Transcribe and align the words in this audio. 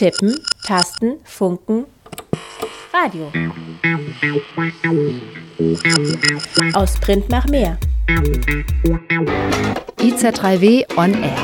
Tippen, 0.00 0.34
Tasten, 0.66 1.18
Funken, 1.24 1.84
Radio. 2.90 3.30
Aus 6.72 6.98
Print 7.00 7.28
nach 7.28 7.46
mehr. 7.48 7.76
IZ3W 9.98 10.86
on 10.96 11.22
Air. 11.22 11.36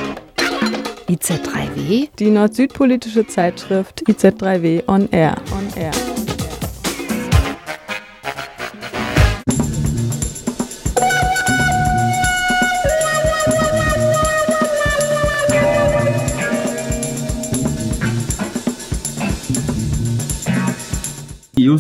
IZ3W? 1.07 2.09
Die 2.19 2.31
nord-süd-politische 2.31 3.27
Zeitschrift 3.27 4.03
IZ3W 4.09 4.89
on 4.89 5.07
Air. 5.13 5.37
On 5.53 5.79
Air. 5.79 5.93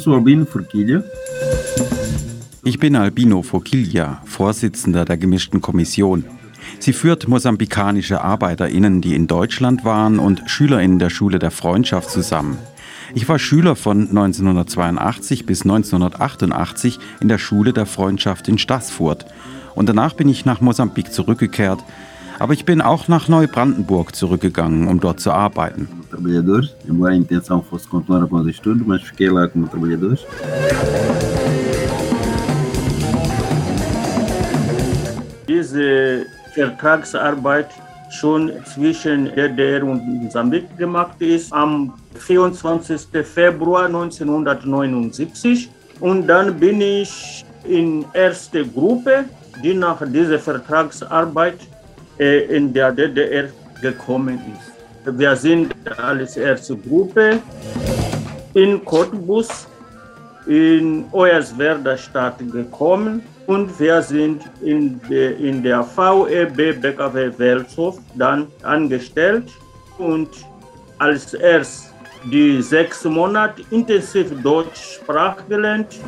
Sou 0.06 0.14
Albino 0.14 0.44
Forquilha. 0.44 1.02
Ich 2.62 2.78
bin 2.78 2.94
Albino 2.94 3.42
Forquilha, 3.42 4.22
Vorsitzender 4.24 5.04
der 5.04 5.16
gemischten 5.16 5.60
Kommission. 5.60 6.24
Sie 6.78 6.92
führt 6.92 7.26
mosambikanische 7.26 8.20
ArbeiterInnen, 8.20 9.00
die 9.00 9.16
in 9.16 9.26
Deutschland 9.26 9.84
waren, 9.84 10.20
und 10.20 10.44
SchülerInnen 10.46 11.00
der 11.00 11.10
Schule 11.10 11.40
der 11.40 11.50
Freundschaft 11.50 12.10
zusammen. 12.10 12.56
Ich 13.16 13.28
war 13.28 13.40
Schüler 13.40 13.74
von 13.74 14.02
1982 14.08 15.44
bis 15.44 15.62
1988 15.62 17.00
in 17.20 17.26
der 17.26 17.38
Schule 17.38 17.72
der 17.72 17.86
Freundschaft 17.86 18.46
in 18.46 18.58
Stassfurt. 18.58 19.26
Und 19.74 19.88
danach 19.88 20.12
bin 20.12 20.28
ich 20.28 20.44
nach 20.44 20.60
Mosambik 20.60 21.12
zurückgekehrt. 21.12 21.82
Aber 22.38 22.52
ich 22.52 22.64
bin 22.64 22.82
auch 22.82 23.08
nach 23.08 23.28
Neubrandenburg 23.28 24.14
zurückgegangen, 24.14 24.88
um 24.88 25.00
dort 25.00 25.20
zu 25.20 25.32
arbeiten. 25.32 25.88
Diese 35.48 36.26
Vertragsarbeit 36.52 37.68
schon 38.10 38.52
zwischen 38.64 39.26
DDR 39.26 39.82
und 39.84 40.06
Mosambik 40.06 40.76
gemacht 40.76 41.20
ist 41.20 41.52
am 41.52 41.92
24. 42.14 43.00
Februar 43.24 43.86
1979 43.86 45.70
und 46.00 46.26
dann 46.26 46.58
bin 46.58 46.80
ich 46.80 47.44
in 47.64 48.04
erste 48.12 48.66
Gruppe, 48.66 49.24
die 49.62 49.74
nach 49.74 50.00
dieser 50.06 50.38
Vertragsarbeit 50.38 51.58
in 52.18 52.72
der 52.72 52.92
DDR 52.92 53.48
gekommen 53.80 54.40
ist. 54.54 55.18
Wir 55.18 55.36
sind 55.36 55.74
als 55.98 56.36
erste 56.36 56.76
Gruppe 56.76 57.38
in 58.54 58.84
Cottbus 58.84 59.68
in 60.46 61.04
Oyerswerda 61.12 61.96
Stadt 61.96 62.38
gekommen 62.50 63.22
und 63.46 63.78
wir 63.78 64.00
sind 64.02 64.42
in, 64.62 65.00
de, 65.08 65.48
in 65.48 65.62
der 65.62 65.82
VEB 65.84 66.80
BKW 66.80 67.30
Welshof 67.36 67.98
dann 68.14 68.46
angestellt 68.62 69.50
und 69.98 70.28
als 70.98 71.34
erst 71.34 71.92
die 72.24 72.62
sechs 72.62 73.04
Monate 73.04 73.62
intensiv 73.70 74.30
Deutsch 74.42 74.98
sprach 75.00 75.36
gelernt. 75.48 75.98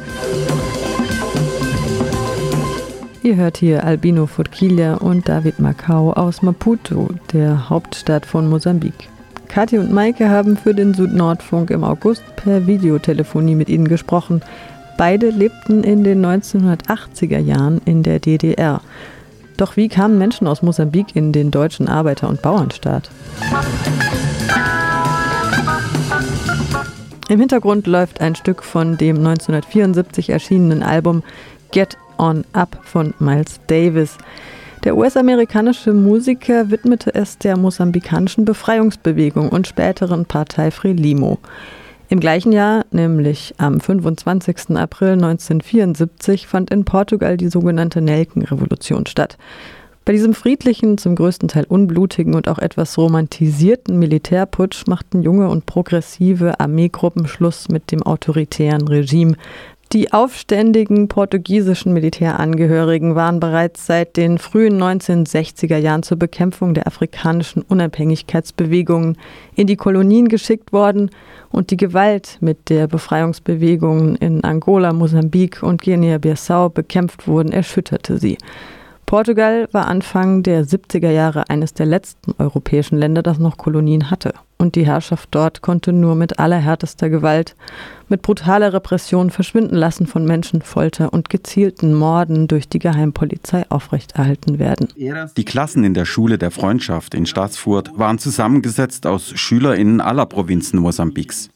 Ihr 3.28 3.36
hört 3.36 3.58
hier 3.58 3.84
Albino 3.84 4.24
Forquilha 4.26 4.94
und 4.94 5.28
David 5.28 5.58
Macau 5.58 6.14
aus 6.14 6.40
Maputo, 6.40 7.10
der 7.30 7.68
Hauptstadt 7.68 8.24
von 8.24 8.48
Mosambik. 8.48 9.10
Kathi 9.48 9.76
und 9.76 9.92
Maike 9.92 10.30
haben 10.30 10.56
für 10.56 10.74
den 10.74 10.94
Südnordfunk 10.94 11.68
im 11.68 11.84
August 11.84 12.22
per 12.36 12.66
Videotelefonie 12.66 13.54
mit 13.54 13.68
ihnen 13.68 13.86
gesprochen. 13.86 14.40
Beide 14.96 15.28
lebten 15.28 15.84
in 15.84 16.04
den 16.04 16.24
1980er 16.24 17.38
Jahren 17.38 17.82
in 17.84 18.02
der 18.02 18.18
DDR. 18.18 18.80
Doch 19.58 19.76
wie 19.76 19.88
kamen 19.88 20.16
Menschen 20.16 20.46
aus 20.46 20.62
Mosambik 20.62 21.14
in 21.14 21.30
den 21.32 21.50
deutschen 21.50 21.86
Arbeiter- 21.86 22.30
und 22.30 22.40
Bauernstaat? 22.40 23.10
Im 27.28 27.40
Hintergrund 27.40 27.86
läuft 27.86 28.22
ein 28.22 28.36
Stück 28.36 28.62
von 28.62 28.96
dem 28.96 29.18
1974 29.18 30.30
erschienenen 30.30 30.82
Album 30.82 31.22
Get 31.72 31.98
On 32.18 32.44
Up 32.52 32.78
von 32.82 33.14
Miles 33.18 33.60
Davis. 33.66 34.18
Der 34.84 34.96
US-amerikanische 34.96 35.92
Musiker 35.92 36.70
widmete 36.70 37.14
es 37.14 37.38
der 37.38 37.56
mosambikanischen 37.56 38.44
Befreiungsbewegung 38.44 39.48
und 39.48 39.66
späteren 39.66 40.24
Partei 40.24 40.70
Frelimo. 40.70 41.38
Im 42.10 42.20
gleichen 42.20 42.52
Jahr, 42.52 42.86
nämlich 42.90 43.54
am 43.58 43.80
25. 43.80 44.76
April 44.76 45.12
1974, 45.12 46.46
fand 46.46 46.70
in 46.70 46.84
Portugal 46.84 47.36
die 47.36 47.48
sogenannte 47.48 48.00
Nelkenrevolution 48.00 49.06
statt. 49.06 49.36
Bei 50.08 50.12
diesem 50.12 50.32
friedlichen, 50.32 50.96
zum 50.96 51.16
größten 51.16 51.48
Teil 51.48 51.66
unblutigen 51.68 52.34
und 52.34 52.48
auch 52.48 52.58
etwas 52.58 52.96
romantisierten 52.96 53.98
Militärputsch 53.98 54.86
machten 54.86 55.22
junge 55.22 55.50
und 55.50 55.66
progressive 55.66 56.60
Armeegruppen 56.60 57.28
Schluss 57.28 57.68
mit 57.68 57.92
dem 57.92 58.02
autoritären 58.02 58.88
Regime, 58.88 59.36
die 59.92 60.12
aufständigen 60.12 61.08
portugiesischen 61.08 61.94
Militärangehörigen 61.94 63.14
waren 63.14 63.40
bereits 63.40 63.86
seit 63.86 64.18
den 64.18 64.36
frühen 64.36 64.82
1960er 64.82 65.78
Jahren 65.78 66.02
zur 66.02 66.18
Bekämpfung 66.18 66.74
der 66.74 66.86
afrikanischen 66.86 67.62
Unabhängigkeitsbewegungen 67.62 69.16
in 69.54 69.66
die 69.66 69.76
Kolonien 69.76 70.28
geschickt 70.28 70.74
worden 70.74 71.10
und 71.50 71.70
die 71.70 71.78
Gewalt 71.78 72.36
mit 72.40 72.68
der 72.68 72.86
Befreiungsbewegungen 72.86 74.16
in 74.16 74.44
Angola, 74.44 74.92
Mosambik 74.92 75.62
und 75.62 75.80
Guinea-Bissau 75.80 76.68
bekämpft 76.68 77.26
wurden, 77.26 77.50
erschütterte 77.50 78.18
sie. 78.18 78.36
Portugal 79.08 79.70
war 79.72 79.88
Anfang 79.88 80.42
der 80.42 80.66
70er 80.66 81.08
Jahre 81.08 81.48
eines 81.48 81.72
der 81.72 81.86
letzten 81.86 82.34
europäischen 82.36 82.98
Länder, 82.98 83.22
das 83.22 83.38
noch 83.38 83.56
Kolonien 83.56 84.10
hatte. 84.10 84.34
Und 84.58 84.74
die 84.74 84.84
Herrschaft 84.84 85.30
dort 85.30 85.62
konnte 85.62 85.94
nur 85.94 86.14
mit 86.14 86.38
allerhärtester 86.38 87.08
Gewalt, 87.08 87.56
mit 88.10 88.20
brutaler 88.20 88.74
Repression, 88.74 89.30
Verschwinden 89.30 89.76
lassen 89.76 90.06
von 90.06 90.26
Menschen, 90.26 90.60
Folter 90.60 91.14
und 91.14 91.30
gezielten 91.30 91.94
Morden 91.94 92.48
durch 92.48 92.68
die 92.68 92.80
Geheimpolizei 92.80 93.64
aufrechterhalten 93.70 94.58
werden. 94.58 94.88
Die 95.38 95.44
Klassen 95.46 95.84
in 95.84 95.94
der 95.94 96.04
Schule 96.04 96.36
der 96.36 96.50
Freundschaft 96.50 97.14
in 97.14 97.24
Staatsfurt 97.24 97.90
waren 97.98 98.18
zusammengesetzt 98.18 99.06
aus 99.06 99.32
SchülerInnen 99.34 100.02
aller 100.02 100.26
Provinzen 100.26 100.80
Mosambiks. 100.80 101.48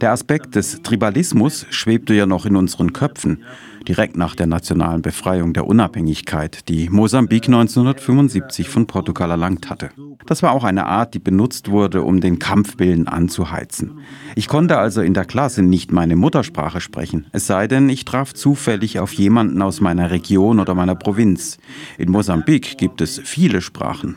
Der 0.00 0.12
Aspekt 0.12 0.54
des 0.54 0.82
Tribalismus 0.82 1.66
schwebte 1.70 2.14
ja 2.14 2.26
noch 2.26 2.46
in 2.46 2.56
unseren 2.56 2.92
Köpfen 2.92 3.42
direkt 3.88 4.16
nach 4.16 4.34
der 4.34 4.46
nationalen 4.46 5.02
Befreiung 5.02 5.52
der 5.52 5.66
Unabhängigkeit, 5.66 6.68
die 6.68 6.88
Mosambik 6.88 7.46
1975 7.46 8.68
von 8.68 8.86
Portugal 8.86 9.30
erlangt 9.30 9.70
hatte. 9.70 9.90
Das 10.26 10.42
war 10.42 10.52
auch 10.52 10.64
eine 10.64 10.86
Art, 10.86 11.14
die 11.14 11.18
benutzt 11.18 11.70
wurde, 11.70 12.02
um 12.02 12.20
den 12.20 12.38
Kampfwillen 12.38 13.06
anzuheizen. 13.06 14.00
Ich 14.34 14.48
konnte 14.48 14.78
also 14.78 15.00
in 15.00 15.14
der 15.14 15.24
Klasse 15.24 15.62
nicht 15.62 15.92
meine 15.92 16.16
Muttersprache 16.16 16.80
sprechen, 16.80 17.26
es 17.32 17.46
sei 17.46 17.68
denn, 17.68 17.88
ich 17.88 18.04
traf 18.04 18.34
zufällig 18.34 18.98
auf 18.98 19.12
jemanden 19.12 19.62
aus 19.62 19.80
meiner 19.80 20.10
Region 20.10 20.60
oder 20.60 20.74
meiner 20.74 20.94
Provinz. 20.94 21.58
In 21.98 22.10
Mosambik 22.10 22.78
gibt 22.78 23.00
es 23.00 23.20
viele 23.24 23.60
Sprachen. 23.60 24.16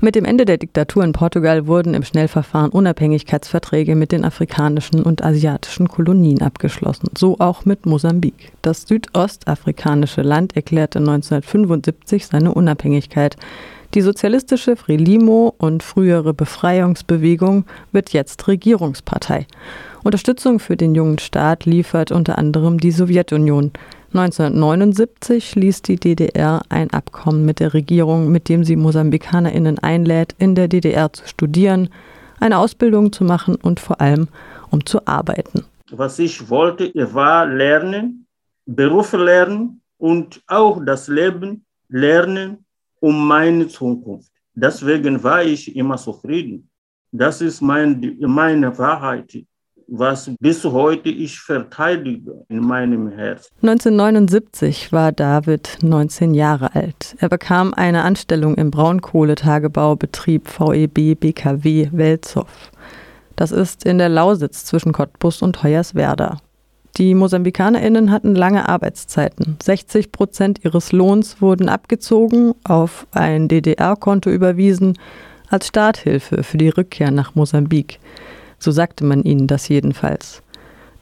Mit 0.00 0.14
dem 0.14 0.24
Ende 0.24 0.44
der 0.44 0.58
Diktatur 0.58 1.04
in 1.04 1.12
Portugal 1.12 1.66
wurden 1.66 1.94
im 1.94 2.02
Schnellverfahren 2.02 2.70
Unabhängigkeitsverträge 2.70 3.94
mit 3.94 4.12
den 4.12 4.24
afrikanischen 4.24 5.02
und 5.02 5.24
asiatischen 5.24 5.88
Kolonien 5.88 6.42
abgeschlossen, 6.42 7.08
so 7.16 7.38
auch 7.38 7.64
mit 7.64 7.86
Mosambik. 7.86 8.33
Das 8.62 8.82
südostafrikanische 8.82 10.22
Land 10.22 10.56
erklärte 10.56 10.98
1975 10.98 12.26
seine 12.26 12.54
Unabhängigkeit. 12.54 13.36
Die 13.94 14.00
sozialistische 14.00 14.74
Frelimo 14.74 15.54
und 15.56 15.82
frühere 15.82 16.34
Befreiungsbewegung 16.34 17.64
wird 17.92 18.12
jetzt 18.12 18.48
Regierungspartei. 18.48 19.46
Unterstützung 20.02 20.58
für 20.58 20.76
den 20.76 20.94
jungen 20.94 21.18
Staat 21.18 21.64
liefert 21.64 22.10
unter 22.10 22.36
anderem 22.36 22.78
die 22.78 22.90
Sowjetunion. 22.90 23.70
1979 24.12 25.48
schließ 25.48 25.82
die 25.82 25.96
DDR 25.96 26.62
ein 26.68 26.92
Abkommen 26.92 27.44
mit 27.44 27.60
der 27.60 27.74
Regierung, 27.74 28.30
mit 28.30 28.48
dem 28.48 28.64
sie 28.64 28.76
MosambikanerInnen 28.76 29.78
einlädt, 29.78 30.34
in 30.38 30.54
der 30.54 30.68
DDR 30.68 31.12
zu 31.12 31.26
studieren, 31.26 31.88
eine 32.40 32.58
Ausbildung 32.58 33.12
zu 33.12 33.24
machen 33.24 33.56
und 33.56 33.80
vor 33.80 34.00
allem 34.00 34.28
um 34.70 34.84
zu 34.84 35.06
arbeiten. 35.06 35.64
Was 35.90 36.18
ich 36.18 36.48
wollte, 36.48 36.90
war 36.94 37.46
lernen, 37.46 38.23
Beruf 38.66 39.12
lernen 39.12 39.80
und 39.98 40.42
auch 40.46 40.82
das 40.84 41.08
Leben 41.08 41.64
lernen 41.88 42.64
um 43.00 43.26
meine 43.26 43.68
Zukunft. 43.68 44.30
Deswegen 44.54 45.22
war 45.22 45.42
ich 45.42 45.74
immer 45.76 45.96
zufrieden. 45.96 46.68
Das 47.12 47.40
ist 47.40 47.60
mein, 47.60 48.16
meine 48.20 48.76
Wahrheit, 48.78 49.36
was 49.86 50.30
bis 50.40 50.64
heute 50.64 51.08
ich 51.08 51.38
verteidige 51.38 52.44
in 52.48 52.60
meinem 52.60 53.08
Herzen. 53.08 53.50
1979 53.62 54.92
war 54.92 55.12
David 55.12 55.78
19 55.82 56.34
Jahre 56.34 56.74
alt. 56.74 57.16
Er 57.18 57.28
bekam 57.28 57.74
eine 57.74 58.02
Anstellung 58.02 58.54
im 58.56 58.70
Braunkohletagebaubetrieb 58.70 60.48
VEB 60.48 61.20
BKW 61.20 61.88
Welzow. 61.92 62.46
Das 63.36 63.52
ist 63.52 63.84
in 63.84 63.98
der 63.98 64.08
Lausitz 64.08 64.64
zwischen 64.64 64.92
Cottbus 64.92 65.42
und 65.42 65.62
Hoyerswerda. 65.62 66.38
Die 66.96 67.14
MosambikanerInnen 67.14 68.12
hatten 68.12 68.36
lange 68.36 68.68
Arbeitszeiten. 68.68 69.56
60 69.60 70.12
Prozent 70.12 70.64
ihres 70.64 70.92
Lohns 70.92 71.42
wurden 71.42 71.68
abgezogen, 71.68 72.54
auf 72.62 73.08
ein 73.10 73.48
DDR-Konto 73.48 74.30
überwiesen, 74.30 74.96
als 75.48 75.66
Starthilfe 75.66 76.44
für 76.44 76.56
die 76.56 76.68
Rückkehr 76.68 77.10
nach 77.10 77.34
Mosambik. 77.34 77.98
So 78.60 78.70
sagte 78.70 79.04
man 79.04 79.24
ihnen 79.24 79.48
das 79.48 79.68
jedenfalls. 79.68 80.42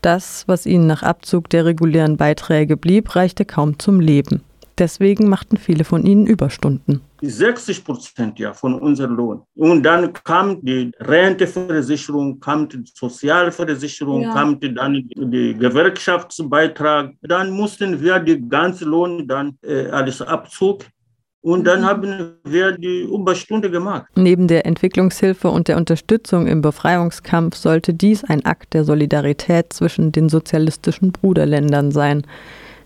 Das, 0.01 0.45
was 0.49 0.65
ihnen 0.65 0.87
nach 0.87 1.03
Abzug 1.03 1.51
der 1.51 1.67
regulären 1.67 2.17
Beiträge 2.17 2.79
blieb, 2.79 3.15
reichte 3.15 3.45
kaum 3.45 3.79
zum 3.79 4.01
Leben. 4.01 4.43
Deswegen 4.79 5.29
machten 5.29 5.57
viele 5.57 5.85
von 5.85 6.05
ihnen 6.05 6.27
Überstunden. 6.27 7.03
60 7.21 7.85
Prozent 7.85 8.39
ja 8.39 8.53
von 8.53 8.75
unserem 8.75 9.15
Lohn. 9.15 9.43
Und 9.55 9.83
dann 9.83 10.13
kam 10.13 10.65
die 10.65 10.91
Renteversicherung, 10.99 12.41
kam 12.41 12.69
die 12.69 12.83
Sozialversicherung, 12.95 14.23
ja. 14.23 14.33
kam 14.33 14.59
die, 14.59 14.75
dann 14.75 14.95
die 14.95 15.55
Gewerkschaftsbeitrag. 15.55 17.13
Dann 17.23 17.51
mussten 17.51 18.01
wir 18.01 18.19
die 18.19 18.49
ganze 18.49 18.85
Lohn 18.85 19.29
dann 19.29 19.57
äh, 19.63 19.87
alles 19.89 20.21
Abzug 20.23 20.85
und 21.43 21.65
dann 21.65 21.81
mhm. 21.81 21.85
haben 21.85 22.35
wir 22.45 22.73
die 22.73 23.03
Überstunde 23.03 23.71
gemacht. 23.71 24.07
Neben 24.15 24.47
der 24.47 24.65
Entwicklungshilfe 24.65 25.51
und 25.51 25.69
der 25.69 25.77
Unterstützung 25.77 26.47
im 26.47 26.63
Befreiungskampf 26.63 27.57
sollte 27.57 27.93
dies 27.93 28.25
ein 28.25 28.45
Akt 28.47 28.75
der 28.75 28.85
Solidarität 28.85 29.73
zwischen 29.73 30.13
den 30.13 30.29
sozialistischen 30.29 31.11
Bruderländern 31.11 31.91
sein. 31.91 32.23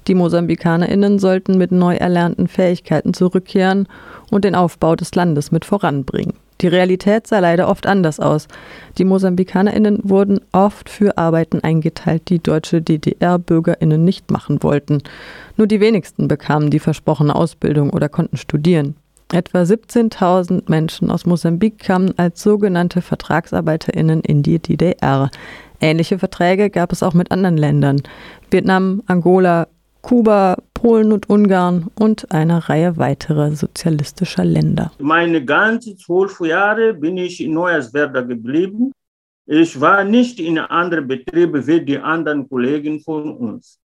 Die 0.08 0.14
MosambikanerInnen 0.14 1.18
sollten 1.18 1.58
mit 1.58 1.72
neu 1.72 1.96
erlernten 1.96 2.46
Fähigkeiten 2.46 3.14
zurückkehren 3.14 3.88
und 4.30 4.44
den 4.44 4.54
Aufbau 4.54 4.94
des 4.94 5.14
Landes 5.14 5.50
mit 5.50 5.64
voranbringen. 5.64 6.34
Die 6.62 6.68
Realität 6.68 7.26
sah 7.26 7.40
leider 7.40 7.68
oft 7.68 7.86
anders 7.86 8.18
aus. 8.18 8.48
Die 8.96 9.04
MosambikanerInnen 9.04 10.00
wurden 10.04 10.40
oft 10.52 10.88
für 10.88 11.18
Arbeiten 11.18 11.60
eingeteilt, 11.60 12.30
die 12.30 12.38
deutsche 12.38 12.80
DDR-BürgerInnen 12.80 14.02
nicht 14.02 14.30
machen 14.30 14.62
wollten. 14.62 15.02
Nur 15.56 15.66
die 15.66 15.80
wenigsten 15.80 16.28
bekamen 16.28 16.70
die 16.70 16.78
versprochene 16.78 17.34
Ausbildung 17.34 17.90
oder 17.90 18.08
konnten 18.08 18.38
studieren. 18.38 18.94
Etwa 19.32 19.62
17.000 19.62 20.62
Menschen 20.68 21.10
aus 21.10 21.26
Mosambik 21.26 21.80
kamen 21.80 22.16
als 22.16 22.42
sogenannte 22.42 23.02
VertragsarbeiterInnen 23.02 24.20
in 24.20 24.42
die 24.42 24.60
DDR. 24.60 25.30
Ähnliche 25.80 26.18
Verträge 26.18 26.70
gab 26.70 26.92
es 26.92 27.02
auch 27.02 27.12
mit 27.12 27.32
anderen 27.32 27.56
Ländern. 27.56 28.00
Vietnam, 28.50 29.02
Angola, 29.06 29.66
Kuba, 30.02 30.56
Polen 30.74 31.12
und 31.12 31.28
Ungarn 31.28 31.90
und 31.98 32.30
eine 32.30 32.68
Reihe 32.68 32.96
weiterer 32.96 33.50
sozialistischer 33.52 34.44
Länder. 34.44 34.92
Meine 34.98 35.44
ganzen 35.44 35.98
zwölf 35.98 36.38
Jahre 36.40 36.94
bin 36.94 37.16
ich 37.16 37.40
in 37.40 37.54
Neuerswerda 37.54 38.20
geblieben. 38.20 38.92
Ich 39.46 39.80
war 39.80 40.04
nicht 40.04 40.38
in 40.40 40.58
anderen 40.58 41.06
Betrieben 41.06 41.66
wie 41.66 41.80
die 41.80 41.98
anderen 41.98 42.48
Kollegen 42.48 43.00
von 43.00 43.36
uns. 43.36 43.80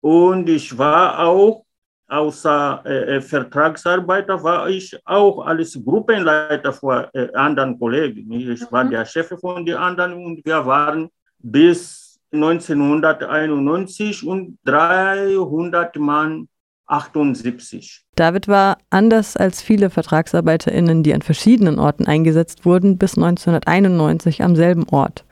Und 0.00 0.48
ich 0.48 0.76
war 0.76 1.18
auch 1.18 1.64
außer 2.08 2.82
äh, 2.86 3.16
äh 3.16 3.20
Vertragsarbeiter 3.20 4.42
war 4.42 4.68
ich 4.68 4.98
auch 5.04 5.44
als 5.44 5.78
Gruppenleiter 5.84 6.72
vor 6.72 7.08
äh, 7.12 7.32
anderen 7.34 7.78
Kollegen. 7.78 8.32
Ich 8.32 8.72
war 8.72 8.84
mhm. 8.84 8.90
der 8.90 9.04
Chef 9.04 9.28
von 9.40 9.64
den 9.64 9.76
anderen 9.76 10.14
und 10.14 10.44
wir 10.44 10.64
waren 10.64 11.08
bis 11.38 11.97
1991 12.32 14.26
und 14.26 14.58
300 14.64 15.96
Mann 15.96 16.48
78. 16.86 18.04
David 18.14 18.48
war, 18.48 18.78
anders 18.90 19.36
als 19.36 19.62
viele 19.62 19.90
VertragsarbeiterInnen, 19.90 21.02
die 21.02 21.14
an 21.14 21.22
verschiedenen 21.22 21.78
Orten 21.78 22.06
eingesetzt 22.06 22.64
wurden, 22.64 22.98
bis 22.98 23.16
1991 23.16 24.42
am 24.42 24.56
selben 24.56 24.88
Ort. 24.90 25.24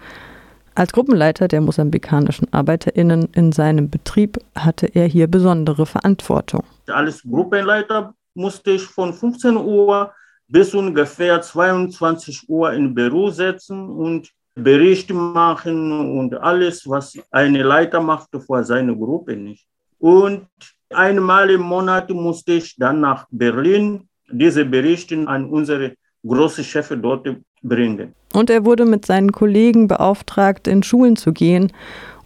Als 0.74 0.92
Gruppenleiter 0.92 1.48
der 1.48 1.62
mosambikanischen 1.62 2.52
ArbeiterInnen 2.52 3.30
in 3.32 3.50
seinem 3.52 3.88
Betrieb 3.88 4.38
hatte 4.54 4.86
er 4.86 5.06
hier 5.06 5.26
besondere 5.26 5.86
Verantwortung. 5.86 6.64
Als 6.86 7.22
Gruppenleiter 7.22 8.14
musste 8.34 8.72
ich 8.72 8.82
von 8.82 9.14
15 9.14 9.56
Uhr 9.56 10.12
bis 10.48 10.74
ungefähr 10.74 11.40
22 11.40 12.48
Uhr 12.48 12.72
in 12.74 12.94
Büro 12.94 13.30
setzen 13.30 13.88
und 13.88 14.30
Bericht 14.56 15.12
machen 15.12 16.18
und 16.18 16.34
alles, 16.34 16.88
was 16.88 17.14
eine 17.30 17.62
Leiter 17.62 18.00
macht 18.00 18.30
vor 18.46 18.64
seiner 18.64 18.94
Gruppe 18.94 19.36
nicht. 19.36 19.66
Und 19.98 20.48
einmal 20.90 21.50
im 21.50 21.60
Monat 21.60 22.10
musste 22.10 22.52
ich 22.52 22.74
dann 22.76 23.00
nach 23.00 23.26
Berlin 23.30 24.08
diese 24.30 24.64
Berichte 24.64 25.28
an 25.28 25.50
unsere 25.50 25.92
großen 26.26 26.64
Chefs 26.64 26.92
dort 27.00 27.28
bringen. 27.62 28.14
Und 28.32 28.50
er 28.50 28.64
wurde 28.64 28.86
mit 28.86 29.04
seinen 29.04 29.32
Kollegen 29.32 29.88
beauftragt, 29.88 30.66
in 30.66 30.82
Schulen 30.82 31.16
zu 31.16 31.32
gehen 31.32 31.72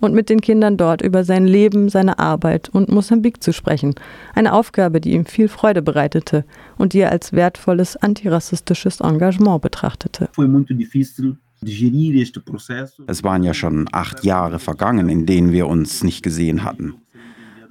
und 0.00 0.14
mit 0.14 0.28
den 0.28 0.40
Kindern 0.40 0.76
dort 0.76 1.02
über 1.02 1.24
sein 1.24 1.46
Leben, 1.46 1.88
seine 1.88 2.18
Arbeit 2.18 2.68
und 2.68 2.90
Mosambik 2.90 3.42
zu 3.42 3.52
sprechen. 3.52 3.94
Eine 4.34 4.52
Aufgabe, 4.52 5.00
die 5.00 5.12
ihm 5.12 5.26
viel 5.26 5.48
Freude 5.48 5.82
bereitete 5.82 6.44
und 6.78 6.92
die 6.92 7.00
er 7.00 7.10
als 7.10 7.32
wertvolles 7.32 7.96
antirassistisches 7.96 9.00
Engagement 9.00 9.62
betrachtete. 9.62 10.28
Foi 10.32 10.46
muito 10.46 10.74
difícil 10.74 11.36
es 13.06 13.24
waren 13.24 13.42
ja 13.42 13.54
schon 13.54 13.88
acht 13.92 14.24
Jahre 14.24 14.58
vergangen, 14.58 15.08
in 15.08 15.26
denen 15.26 15.52
wir 15.52 15.66
uns 15.66 16.02
nicht 16.02 16.22
gesehen 16.22 16.64
hatten. 16.64 16.94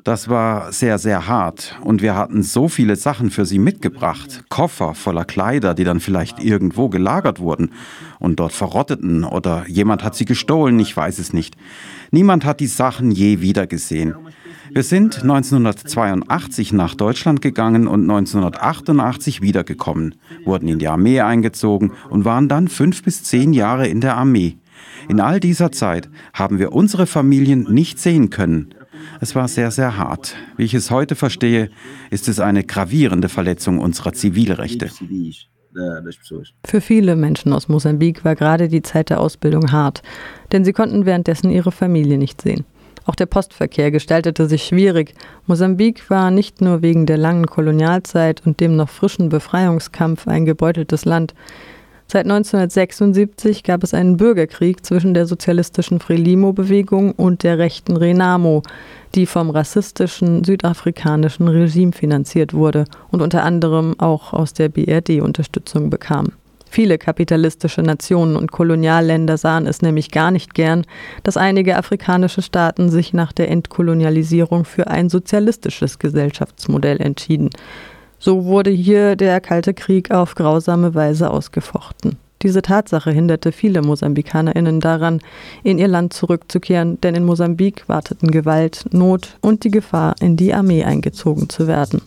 Das 0.03 0.29
war 0.29 0.71
sehr, 0.71 0.97
sehr 0.97 1.27
hart 1.27 1.77
und 1.83 2.01
wir 2.01 2.15
hatten 2.15 2.41
so 2.41 2.69
viele 2.69 2.95
Sachen 2.95 3.31
für 3.31 3.45
sie 3.45 3.59
mitgebracht. 3.59 4.45
Koffer 4.49 4.95
voller 4.95 5.25
Kleider, 5.25 5.73
die 5.73 5.83
dann 5.83 5.99
vielleicht 5.99 6.41
irgendwo 6.41 6.87
gelagert 6.89 7.39
wurden 7.39 7.71
und 8.17 8.39
dort 8.39 8.53
verrotteten 8.53 9.23
oder 9.23 9.67
jemand 9.67 10.03
hat 10.03 10.15
sie 10.15 10.25
gestohlen, 10.25 10.79
ich 10.79 10.95
weiß 10.95 11.19
es 11.19 11.33
nicht. 11.33 11.55
Niemand 12.11 12.45
hat 12.45 12.59
die 12.59 12.67
Sachen 12.67 13.11
je 13.11 13.41
wiedergesehen. 13.41 14.15
Wir 14.71 14.83
sind 14.83 15.23
1982 15.23 16.73
nach 16.73 16.93
Deutschland 16.93 17.41
gegangen 17.41 17.87
und 17.87 18.01
1988 18.01 19.41
wiedergekommen, 19.41 20.15
wurden 20.45 20.67
in 20.67 20.79
die 20.79 20.87
Armee 20.87 21.21
eingezogen 21.21 21.91
und 22.09 22.25
waren 22.25 22.47
dann 22.47 22.67
fünf 22.67 23.03
bis 23.03 23.23
zehn 23.23 23.53
Jahre 23.53 23.87
in 23.87 23.99
der 23.99 24.15
Armee. 24.15 24.57
In 25.07 25.19
all 25.19 25.39
dieser 25.39 25.71
Zeit 25.71 26.09
haben 26.33 26.59
wir 26.59 26.71
unsere 26.71 27.07
Familien 27.07 27.63
nicht 27.63 27.99
sehen 27.99 28.29
können. 28.29 28.75
Es 29.21 29.33
war 29.33 29.47
sehr, 29.47 29.71
sehr 29.71 29.97
hart. 29.97 30.35
Wie 30.55 30.63
ich 30.63 30.73
es 30.73 30.91
heute 30.91 31.15
verstehe, 31.15 31.69
ist 32.11 32.27
es 32.27 32.39
eine 32.39 32.63
gravierende 32.63 33.29
Verletzung 33.29 33.79
unserer 33.79 34.13
Zivilrechte. 34.13 34.89
Für 36.65 36.81
viele 36.81 37.15
Menschen 37.15 37.53
aus 37.53 37.69
Mosambik 37.69 38.23
war 38.25 38.35
gerade 38.35 38.67
die 38.67 38.81
Zeit 38.81 39.09
der 39.09 39.19
Ausbildung 39.19 39.71
hart, 39.71 40.03
denn 40.51 40.65
sie 40.65 40.73
konnten 40.73 41.05
währenddessen 41.05 41.49
ihre 41.49 41.71
Familie 41.71 42.17
nicht 42.17 42.41
sehen. 42.41 42.65
Auch 43.09 43.15
der 43.15 43.25
Postverkehr 43.25 43.89
gestaltete 43.89 44.47
sich 44.47 44.65
schwierig. 44.65 45.15
Mosambik 45.47 46.11
war 46.11 46.29
nicht 46.29 46.61
nur 46.61 46.83
wegen 46.83 47.07
der 47.07 47.17
langen 47.17 47.47
Kolonialzeit 47.47 48.43
und 48.45 48.59
dem 48.59 48.75
noch 48.75 48.89
frischen 48.89 49.29
Befreiungskampf 49.29 50.27
ein 50.27 50.45
gebeuteltes 50.45 51.05
Land. 51.05 51.33
Seit 52.05 52.25
1976 52.25 53.63
gab 53.63 53.81
es 53.81 53.95
einen 53.95 54.17
Bürgerkrieg 54.17 54.85
zwischen 54.85 55.15
der 55.15 55.25
sozialistischen 55.25 55.99
Frelimo-Bewegung 55.99 57.13
und 57.13 57.41
der 57.41 57.57
rechten 57.57 57.97
Renamo, 57.97 58.61
die 59.15 59.25
vom 59.25 59.49
rassistischen 59.49 60.43
südafrikanischen 60.43 61.47
Regime 61.47 61.93
finanziert 61.93 62.53
wurde 62.53 62.85
und 63.09 63.23
unter 63.23 63.41
anderem 63.41 63.99
auch 63.99 64.33
aus 64.33 64.53
der 64.53 64.69
BRD 64.69 65.21
Unterstützung 65.21 65.89
bekam. 65.89 66.33
Viele 66.71 66.99
kapitalistische 66.99 67.81
Nationen 67.81 68.35
und 68.35 68.51
Kolonialländer 68.51 69.37
sahen 69.37 69.65
es 69.65 69.81
nämlich 69.81 70.11
gar 70.11 70.29
nicht 70.29 70.53
gern, 70.53 70.85
dass 71.23 71.35
einige 71.35 71.77
afrikanische 71.77 72.43
Staaten 72.43 72.89
sich 72.89 73.11
nach 73.11 73.33
der 73.33 73.49
Entkolonialisierung 73.49 74.65
für 74.65 74.87
ein 74.87 75.09
sozialistisches 75.09 75.97
Gesellschaftsmodell 75.97 77.01
entschieden. 77.01 77.49
So 78.19 78.45
wurde 78.45 78.69
hier 78.69 79.15
der 79.15 79.41
Kalte 79.41 79.73
Krieg 79.73 80.11
auf 80.11 80.35
grausame 80.35 80.93
Weise 80.93 81.31
ausgefochten. 81.31 82.17
Diese 82.43 82.61
Tatsache 82.61 83.11
hinderte 83.11 83.51
viele 83.51 83.81
MosambikanerInnen 83.81 84.79
daran, 84.79 85.21
in 85.63 85.79
ihr 85.79 85.87
Land 85.87 86.13
zurückzukehren, 86.13 87.01
denn 87.01 87.15
in 87.15 87.25
Mosambik 87.25 87.89
warteten 87.89 88.29
Gewalt, 88.29 88.85
Not 88.91 89.37
und 89.41 89.63
die 89.63 89.71
Gefahr, 89.71 90.15
in 90.21 90.37
die 90.37 90.53
Armee 90.53 90.83
eingezogen 90.83 91.49
zu 91.49 91.67
werden. 91.67 92.01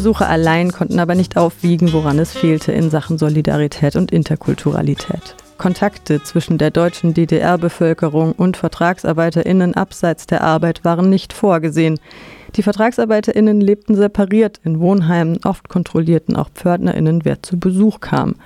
Schulbesuche 0.00 0.26
allein 0.28 0.72
konnten 0.72 0.98
aber 0.98 1.14
nicht 1.14 1.36
aufwiegen, 1.36 1.92
woran 1.92 2.18
es 2.18 2.32
fehlte 2.32 2.72
in 2.72 2.88
Sachen 2.88 3.18
Solidarität 3.18 3.96
und 3.96 4.10
Interkulturalität. 4.10 5.36
Kontakte 5.58 6.22
zwischen 6.22 6.56
der 6.56 6.70
deutschen 6.70 7.12
DDR-Bevölkerung 7.12 8.32
und 8.32 8.56
VertragsarbeiterInnen 8.56 9.74
abseits 9.74 10.26
der 10.26 10.40
Arbeit 10.40 10.86
waren 10.86 11.10
nicht 11.10 11.34
vorgesehen. 11.34 12.00
Die 12.56 12.62
VertragsarbeiterInnen 12.62 13.60
lebten 13.60 13.94
separiert 13.94 14.58
in 14.64 14.80
Wohnheimen, 14.80 15.38
oft 15.44 15.68
kontrollierten 15.68 16.34
auch 16.34 16.48
PförtnerInnen, 16.48 17.26
wer 17.26 17.42
zu 17.42 17.58
Besuch 17.58 18.00
kam. 18.00 18.36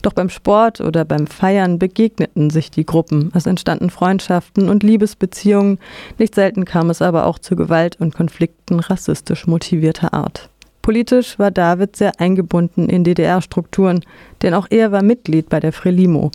Doch 0.00 0.14
beim 0.14 0.30
Sport 0.30 0.80
oder 0.80 1.04
beim 1.04 1.26
Feiern 1.26 1.78
begegneten 1.78 2.48
sich 2.48 2.70
die 2.70 2.86
Gruppen. 2.86 3.30
Es 3.34 3.44
entstanden 3.44 3.90
Freundschaften 3.90 4.70
und 4.70 4.82
Liebesbeziehungen. 4.82 5.78
Nicht 6.18 6.34
selten 6.34 6.64
kam 6.64 6.88
es 6.88 7.02
aber 7.02 7.26
auch 7.26 7.38
zu 7.38 7.56
Gewalt 7.56 8.00
und 8.00 8.14
Konflikten 8.14 8.80
rassistisch 8.80 9.46
motivierter 9.46 10.14
Art. 10.14 10.48
Politisch 10.84 11.38
war 11.38 11.50
David 11.50 11.96
sehr 11.96 12.20
eingebunden 12.20 12.90
in 12.90 13.04
DDR-Strukturen, 13.04 14.04
denn 14.42 14.52
auch 14.52 14.66
er 14.68 14.92
war 14.92 15.02
Mitglied 15.02 15.48
bei 15.48 15.58
der 15.58 15.72
Frelimo. 15.72 16.30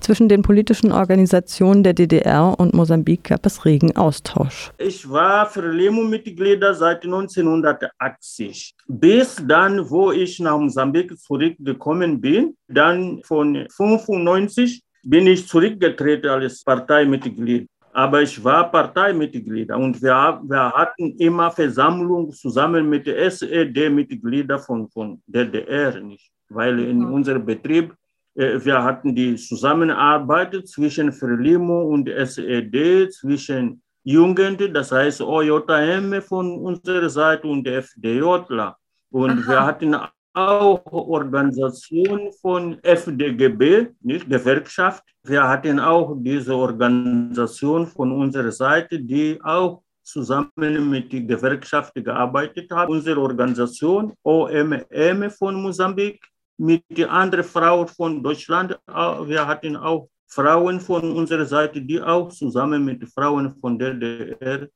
Zwischen 0.00 0.26
den 0.26 0.40
politischen 0.40 0.90
Organisationen 0.90 1.82
der 1.82 1.92
DDR 1.92 2.58
und 2.58 2.72
Mosambik 2.72 3.24
gab 3.24 3.44
es 3.44 3.66
regen 3.66 3.94
Austausch. 3.94 4.72
Ich 4.78 5.06
war 5.10 5.44
Frelimo-Mitglied 5.44 6.64
seit 6.72 7.04
1980. 7.04 8.74
Bis 8.88 9.36
dann, 9.46 9.90
wo 9.90 10.12
ich 10.12 10.40
nach 10.40 10.56
Mosambik 10.56 11.18
zurückgekommen 11.18 12.22
bin, 12.22 12.56
dann 12.66 13.20
von 13.22 13.54
1995 13.54 14.82
bin 15.02 15.26
ich 15.26 15.46
zurückgetreten 15.46 16.30
als 16.30 16.64
Parteimitglied. 16.64 17.68
Aber 17.96 18.22
ich 18.22 18.42
war 18.42 18.70
Parteimitglied 18.70 19.70
und 19.70 20.02
wir, 20.02 20.40
wir 20.42 20.72
hatten 20.72 21.16
immer 21.18 21.50
Versammlungen 21.50 22.32
zusammen 22.32 22.88
mit 22.88 23.06
den 23.06 23.16
SED-Mitgliedern 23.16 24.58
von, 24.58 24.88
von 24.88 25.22
DDR, 25.26 26.00
nicht? 26.00 26.32
weil 26.48 26.80
in 26.80 26.98
mhm. 26.98 27.12
unserem 27.12 27.46
Betrieb 27.46 27.94
äh, 28.34 28.64
wir 28.64 28.82
hatten 28.82 29.14
die 29.14 29.36
Zusammenarbeit 29.36 30.66
zwischen 30.66 31.12
Frelimo 31.12 31.82
und 31.82 32.08
SED, 32.08 33.10
zwischen 33.12 33.80
Jugend, 34.02 34.60
das 34.74 34.92
heißt 34.92 35.22
OJM 35.22 36.20
von 36.20 36.58
unserer 36.58 37.08
Seite 37.08 37.46
und 37.46 37.66
FDJler. 37.66 38.76
Und 39.10 39.30
Aha. 39.30 39.48
wir 39.48 39.64
hatten 39.64 39.96
auch 40.34 40.84
Organisation 40.86 42.30
von 42.42 42.78
FDGB, 42.82 43.88
nicht 44.02 44.28
Gewerkschaft. 44.28 45.02
Wir 45.22 45.48
hatten 45.48 45.78
auch 45.80 46.14
diese 46.18 46.54
Organisation 46.54 47.86
von 47.86 48.12
unserer 48.12 48.52
Seite, 48.52 49.00
die 49.00 49.40
auch 49.42 49.82
zusammen 50.02 50.90
mit 50.90 51.12
der 51.12 51.22
Gewerkschaft 51.22 51.94
gearbeitet 51.94 52.70
hat. 52.70 52.88
Unsere 52.88 53.20
Organisation 53.20 54.12
OMM 54.22 55.30
von 55.30 55.54
Mosambik 55.54 56.22
mit 56.58 56.82
den 56.90 57.08
anderen 57.08 57.44
Frauen 57.44 57.88
von 57.88 58.22
Deutschland. 58.22 58.78
Wir 58.86 59.46
hatten 59.46 59.76
auch 59.76 60.08
Frauen 60.26 60.80
von 60.80 61.12
unserer 61.12 61.46
Seite, 61.46 61.80
die 61.80 62.02
auch 62.02 62.28
zusammen 62.28 62.84
mit 62.84 63.08
Frauen 63.08 63.54
von 63.60 63.78
der 63.78 63.94
DDR. 63.94 64.68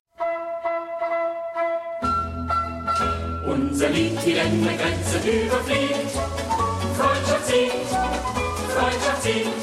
Unser 3.61 3.89
Lied 3.91 4.13
die 4.25 4.33
Ländergrenze 4.35 5.19
überfliegt. 5.19 6.13
Freundschaft 6.97 7.47
singt, 7.47 7.89
Freundschaft 8.75 9.23
singt. 9.23 9.63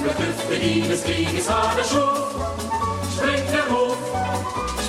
Über 0.00 0.12
Klüfte 0.14 0.64
die 0.64 0.82
des 0.82 1.02
Krieges 1.02 1.48
war 1.48 1.72
der 1.76 1.82
Schuf. 1.82 2.34
Springt 3.16 3.52
der 3.52 3.74
Ruf, 3.74 3.96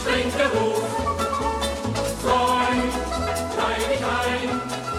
springt 0.02 0.34
der 0.38 0.60
Ruf. 0.60 1.00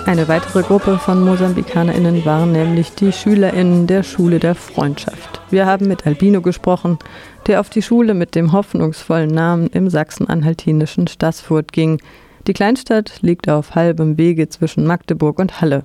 Eine 0.06 0.26
weitere 0.26 0.62
Gruppe 0.62 0.99
von 0.99 1.25
MosambikanerInnen 1.25 2.25
waren 2.25 2.50
nämlich 2.50 2.90
die 2.97 3.12
SchülerInnen 3.12 3.87
der 3.87 4.02
Schule 4.02 4.40
der 4.40 4.56
Freundschaft. 4.56 5.40
Wir 5.50 5.66
haben 5.66 5.87
mit 5.87 6.04
Albino 6.04 6.40
gesprochen, 6.40 6.99
der 7.47 7.61
auf 7.61 7.70
die 7.70 7.82
Schule 7.82 8.14
mit 8.14 8.35
dem 8.35 8.50
hoffnungsvollen 8.50 9.30
Namen 9.30 9.68
im 9.68 9.88
sachsen-anhaltinischen 9.88 11.06
Stassfurt 11.06 11.73
ging. 11.73 12.00
Die 12.47 12.52
Kleinstadt 12.52 13.20
liegt 13.23 13.49
auf 13.49 13.75
halbem 13.75 14.16
Wege 14.18 14.49
zwischen 14.49 14.87
Magdeburg 14.87 15.38
und 15.38 15.61
Halle. 15.61 15.85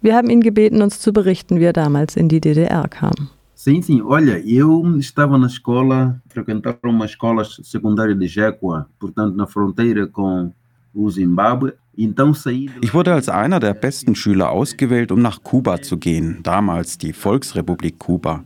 Wir 0.00 0.14
haben 0.14 0.30
ihn 0.30 0.40
gebeten, 0.40 0.82
uns 0.82 1.00
zu 1.00 1.12
berichten, 1.12 1.58
wie 1.58 1.64
er 1.64 1.72
damals 1.72 2.16
in 2.16 2.28
die 2.28 2.40
DDR 2.40 2.88
kam. 2.88 3.30
Sim, 3.54 3.82
sim. 3.82 4.02
Olha, 4.04 4.38
eu 4.44 4.96
estava 4.98 5.38
na 5.38 5.46
escola, 5.46 6.20
frequentava 6.28 6.78
uma 6.84 7.06
escola 7.06 7.42
secundária 7.44 8.14
de 8.14 8.28
Jequá, 8.28 8.86
portanto, 8.98 9.34
na 9.34 9.46
fronteira 9.46 10.06
com 10.06 10.52
o 10.94 11.10
Zimbábue. 11.10 11.72
Ich 11.98 12.92
wurde 12.92 13.14
als 13.14 13.30
einer 13.30 13.58
der 13.58 13.72
besten 13.72 14.14
Schüler 14.14 14.50
ausgewählt, 14.50 15.10
um 15.10 15.22
nach 15.22 15.42
Kuba 15.42 15.80
zu 15.80 15.96
gehen, 15.96 16.40
damals 16.42 16.98
die 16.98 17.14
Volksrepublik 17.14 17.98
Kuba. 17.98 18.44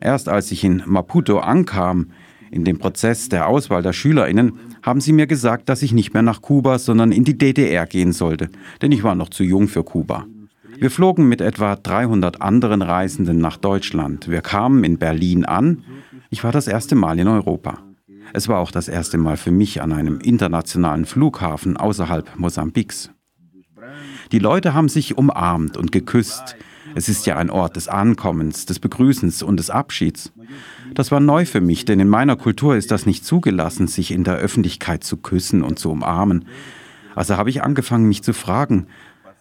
Erst 0.00 0.28
als 0.28 0.52
ich 0.52 0.62
in 0.62 0.80
Maputo 0.86 1.40
ankam, 1.40 2.10
in 2.52 2.64
dem 2.64 2.78
Prozess 2.78 3.28
der 3.28 3.48
Auswahl 3.48 3.82
der 3.82 3.92
Schülerinnen, 3.92 4.52
haben 4.84 5.00
sie 5.00 5.12
mir 5.12 5.26
gesagt, 5.26 5.70
dass 5.70 5.82
ich 5.82 5.92
nicht 5.92 6.12
mehr 6.12 6.22
nach 6.22 6.42
Kuba, 6.42 6.78
sondern 6.78 7.10
in 7.10 7.24
die 7.24 7.38
DDR 7.38 7.86
gehen 7.86 8.12
sollte, 8.12 8.50
denn 8.82 8.92
ich 8.92 9.02
war 9.02 9.14
noch 9.14 9.30
zu 9.30 9.42
jung 9.42 9.66
für 9.66 9.82
Kuba. 9.82 10.26
Wir 10.78 10.90
flogen 10.90 11.26
mit 11.26 11.40
etwa 11.40 11.76
300 11.76 12.42
anderen 12.42 12.82
Reisenden 12.82 13.38
nach 13.38 13.56
Deutschland. 13.56 14.28
Wir 14.28 14.42
kamen 14.42 14.84
in 14.84 14.98
Berlin 14.98 15.46
an. 15.46 15.84
Ich 16.30 16.44
war 16.44 16.52
das 16.52 16.68
erste 16.68 16.96
Mal 16.96 17.18
in 17.18 17.28
Europa. 17.28 17.78
Es 18.34 18.48
war 18.48 18.58
auch 18.58 18.70
das 18.70 18.88
erste 18.88 19.16
Mal 19.16 19.38
für 19.38 19.52
mich 19.52 19.80
an 19.80 19.92
einem 19.92 20.18
internationalen 20.18 21.06
Flughafen 21.06 21.76
außerhalb 21.76 22.38
Mosambiks. 22.38 23.10
Die 24.32 24.38
Leute 24.38 24.74
haben 24.74 24.88
sich 24.88 25.16
umarmt 25.16 25.76
und 25.76 25.92
geküsst. 25.92 26.56
Es 26.94 27.08
ist 27.08 27.26
ja 27.26 27.36
ein 27.36 27.50
Ort 27.50 27.76
des 27.76 27.88
Ankommens, 27.88 28.66
des 28.66 28.78
Begrüßens 28.78 29.42
und 29.42 29.58
des 29.58 29.70
Abschieds. 29.70 30.32
Das 30.94 31.10
war 31.10 31.20
neu 31.20 31.44
für 31.44 31.60
mich, 31.60 31.84
denn 31.84 31.98
in 31.98 32.08
meiner 32.08 32.36
Kultur 32.36 32.76
ist 32.76 32.90
das 32.90 33.06
nicht 33.06 33.24
zugelassen, 33.24 33.88
sich 33.88 34.12
in 34.12 34.24
der 34.24 34.36
Öffentlichkeit 34.36 35.02
zu 35.02 35.16
küssen 35.16 35.62
und 35.62 35.78
zu 35.78 35.90
umarmen. 35.90 36.44
Also 37.14 37.36
habe 37.36 37.50
ich 37.50 37.62
angefangen, 37.62 38.06
mich 38.06 38.22
zu 38.22 38.32
fragen, 38.32 38.86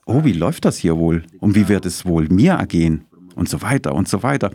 oh, 0.06 0.24
wie 0.24 0.34
läuft 0.34 0.66
das 0.66 0.78
hier 0.78 0.98
wohl? 0.98 1.24
Und 1.40 1.56
wie 1.56 1.68
wird 1.68 1.86
es 1.86 2.06
wohl 2.06 2.28
mir 2.30 2.54
ergehen? 2.54 3.06
Und 3.36 3.50
so 3.50 3.62
weiter 3.62 3.94
und 3.94 4.08
so 4.08 4.24
weiter. 4.24 4.52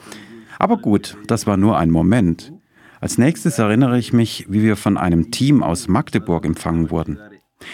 Aber 0.58 0.76
gut, 0.76 1.16
das 1.26 1.46
war 1.46 1.56
nur 1.56 1.78
ein 1.78 1.90
Moment. 1.90 2.52
Als 3.00 3.16
nächstes 3.16 3.58
erinnere 3.58 3.98
ich 3.98 4.12
mich, 4.12 4.46
wie 4.48 4.62
wir 4.62 4.76
von 4.76 4.96
einem 4.96 5.30
Team 5.30 5.62
aus 5.62 5.86
Magdeburg 5.86 6.44
empfangen 6.44 6.90
wurden. 6.90 7.18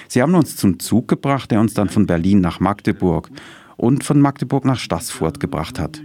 Sie 0.09 0.23
haben 0.23 0.35
uns 0.35 0.57
zum 0.57 0.79
Zug 0.79 1.09
gebracht, 1.09 1.51
der 1.51 1.61
uns 1.61 1.75
dann 1.75 1.89
von 1.89 2.07
Berlin 2.07 2.41
nach 2.41 2.61
Magdeburg 2.61 3.31
und 3.77 4.05
von 4.05 4.21
Magdeburg 4.21 4.65
nach 4.65 4.79
Stassfurt 4.79 5.41
gebracht 5.41 5.79
hat. 5.79 6.01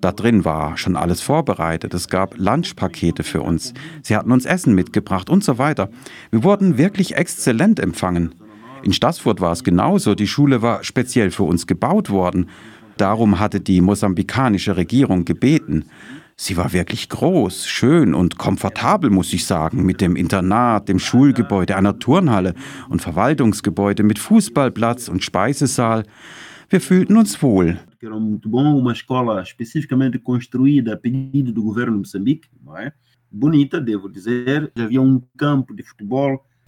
Da 0.00 0.10
drin 0.10 0.44
war 0.44 0.76
schon 0.76 0.96
alles 0.96 1.20
vorbereitet. 1.20 1.94
Es 1.94 2.08
gab 2.08 2.36
Lunchpakete 2.36 3.22
für 3.22 3.42
uns. 3.42 3.72
Sie 4.02 4.16
hatten 4.16 4.32
uns 4.32 4.46
Essen 4.46 4.74
mitgebracht 4.74 5.30
und 5.30 5.44
so 5.44 5.58
weiter. 5.58 5.90
Wir 6.30 6.42
wurden 6.42 6.76
wirklich 6.76 7.14
exzellent 7.14 7.78
empfangen. 7.78 8.34
In 8.82 8.92
Stassfurt 8.92 9.40
war 9.40 9.52
es 9.52 9.62
genauso. 9.62 10.14
Die 10.14 10.26
Schule 10.26 10.60
war 10.60 10.82
speziell 10.82 11.30
für 11.30 11.44
uns 11.44 11.66
gebaut 11.66 12.10
worden. 12.10 12.48
Darum 12.96 13.38
hatte 13.38 13.60
die 13.60 13.80
mosambikanische 13.80 14.76
Regierung 14.76 15.24
gebeten. 15.24 15.84
Sie 16.36 16.56
war 16.56 16.72
wirklich 16.72 17.08
groß, 17.08 17.68
schön 17.68 18.14
und 18.14 18.38
komfortabel, 18.38 19.10
muss 19.10 19.32
ich 19.32 19.46
sagen, 19.46 19.84
mit 19.84 20.00
dem 20.00 20.16
Internat, 20.16 20.88
dem 20.88 20.98
Schulgebäude, 20.98 21.76
einer 21.76 21.98
Turnhalle 22.00 22.54
und 22.88 23.00
Verwaltungsgebäude 23.00 24.02
mit 24.02 24.18
Fußballplatz 24.18 25.08
und 25.08 25.22
Speisesaal. 25.22 26.04
Wir 26.72 26.80
fühlten 26.80 27.18
uns 27.18 27.42
wohl. 27.42 27.78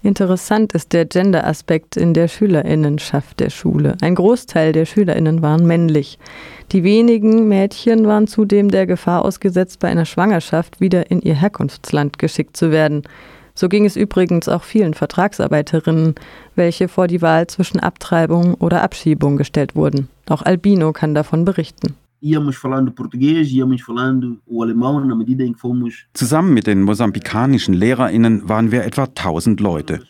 Interessant 0.03 0.75
ist 0.75 0.93
der 0.93 1.07
Gender-Aspekt 1.07 1.97
in 1.97 2.13
der 2.13 2.29
Schülerinnenschaft 2.29 3.41
der 3.41 3.49
Schule. 3.49 3.97
Ein 4.03 4.15
Großteil 4.15 4.73
der 4.73 4.85
Schülerinnen 4.85 5.41
waren 5.41 5.67
männlich. 5.67 6.19
Die 6.73 6.85
wenigen 6.85 7.49
Mädchen 7.49 8.07
waren 8.07 8.27
zudem 8.27 8.71
der 8.71 8.87
Gefahr 8.87 9.25
ausgesetzt, 9.25 9.79
bei 9.79 9.89
einer 9.89 10.05
Schwangerschaft 10.05 10.83
wieder 10.83 11.11
in 11.11 11.23
ihr 11.23 11.35
Herkunftsland 11.35 12.19
geschickt 12.19 12.59
zu 12.59 12.71
werden. 12.71 13.05
So 13.57 13.69
ging 13.69 13.85
es 13.85 13.97
übrigens 13.97 14.49
auch 14.49 14.65
vielen 14.65 14.95
Vertragsarbeiterinnen, 14.95 16.17
welche 16.57 16.89
vor 16.89 17.07
die 17.07 17.23
Wahl 17.23 17.47
zwischen 17.47 17.79
Abtreibung 17.79 18.55
oder 18.55 18.83
Abschiebung 18.83 19.37
gestellt 19.37 19.77
wurden. 19.77 20.09
Auch 20.29 20.43
Albino 20.43 20.93
kann 20.93 21.15
davon 21.15 21.45
berichten. 21.45 21.95
Zusammen 26.15 26.55
mit 26.55 26.67
den 26.67 26.83
mosambikanischen 26.83 27.75
LehrerInnen 27.75 28.49
waren 28.49 28.73
wir 28.73 28.85
etwa 28.85 29.05
1000 29.05 29.61
Leute. 29.61 30.01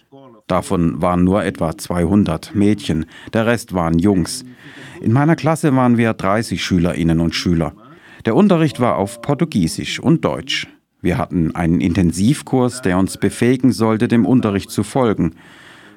Davon 0.46 1.02
waren 1.02 1.24
nur 1.24 1.44
etwa 1.44 1.76
200 1.76 2.54
Mädchen, 2.54 3.06
der 3.32 3.46
Rest 3.46 3.74
waren 3.74 3.98
Jungs. 3.98 4.44
In 5.00 5.12
meiner 5.12 5.36
Klasse 5.36 5.74
waren 5.74 5.98
wir 5.98 6.14
30 6.14 6.62
Schülerinnen 6.62 7.20
und 7.20 7.34
Schüler. 7.34 7.72
Der 8.26 8.36
Unterricht 8.36 8.78
war 8.78 8.96
auf 8.96 9.20
Portugiesisch 9.20 9.98
und 10.00 10.24
Deutsch. 10.24 10.68
Wir 11.04 11.18
hatten 11.18 11.54
einen 11.54 11.82
Intensivkurs, 11.82 12.80
der 12.80 12.96
uns 12.96 13.18
befähigen 13.18 13.72
sollte, 13.72 14.08
dem 14.08 14.24
Unterricht 14.24 14.70
zu 14.70 14.82
folgen. 14.82 15.34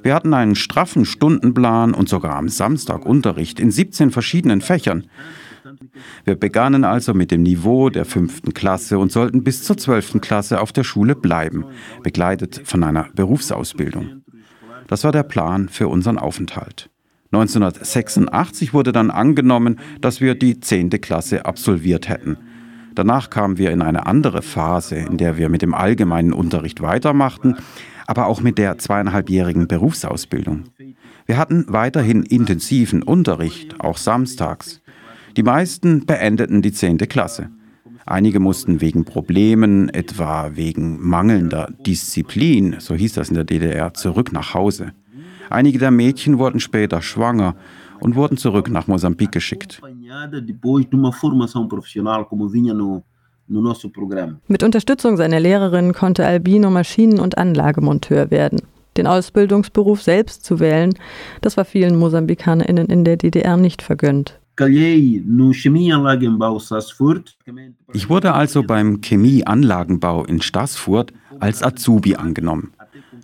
Wir 0.04 0.14
hatten 0.14 0.34
einen 0.34 0.56
straffen 0.56 1.06
Stundenplan 1.06 1.94
und 1.94 2.10
sogar 2.10 2.36
am 2.36 2.50
Samstag 2.50 3.06
Unterricht 3.06 3.62
in 3.62 3.72
17 3.72 4.12
verschiedenen 4.12 4.60
Fächern. 4.60 5.06
Wir 6.26 6.36
begannen 6.36 6.84
also 6.84 7.14
mit 7.14 7.32
dem 7.32 7.44
Niveau 7.44 7.90
der 7.90 8.04
fünften 8.04 8.54
Klasse 8.54 9.00
und 9.00 9.10
sollten 9.10 9.46
bis 9.46 9.64
zur 9.64 9.78
zwölften 9.78 10.20
Klasse 10.20 10.60
auf 10.60 10.74
der 10.74 10.84
Schule 10.84 11.16
bleiben, 11.16 11.64
begleitet 12.04 12.64
von 12.66 12.84
einer 12.84 13.08
Berufsausbildung. 13.16 14.24
Das 14.88 15.06
war 15.06 15.14
der 15.14 15.24
Plan 15.24 15.70
für 15.70 15.88
unseren 15.88 16.18
Aufenthalt. 16.18 16.90
1986 17.32 18.74
wurde 18.74 18.92
dann 18.92 19.10
angenommen, 19.10 19.80
dass 20.02 20.20
wir 20.20 20.36
die 20.36 20.60
zehnte 20.60 21.00
Klasse 21.00 21.46
absolviert 21.46 22.10
hätten. 22.10 22.38
Danach 22.98 23.30
kamen 23.30 23.60
wir 23.60 23.70
in 23.70 23.84
eine 23.84 24.08
andere 24.08 24.42
Phase, 24.42 24.96
in 24.96 25.18
der 25.18 25.38
wir 25.38 25.50
mit 25.50 25.62
dem 25.62 25.76
allgemeinen 25.76 26.34
Unterricht 26.34 26.82
weitermachten, 26.82 27.56
aber 28.08 28.26
auch 28.26 28.42
mit 28.42 28.58
der 28.58 28.80
zweieinhalbjährigen 28.80 29.68
Berufsausbildung. 29.68 30.64
Wir 31.28 31.38
hatten 31.38 31.66
weiterhin 31.68 32.24
intensiven 32.24 33.04
Unterricht, 33.04 33.80
auch 33.82 33.98
samstags. 33.98 34.82
Die 35.36 35.44
meisten 35.44 36.08
beendeten 36.08 36.64
die 36.64 36.72
zehnte 36.72 37.06
Klasse. 37.06 37.52
Einige 38.08 38.40
mussten 38.40 38.82
wegen 38.82 39.06
Problemen, 39.06 39.90
etwa 39.90 40.56
wegen 40.56 41.00
mangelnder 41.00 41.70
Disziplin, 41.86 42.78
so 42.80 42.96
hieß 42.96 43.14
das 43.14 43.30
in 43.30 43.36
der 43.36 43.44
DDR, 43.44 43.94
zurück 43.94 44.34
nach 44.34 44.56
Hause. 44.56 44.94
Einige 45.52 45.78
der 45.78 45.92
Mädchen 45.92 46.40
wurden 46.40 46.60
später 46.60 47.04
schwanger 47.04 47.56
und 48.00 48.16
wurden 48.16 48.38
zurück 48.38 48.70
nach 48.70 48.88
Mosambik 48.88 49.32
geschickt. 49.32 49.82
Mit 54.48 54.64
Unterstützung 54.64 55.18
seiner 55.18 55.40
Lehrerin 55.40 55.94
konnte 55.94 56.26
Albino 56.26 56.70
Maschinen- 56.70 57.20
und 57.20 57.38
Anlagemonteur 57.38 58.32
werden. 58.32 58.62
Den 58.98 59.08
Ausbildungsberuf 59.08 60.02
selbst 60.02 60.44
zu 60.44 60.60
wählen, 60.60 60.94
das 61.42 61.56
war 61.56 61.66
vielen 61.66 61.98
MosambikanerInnen 61.98 62.88
in 62.88 63.06
der 63.06 63.18
DDR 63.18 63.56
nicht 63.56 63.82
vergönnt. 63.82 64.40
Ich 67.94 68.10
wurde 68.10 68.34
also 68.34 68.64
beim 68.64 69.02
Chemieanlagenbau 69.02 70.26
in 70.26 70.42
Stassfurt 70.42 71.14
als 71.40 71.62
Azubi 71.62 72.16
angenommen. 72.16 72.74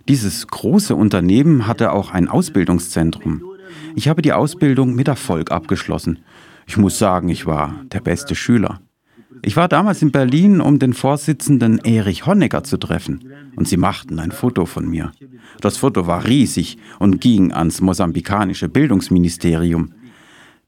Dieses 0.06 0.46
große 0.46 0.94
Unternehmen 0.94 1.66
hatte 1.66 1.92
auch 1.92 2.12
ein 2.12 2.28
Ausbildungszentrum. 2.28 3.42
Ich 3.96 4.08
habe 4.08 4.22
die 4.22 4.32
Ausbildung 4.32 4.94
mit 4.94 5.08
Erfolg 5.08 5.50
abgeschlossen. 5.50 6.18
Ich 6.66 6.76
muss 6.76 6.98
sagen, 6.98 7.28
ich 7.28 7.46
war 7.46 7.74
der 7.92 8.00
beste 8.00 8.34
Schüler. 8.34 8.80
Ich 9.42 9.56
war 9.56 9.68
damals 9.68 10.00
in 10.02 10.10
Berlin, 10.10 10.60
um 10.60 10.78
den 10.78 10.94
Vorsitzenden 10.94 11.78
Erich 11.78 12.26
Honecker 12.26 12.64
zu 12.64 12.76
treffen. 12.76 13.30
Und 13.56 13.68
sie 13.68 13.76
machten 13.76 14.18
ein 14.18 14.32
Foto 14.32 14.64
von 14.64 14.88
mir. 14.88 15.12
Das 15.60 15.76
Foto 15.76 16.06
war 16.06 16.24
riesig 16.24 16.78
und 16.98 17.20
ging 17.20 17.52
ans 17.52 17.80
mosambikanische 17.80 18.68
Bildungsministerium. 18.68 19.92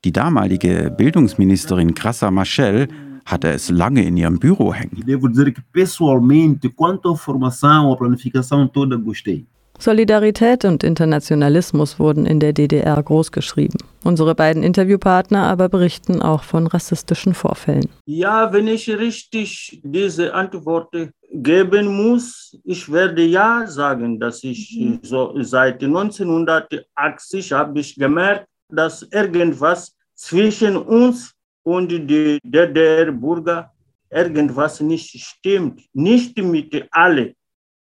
Die 0.04 0.12
damalige 0.12 0.95
Bildungsministerin 0.97 1.95
Crassa 1.95 2.30
Machel 2.30 2.88
hatte 3.25 3.49
es 3.49 3.71
lange 3.71 4.04
in 4.04 4.16
ihrem 4.16 4.38
Büro 4.38 4.73
hängen. 4.73 5.02
Devo 5.04 5.28
dizer 5.28 5.52
que 5.52 5.62
pessoalmente, 5.73 6.68
quanto 6.68 7.11
à 7.11 7.16
formação, 7.16 7.92
à 7.92 7.97
planificação 7.97 8.68
toda, 8.68 8.97
gostei. 8.97 9.47
Solidarität 9.78 10.64
und 10.64 10.83
Internationalismus 10.83 11.99
wurden 11.99 12.26
in 12.26 12.40
der 12.40 12.52
DDR 12.52 13.02
großgeschrieben. 13.02 13.80
Unsere 14.04 14.35
beiden 14.35 14.62
Interviewpartner 14.62 15.45
aber 15.45 15.68
berichten 15.68 16.23
auch 16.23 16.42
von 16.42 16.66
rassistischen 16.66 17.35
Vorfällen. 17.35 17.88
Ja, 18.06 18.52
wenn 18.52 18.68
ich 18.68 18.88
richtig 18.88 19.80
diese 19.85 20.33
Antwort 20.33 20.95
geben 21.33 21.87
muss, 21.87 22.59
ich 22.64 22.90
werde 22.90 23.25
ja 23.25 23.66
sagen, 23.66 24.18
dass 24.18 24.42
ich 24.45 24.78
so 25.02 25.35
seit 25.42 25.83
1980 25.83 27.52
habe 27.52 27.80
ich 27.80 27.95
gemerkt, 27.97 28.47
dass 28.68 29.02
irgendwas 29.02 29.95
zwischen 30.14 30.76
uns 30.76 31.33
und 31.62 31.88
die 31.88 32.38
DDR-Bürger 32.42 33.72
irgendwas 34.11 34.81
nicht 34.81 35.20
stimmt. 35.20 35.83
Nicht 35.92 36.38
mit 36.38 36.87
allen 36.90 37.35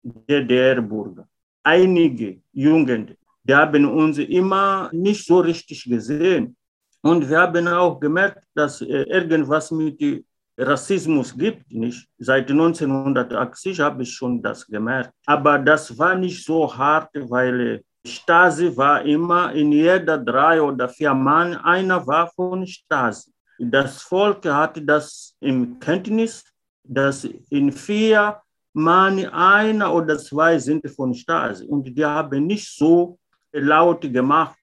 DDR-Bürgern 0.03 1.27
einige 1.65 2.41
Jugend, 2.53 3.17
die 3.43 3.55
haben 3.55 3.85
uns 3.87 4.19
immer 4.19 4.91
nicht 4.93 5.27
so 5.27 5.41
richtig 5.41 5.85
gesehen. 5.85 6.57
Und 7.03 7.29
wir 7.29 7.41
haben 7.41 7.69
auch 7.69 7.99
gemerkt, 8.01 8.45
dass 8.55 8.81
äh, 8.81 9.03
irgendwas 9.03 9.71
mit 9.71 10.25
Rassismus 10.57 11.37
gibt, 11.37 11.71
nicht? 11.71 12.09
Seit 12.19 12.51
1980 12.51 13.81
habe 13.81 14.03
ich 14.05 14.13
schon 14.15 14.41
das 14.41 14.67
gemerkt. 14.67 15.13
Aber 15.27 15.59
das 15.59 15.99
war 15.99 16.15
nicht 16.15 16.45
so 16.45 16.75
hart, 16.75 17.11
weil 17.15 17.83
Stasi 18.07 18.75
war 18.77 19.03
immer 19.03 19.53
in 19.53 19.73
jeder 19.73 20.19
drei 20.19 20.63
oder 20.63 20.89
vier 20.89 21.15
Mann, 21.15 21.57
einer 21.57 22.07
war 22.07 22.31
von 22.31 22.67
Stasi. 22.67 23.33
Das 23.59 24.03
Volk 24.03 24.45
hatte 24.47 24.83
das 24.83 25.37
im 25.41 25.79
Kenntnis, 25.79 26.45
dass 26.83 27.25
in 27.51 27.73
vier 27.73 28.41
man 28.75 29.25
einer 29.27 29.95
oder 29.95 30.19
zwei 30.19 30.59
sind 30.59 30.87
von 30.91 31.15
Stasi 31.15 31.65
und 31.65 31.85
die 31.85 32.05
haben 32.05 32.47
nicht 32.47 32.77
so 32.77 33.19
laut 33.53 34.03
gemacht. 34.13 34.59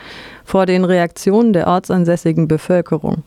vor 0.43 0.65
den 0.65 0.83
Reaktionen 0.83 1.53
der 1.53 1.67
ortsansässigen 1.67 2.49
Bevölkerung. 2.49 3.23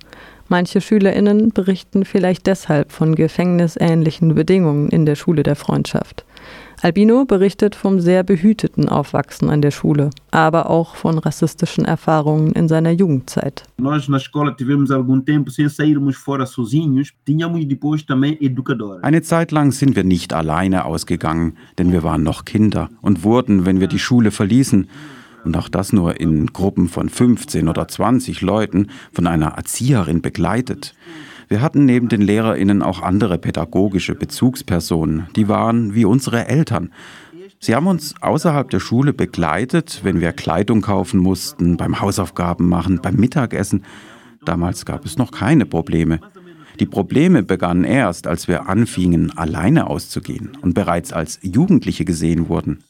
Manche 0.49 0.83
SchülerInnen 0.83 1.53
berichten 1.53 2.05
vielleicht 2.05 2.47
deshalb 2.47 2.93
von 2.93 3.15
gefängnisähnlichen 3.15 4.35
Bedingungen 4.35 4.91
in 4.91 5.07
der 5.07 5.15
Schule 5.15 5.43
der 5.43 5.57
Freundschaft. 5.57 6.27
Albino 6.85 7.25
berichtet 7.25 7.75
vom 7.75 7.99
sehr 7.99 8.23
behüteten 8.23 8.91
Aufwachsen 8.91 9.49
an 9.49 9.63
der 9.63 9.71
Schule, 9.71 10.11
aber 10.31 10.69
auch 10.69 10.97
von 10.97 11.17
rassistischen 11.17 11.87
Erfahrungen 11.87 12.53
in 12.53 12.69
seiner 12.69 12.91
Jugendzeit. 12.91 13.63
Eine 19.01 19.23
Zeit 19.23 19.51
lang 19.51 19.73
sind 19.73 19.97
wir 19.97 20.05
nicht 20.05 20.35
alleine 20.35 20.85
ausgegangen, 20.85 21.57
denn 21.79 21.91
wir 21.91 22.03
waren 22.03 22.23
noch 22.23 22.45
Kinder 22.45 22.91
und 23.01 23.25
wurden, 23.25 23.65
wenn 23.65 23.81
wir 23.81 23.89
die 23.89 23.99
Schule 23.99 24.31
verließen, 24.31 24.87
und 25.47 25.57
auch 25.57 25.71
das 25.71 25.95
nur 25.95 26.21
in 26.21 26.49
Gruppen 26.49 26.89
von 26.89 27.09
15 27.09 27.67
oder 27.69 27.89
20 27.89 28.43
Leuten, 28.43 28.89
von 29.11 29.27
einer 29.27 29.49
Erzieherin 29.57 30.21
begleitet. 30.21 30.95
Wir 31.49 31.61
hatten 31.61 31.85
neben 31.85 32.09
den 32.09 32.23
Lehrerinnen 32.23 32.83
auch 32.83 33.03
andere 33.03 33.39
pädagogische 33.39 34.15
Bezugspersonen, 34.15 35.29
die 35.37 35.49
waren 35.49 35.95
wie 35.95 36.05
unsere 36.05 36.47
Eltern. 36.49 36.91
Sie 37.61 37.75
haben 37.75 37.87
uns 37.87 38.15
außerhalb 38.21 38.69
der 38.71 38.81
Schule 38.81 39.13
begleitet, 39.13 40.01
wenn 40.03 40.21
wir 40.21 40.33
Kleidung 40.33 40.83
kaufen 40.83 41.19
mussten, 41.19 41.77
beim 41.77 42.01
Hausaufgaben 42.01 42.69
machen, 42.69 43.01
beim 43.03 43.17
Mittagessen. 43.17 43.85
Damals 44.45 44.85
gab 44.85 45.05
es 45.05 45.17
noch 45.17 45.31
keine 45.31 45.65
Probleme. 45.65 46.21
Die 46.81 46.87
Probleme 46.87 47.43
begannen 47.43 47.85
erst, 47.85 48.27
als 48.27 48.49
wir 48.49 48.69
anfingen, 48.69 49.37
alleine 49.37 49.87
auszugehen 49.87 50.59
und 50.61 50.75
bereits 50.75 51.13
als 51.13 51.39
Jugendliche 51.43 52.05
gesehen 52.05 52.49
wurden. 52.49 52.83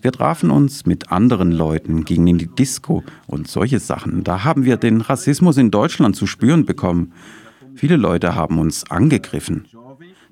Wir 0.00 0.12
trafen 0.12 0.50
uns 0.50 0.86
mit 0.86 1.10
anderen 1.10 1.50
Leuten, 1.50 2.04
gingen 2.04 2.28
in 2.28 2.38
die 2.38 2.46
Disco 2.54 3.02
und 3.26 3.48
solche 3.48 3.80
Sachen. 3.80 4.22
Da 4.22 4.44
haben 4.44 4.64
wir 4.64 4.76
den 4.76 5.00
Rassismus 5.00 5.56
in 5.56 5.70
Deutschland 5.70 6.14
zu 6.14 6.26
spüren 6.26 6.64
bekommen. 6.64 7.12
Viele 7.76 7.96
Leute 7.96 8.34
haben 8.34 8.58
uns 8.58 8.90
angegriffen. 8.90 9.66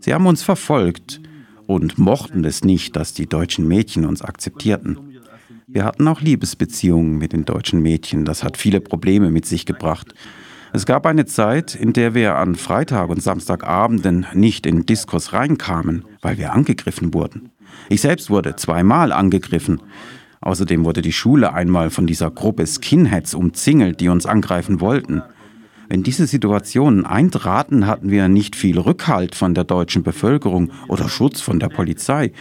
Sie 0.00 0.14
haben 0.14 0.26
uns 0.26 0.42
verfolgt 0.42 1.20
und 1.66 1.98
mochten 1.98 2.44
es 2.44 2.64
nicht, 2.64 2.96
dass 2.96 3.12
die 3.12 3.26
deutschen 3.26 3.68
Mädchen 3.68 4.07
uns 4.07 4.22
akzeptierten. 4.22 4.98
Wir 5.66 5.85
hatten 5.85 6.07
auch 6.09 6.20
Liebesbeziehungen 6.20 7.18
mit 7.18 7.33
den 7.33 7.44
deutschen 7.44 7.80
Mädchen. 7.80 8.24
Das 8.24 8.44
hat 8.44 8.57
viele 8.57 8.80
Probleme 8.80 9.30
mit 9.30 9.46
sich 9.46 9.66
gebracht. 9.66 10.14
Es 10.72 10.87
gab 10.87 11.07
eine 11.07 11.24
Zeit, 11.24 11.74
in 11.74 11.92
der 11.92 12.14
wir 12.14 12.37
an 12.37 12.57
Freitag 12.57 13.09
und 13.09 13.22
Samstagabenden 13.22 14.26
nicht 14.35 14.66
in 14.66 14.87
Diskos 14.87 15.33
reinkamen, 15.33 16.04
weil 16.20 16.38
wir 16.38 16.52
angegriffen 16.52 17.14
wurden. 17.14 17.50
Ich 17.88 18.00
selbst 18.00 18.30
wurde 18.30 18.57
zweimal 18.57 19.12
angegriffen. 19.12 19.80
Außerdem 20.40 20.85
wurde 20.85 21.00
die 21.00 21.12
Schule 21.12 21.52
einmal 21.52 21.90
von 21.90 22.07
dieser 22.07 22.30
Gruppe 22.30 22.66
Skinheads 22.66 23.35
umzingelt, 23.35 24.00
die 24.00 24.09
uns 24.09 24.26
angreifen 24.26 24.80
wollten. 24.80 25.22
Wenn 25.94 26.02
diese 26.02 26.26
Situationen 26.26 27.07
eintraten, 27.07 27.87
hatten 27.87 28.11
wir 28.11 28.26
nicht 28.26 28.57
viel 28.57 28.80
Rückhalt 28.80 29.37
von 29.37 29.54
der 29.54 29.62
deutschen 29.62 30.02
Bevölkerung 30.02 30.72
oder 30.88 31.09
Schutz 31.09 31.40
von 31.40 31.61
der 31.61 31.68
Polizei. 31.68 32.33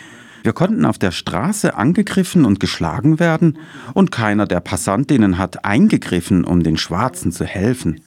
Wir 0.42 0.54
konnten 0.54 0.86
auf 0.86 0.98
der 0.98 1.12
Straße 1.12 1.76
angegriffen 1.76 2.46
und 2.46 2.60
geschlagen 2.60 3.20
werden 3.20 3.60
und 3.94 4.10
keiner 4.10 4.48
der 4.48 4.60
Passantinnen 4.60 5.38
hat 5.38 5.66
eingegriffen, 5.66 6.46
um 6.46 6.64
den 6.64 6.78
Schwarzen 6.78 7.32
zu 7.32 7.46
helfen. 7.46 8.02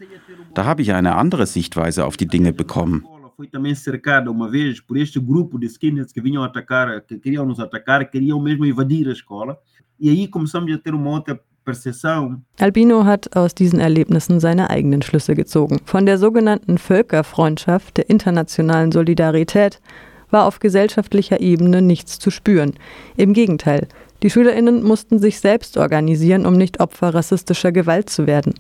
Da 0.53 0.65
habe 0.65 0.83
ich 0.83 0.93
eine 0.93 1.15
andere 1.15 1.47
Sichtweise 1.47 2.07
auf 2.07 2.17
die 2.17 2.27
Dinge 2.27 2.53
bekommen. 2.53 3.05
foi 3.37 3.47
também 3.47 3.75
cercada 3.75 4.31
uma 4.31 4.49
vez 4.49 4.81
por 4.81 4.97
este 4.97 5.21
grupo 5.21 5.59
de 5.59 5.69
skinheads 5.69 6.11
que 6.11 6.23
vinham 6.23 6.43
atacar, 6.43 7.03
que 7.03 7.19
queriam 7.19 7.45
nos 7.45 7.61
atacar, 7.61 8.11
queriam 8.11 8.41
mesmo 8.41 8.65
invadir 8.65 9.07
a 9.09 9.13
escola. 9.13 9.59
E 10.01 10.09
aí 10.09 10.27
começamos 10.27 10.73
a. 10.73 11.39
Albino 12.59 13.05
hat 13.05 13.37
aus 13.37 13.55
diesen 13.55 13.81
Erlebnissen 13.81 14.41
seine 14.41 14.71
eigenen 14.71 15.03
Schlüsse 15.03 15.35
gezogen. 15.35 15.81
Von 15.85 16.07
der 16.07 16.19
sogenannten 16.19 16.79
Völkerfreundschaft, 16.79 17.97
der 17.97 18.09
internationalen 18.09 18.93
Solidarität, 18.93 19.81
war 20.31 20.47
auf 20.47 20.59
gesellschaftlicher 20.61 21.41
Ebene 21.41 21.83
nichts 21.83 22.19
zu 22.19 22.31
spüren. 22.31 22.75
Im 23.17 23.33
Gegenteil, 23.33 23.89
die 24.23 24.31
Schülerinnen 24.31 24.83
mussten 24.83 25.19
sich 25.19 25.41
selbst 25.41 25.77
organisieren, 25.77 26.47
um 26.47 26.57
nicht 26.57 26.81
Opfer 26.81 27.15
rassistischer 27.15 27.73
Gewalt 27.73 28.11
zu 28.11 28.27
werden. 28.27 28.55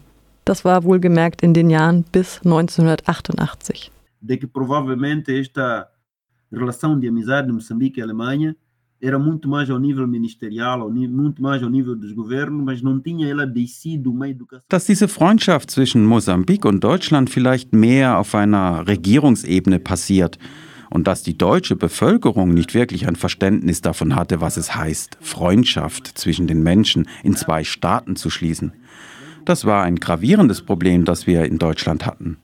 Das 0.44 0.64
war 0.64 0.84
wohlgemerkt 0.84 1.42
in 1.42 1.54
den 1.54 1.70
Jahren 1.70 2.04
bis 2.12 2.40
1988. 2.44 3.90
De 4.20 4.36
que 4.38 4.46
provavelmente 4.46 5.38
esta 5.38 5.88
relação 6.52 6.98
de 6.98 7.08
amizade 7.08 7.52
era 9.00 9.18
muito 9.18 9.48
mais 9.48 9.70
ao 9.70 9.78
nível 9.78 10.06
ministerial, 10.06 10.80
ao 10.80 10.90
nível, 10.90 11.16
muito 11.16 11.42
mais 11.42 11.62
ao 11.62 11.68
nível 11.68 11.94
dos 11.94 12.12
governos, 12.12 12.64
mas 12.64 12.82
não 12.82 13.00
tinha 13.00 13.28
ela 13.28 13.46
descido 13.46 14.10
uma 14.10 14.28
educação. 14.28 14.64
Dass 14.68 14.86
diese 14.86 15.08
Freundschaft 15.08 15.70
zwischen 15.70 16.04
Mosambik 16.04 16.64
und 16.64 16.82
Deutschland 16.82 17.30
vielleicht 17.30 17.72
mehr 17.72 18.18
auf 18.18 18.34
einer 18.34 18.86
Regierungsebene 18.86 19.78
passiert 19.78 20.38
und 20.90 21.06
dass 21.06 21.22
die 21.22 21.36
deutsche 21.36 21.76
Bevölkerung 21.76 22.54
nicht 22.54 22.74
wirklich 22.74 23.06
ein 23.06 23.16
Verständnis 23.16 23.80
davon 23.80 24.14
hatte, 24.14 24.40
was 24.40 24.56
es 24.56 24.74
heißt, 24.74 25.18
Freundschaft 25.20 26.18
zwischen 26.18 26.46
den 26.46 26.62
Menschen 26.62 27.08
in 27.22 27.34
zwei 27.36 27.64
Staaten 27.64 28.16
zu 28.16 28.30
schließen. 28.30 28.72
Das 29.44 29.64
war 29.64 29.84
ein 29.84 29.96
gravierendes 29.96 30.62
Problem, 30.62 31.04
das 31.04 31.26
wir 31.26 31.44
in 31.44 31.58
Deutschland 31.58 32.06
hatten. 32.06 32.38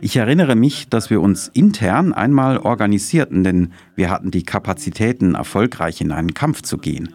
Ich 0.00 0.16
erinnere 0.16 0.54
mich, 0.54 0.88
dass 0.88 1.10
wir 1.10 1.20
uns 1.20 1.48
intern 1.48 2.12
einmal 2.12 2.58
organisierten, 2.58 3.42
denn 3.42 3.72
wir 3.96 4.10
hatten 4.10 4.30
die 4.30 4.44
Kapazitäten, 4.44 5.34
erfolgreich 5.34 6.00
in 6.00 6.12
einen 6.12 6.34
Kampf 6.34 6.62
zu 6.62 6.78
gehen. 6.78 7.14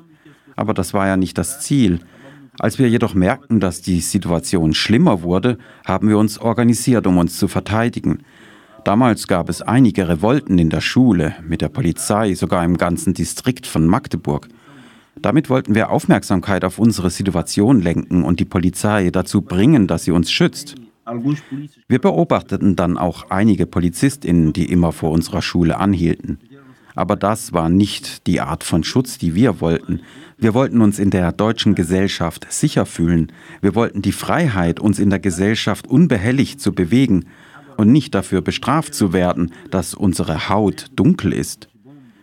Aber 0.56 0.74
das 0.74 0.94
war 0.94 1.08
ja 1.08 1.18
nicht 1.18 1.38
das 1.38 1.62
Ziel. 1.62 2.00
Als 2.60 2.78
wir 2.78 2.90
jedoch 2.90 3.14
merkten, 3.16 3.60
dass 3.60 3.82
die 3.82 4.00
Situation 4.00 4.74
schlimmer 4.74 5.24
wurde, 5.24 5.58
haben 5.86 6.10
wir 6.10 6.18
uns 6.18 6.38
organisiert, 6.38 7.08
um 7.08 7.18
uns 7.18 7.38
zu 7.38 7.48
verteidigen. 7.48 8.20
Damals 8.84 9.28
gab 9.28 9.50
es 9.50 9.62
einige 9.62 10.10
Revolten 10.10 10.60
in 10.60 10.70
der 10.70 10.82
Schule, 10.82 11.36
mit 11.48 11.62
der 11.62 11.70
Polizei, 11.70 12.34
sogar 12.36 12.66
im 12.66 12.78
ganzen 12.78 13.14
Distrikt 13.14 13.66
von 13.66 13.88
Magdeburg. 13.88 14.50
Damit 15.22 15.50
wollten 15.50 15.74
wir 15.74 15.90
Aufmerksamkeit 15.90 16.66
auf 16.66 16.80
unsere 16.80 17.10
Situation 17.10 17.82
lenken 17.82 18.24
und 18.24 18.40
die 18.40 18.46
Polizei 18.46 19.10
dazu 19.10 19.42
bringen, 19.42 19.88
dass 19.88 20.04
sie 20.04 20.12
uns 20.12 20.32
schützt. 20.32 20.76
Wir 21.88 22.00
beobachteten 22.00 22.76
dann 22.76 22.98
auch 22.98 23.30
einige 23.30 23.66
Polizistinnen, 23.66 24.54
die 24.54 24.72
immer 24.72 24.92
vor 24.92 25.12
unserer 25.12 25.42
Schule 25.42 25.78
anhielten. 25.78 26.40
Aber 26.96 27.16
das 27.16 27.54
war 27.54 27.70
nicht 27.70 28.28
die 28.28 28.40
Art 28.40 28.64
von 28.64 28.84
Schutz, 28.84 29.18
die 29.18 29.36
wir 29.36 29.62
wollten. 29.62 30.02
Wir 30.38 30.54
wollten 30.54 30.82
uns 30.82 31.00
in 31.00 31.10
der 31.10 31.32
deutschen 31.32 31.76
Gesellschaft 31.76 32.46
sicher 32.50 32.86
fühlen. 32.86 33.32
Wir 33.62 33.76
wollten 33.76 34.02
die 34.02 34.12
Freiheit, 34.12 34.80
uns 34.80 35.00
in 35.00 35.10
der 35.10 35.20
Gesellschaft 35.20 35.88
unbehelligt 35.88 36.62
zu 36.62 36.74
bewegen 36.74 37.26
und 37.78 37.92
nicht 37.92 38.14
dafür 38.14 38.42
bestraft 38.42 38.94
zu 38.94 39.14
werden, 39.14 39.52
dass 39.72 39.94
unsere 39.94 40.50
Haut 40.50 40.88
dunkel 40.96 41.34
ist. 41.34 41.70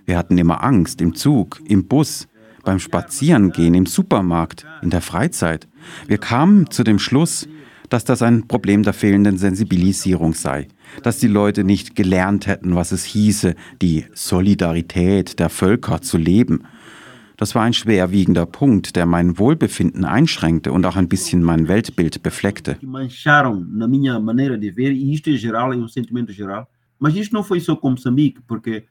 Wir 0.07 0.17
hatten 0.17 0.39
immer 0.39 0.63
Angst 0.63 1.01
im 1.01 1.15
Zug, 1.15 1.61
im 1.65 1.87
Bus, 1.87 2.29
beim 2.65 2.79
Spazierengehen, 2.79 3.75
im 3.75 3.87
Supermarkt, 3.87 4.67
in 4.83 4.91
der 4.91 5.01
Freizeit. 5.01 5.67
Wir 6.07 6.19
kamen 6.19 6.71
zu 6.71 6.85
dem 6.85 6.99
Schluss, 6.99 7.49
dass 7.91 8.05
das 8.05 8.23
ein 8.23 8.49
Problem 8.49 8.83
der 8.83 8.95
fehlenden 8.95 9.37
Sensibilisierung 9.37 10.33
sei, 10.33 10.69
dass 11.03 11.19
die 11.19 11.29
Leute 11.29 11.65
nicht 11.65 11.95
gelernt 11.95 12.47
hätten, 12.47 12.75
was 12.75 12.93
es 12.93 13.05
hieße, 13.05 13.55
die 13.83 14.07
Solidarität 14.15 15.39
der 15.39 15.51
Völker 15.51 16.01
zu 16.01 16.17
leben. 16.17 16.63
Das 17.37 17.55
war 17.55 17.63
ein 17.63 17.73
schwerwiegender 17.73 18.47
Punkt, 18.47 18.97
der 18.97 19.07
mein 19.07 19.39
Wohlbefinden 19.39 20.05
einschränkte 20.05 20.73
und 20.73 20.87
auch 20.87 20.97
ein 20.97 21.09
bisschen 21.09 21.43
mein 21.43 21.69
Weltbild 21.69 22.23
befleckte. 22.23 22.79
Mas 27.01 27.17
isto 27.17 27.35
não 27.35 27.43
foi 27.43 27.61
só 27.61 27.75
com 27.75 27.93
Moçambique, 27.93 28.43
porque 28.47 28.85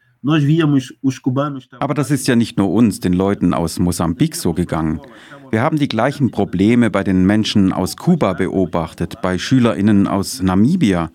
Aber 1.79 1.93
das 1.93 2.11
ist 2.11 2.27
ja 2.27 2.35
nicht 2.35 2.57
nur 2.57 2.69
uns, 2.71 2.99
den 2.99 3.13
Leuten 3.13 3.53
aus 3.53 3.79
Mosambik 3.79 4.35
so 4.35 4.53
gegangen. 4.53 4.99
Wir 5.51 5.61
haben 5.61 5.79
die 5.79 5.87
gleichen 5.87 6.29
Probleme 6.29 6.91
bei 6.91 7.03
den 7.03 7.25
Menschen 7.25 7.71
aus 7.71 7.95
Kuba 7.95 8.33
beobachtet, 8.33 9.21
bei 9.21 9.37
Schülerinnen 9.37 10.07
aus 10.07 10.41
Namibia. 10.41 11.09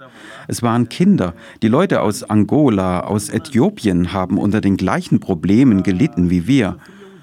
Es 0.48 0.62
waren 0.62 0.88
Kinder. 0.88 1.34
Die 1.62 1.68
Leute 1.68 2.00
aus 2.00 2.22
Angola, 2.22 3.00
aus 3.00 3.28
Äthiopien 3.28 4.12
haben 4.12 4.38
unter 4.38 4.60
den 4.60 4.76
gleichen 4.76 5.20
Problemen 5.20 5.82
gelitten 5.82 6.30
wie 6.30 6.46
wir. 6.46 6.78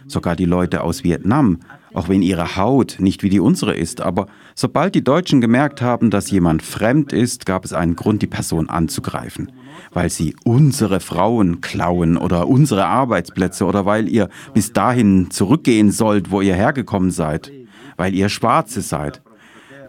Sogar 0.08 0.36
die 0.36 0.46
Leute 0.46 0.82
aus 0.82 1.04
Vietnam, 1.04 1.60
auch 1.94 2.10
wenn 2.10 2.22
ihre 2.22 2.56
Haut 2.56 2.98
nicht 3.00 3.24
wie 3.24 3.30
die 3.30 3.40
unsere 3.40 3.76
ist. 3.76 4.02
Aber 4.02 4.28
sobald 4.56 4.96
die 4.96 5.04
Deutschen 5.04 5.42
gemerkt 5.42 5.82
haben, 5.82 6.10
dass 6.10 6.32
jemand 6.32 6.64
fremd 6.64 7.14
ist, 7.14 7.46
gab 7.46 7.66
es 7.66 7.74
einen 7.74 7.96
Grund, 7.96 8.22
die 8.22 8.28
Person 8.28 8.70
anzugreifen. 8.70 9.52
Weil 9.92 10.10
sie 10.10 10.36
unsere 10.44 11.00
Frauen 11.00 11.62
klauen 11.62 12.18
oder 12.18 12.48
unsere 12.48 12.86
Arbeitsplätze 12.86 13.66
oder 13.66 13.86
weil 13.86 14.08
ihr 14.08 14.30
bis 14.54 14.74
dahin 14.74 15.32
zurückgehen 15.32 15.92
sollt, 15.92 16.32
wo 16.32 16.42
ihr 16.42 16.56
hergekommen 16.56 17.12
seid. 17.12 17.52
Weil 17.98 18.14
ihr 18.14 18.30
Schwarze 18.30 18.82
seid. 18.82 19.22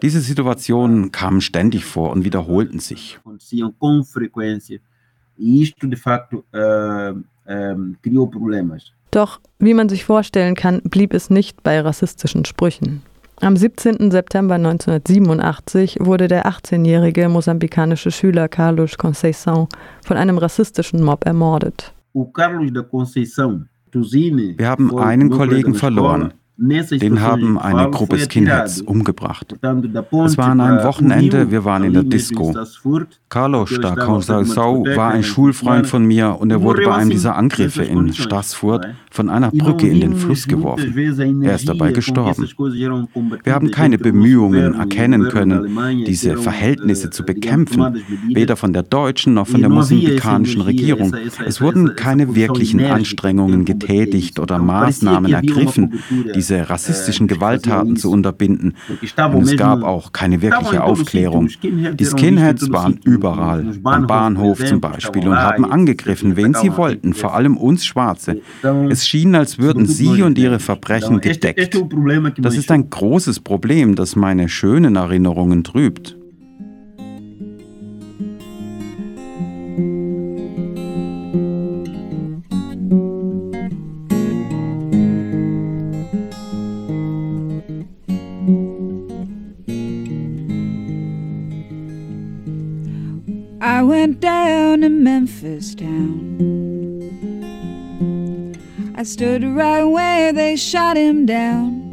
Diese 0.01 0.19
Situationen 0.19 1.11
kamen 1.11 1.39
ständig 1.41 1.85
vor 1.85 2.11
und 2.11 2.25
wiederholten 2.25 2.79
sich. 2.79 3.19
E 5.37 5.71
criou 8.01 8.27
problemas. 8.27 8.91
Doch, 9.11 9.39
wie 9.59 9.73
man 9.73 9.89
sich 9.89 10.05
vorstellen 10.05 10.55
kann, 10.55 10.81
blieb 10.81 11.13
es 11.13 11.29
nicht 11.29 11.63
bei 11.63 11.79
rassistischen 11.79 12.45
Sprüchen. 12.45 13.03
Am 13.43 13.55
17. 13.57 14.09
September 14.09 14.55
1987 14.55 15.97
wurde 15.99 16.29
der 16.29 16.45
18-jährige 16.45 17.27
mosambikanische 17.27 18.09
Schüler 18.09 18.47
Carlos 18.47 18.97
Conceição 18.97 19.67
von 20.05 20.15
einem 20.15 20.37
rassistischen 20.37 21.03
Mob 21.03 21.25
ermordet. 21.25 21.93
Wir 22.13 22.31
haben 24.69 24.97
einen 24.97 25.29
Kollegen 25.29 25.75
verloren. 25.75 26.33
Den 26.63 27.21
haben 27.21 27.57
eine 27.59 27.89
Gruppe 27.89 28.19
Skinheads 28.19 28.81
umgebracht. 28.81 29.55
Es 30.25 30.37
war 30.37 30.47
an 30.47 30.61
einem 30.61 30.83
Wochenende, 30.83 31.51
wir 31.51 31.65
waren 31.65 31.83
in 31.83 31.93
der 31.93 32.03
Disco. 32.03 32.53
Carlos 33.29 33.69
da 33.81 33.95
discoteca 33.95 34.95
war 34.95 35.11
ein 35.11 35.23
Schulfreund 35.23 35.87
von 35.87 36.05
mir 36.05 36.37
und 36.39 36.51
er 36.51 36.61
wurde 36.61 36.83
bei 36.83 36.93
einem 36.93 37.09
dieser 37.09 37.35
Angriffe 37.35 37.83
in 37.83 38.13
Stassfurt 38.13 38.87
von 39.09 39.29
einer 39.29 39.51
Brücke 39.51 39.87
in 39.87 40.01
den 40.01 40.15
Fluss 40.15 40.47
geworfen. 40.47 41.43
Er 41.43 41.55
ist 41.55 41.67
dabei 41.67 41.91
gestorben. 41.91 42.47
Wir 43.43 43.53
haben 43.53 43.71
keine 43.71 43.97
Bemühungen 43.97 44.75
erkennen 44.75 45.29
können, 45.29 46.03
diese 46.05 46.37
Verhältnisse 46.37 47.09
zu 47.09 47.23
digamos, 47.23 47.43
bekämpfen, 47.43 48.03
weder 48.27 48.55
von 48.55 48.73
der 48.73 48.83
deutschen 48.83 49.33
noch 49.33 49.47
von 49.47 49.61
der 49.61 49.69
mosambikanischen 49.69 50.61
Regierung. 50.61 51.15
Es 51.45 51.61
wurden 51.61 51.95
keine 51.95 52.35
wirklichen 52.35 52.83
Anstrengungen 52.83 53.65
getätigt 53.65 54.39
oder 54.39 54.59
Maßnahmen 54.59 55.31
ergriffen, 55.31 55.99
diese 56.35 56.52
diese 56.53 56.69
rassistischen 56.69 57.27
Gewalttaten 57.27 57.95
zu 57.95 58.11
unterbinden. 58.11 58.75
Und 59.33 59.43
es 59.43 59.57
gab 59.57 59.83
auch 59.83 60.11
keine 60.11 60.41
wirkliche 60.41 60.83
Aufklärung. 60.83 61.49
Die 61.61 62.05
Skinheads 62.05 62.71
waren 62.71 62.99
überall, 63.03 63.65
am 63.83 64.07
Bahnhof 64.07 64.63
zum 64.63 64.81
Beispiel, 64.81 65.27
und 65.27 65.35
haben 65.35 65.65
angegriffen, 65.65 66.35
wen 66.35 66.53
sie 66.53 66.75
wollten, 66.75 67.13
vor 67.13 67.33
allem 67.35 67.57
uns 67.57 67.85
Schwarze. 67.85 68.41
Es 68.89 69.07
schien, 69.07 69.35
als 69.35 69.59
würden 69.59 69.85
sie 69.85 70.21
und 70.21 70.37
ihre 70.37 70.59
Verbrechen 70.59 71.21
gedeckt. 71.21 71.77
Das 72.37 72.55
ist 72.55 72.71
ein 72.71 72.89
großes 72.89 73.39
Problem, 73.39 73.95
das 73.95 74.15
meine 74.15 74.49
schönen 74.49 74.95
Erinnerungen 74.95 75.63
trübt. 75.63 76.17
I 93.73 93.81
went 93.81 94.19
down 94.19 94.81
to 94.81 94.89
Memphis 94.89 95.73
town. 95.73 96.37
I 98.93 99.01
stood 99.01 99.43
right 99.43 99.83
where 99.83 100.31
they 100.31 100.55
shot 100.55 100.95
him 100.95 101.25
down. 101.25 101.89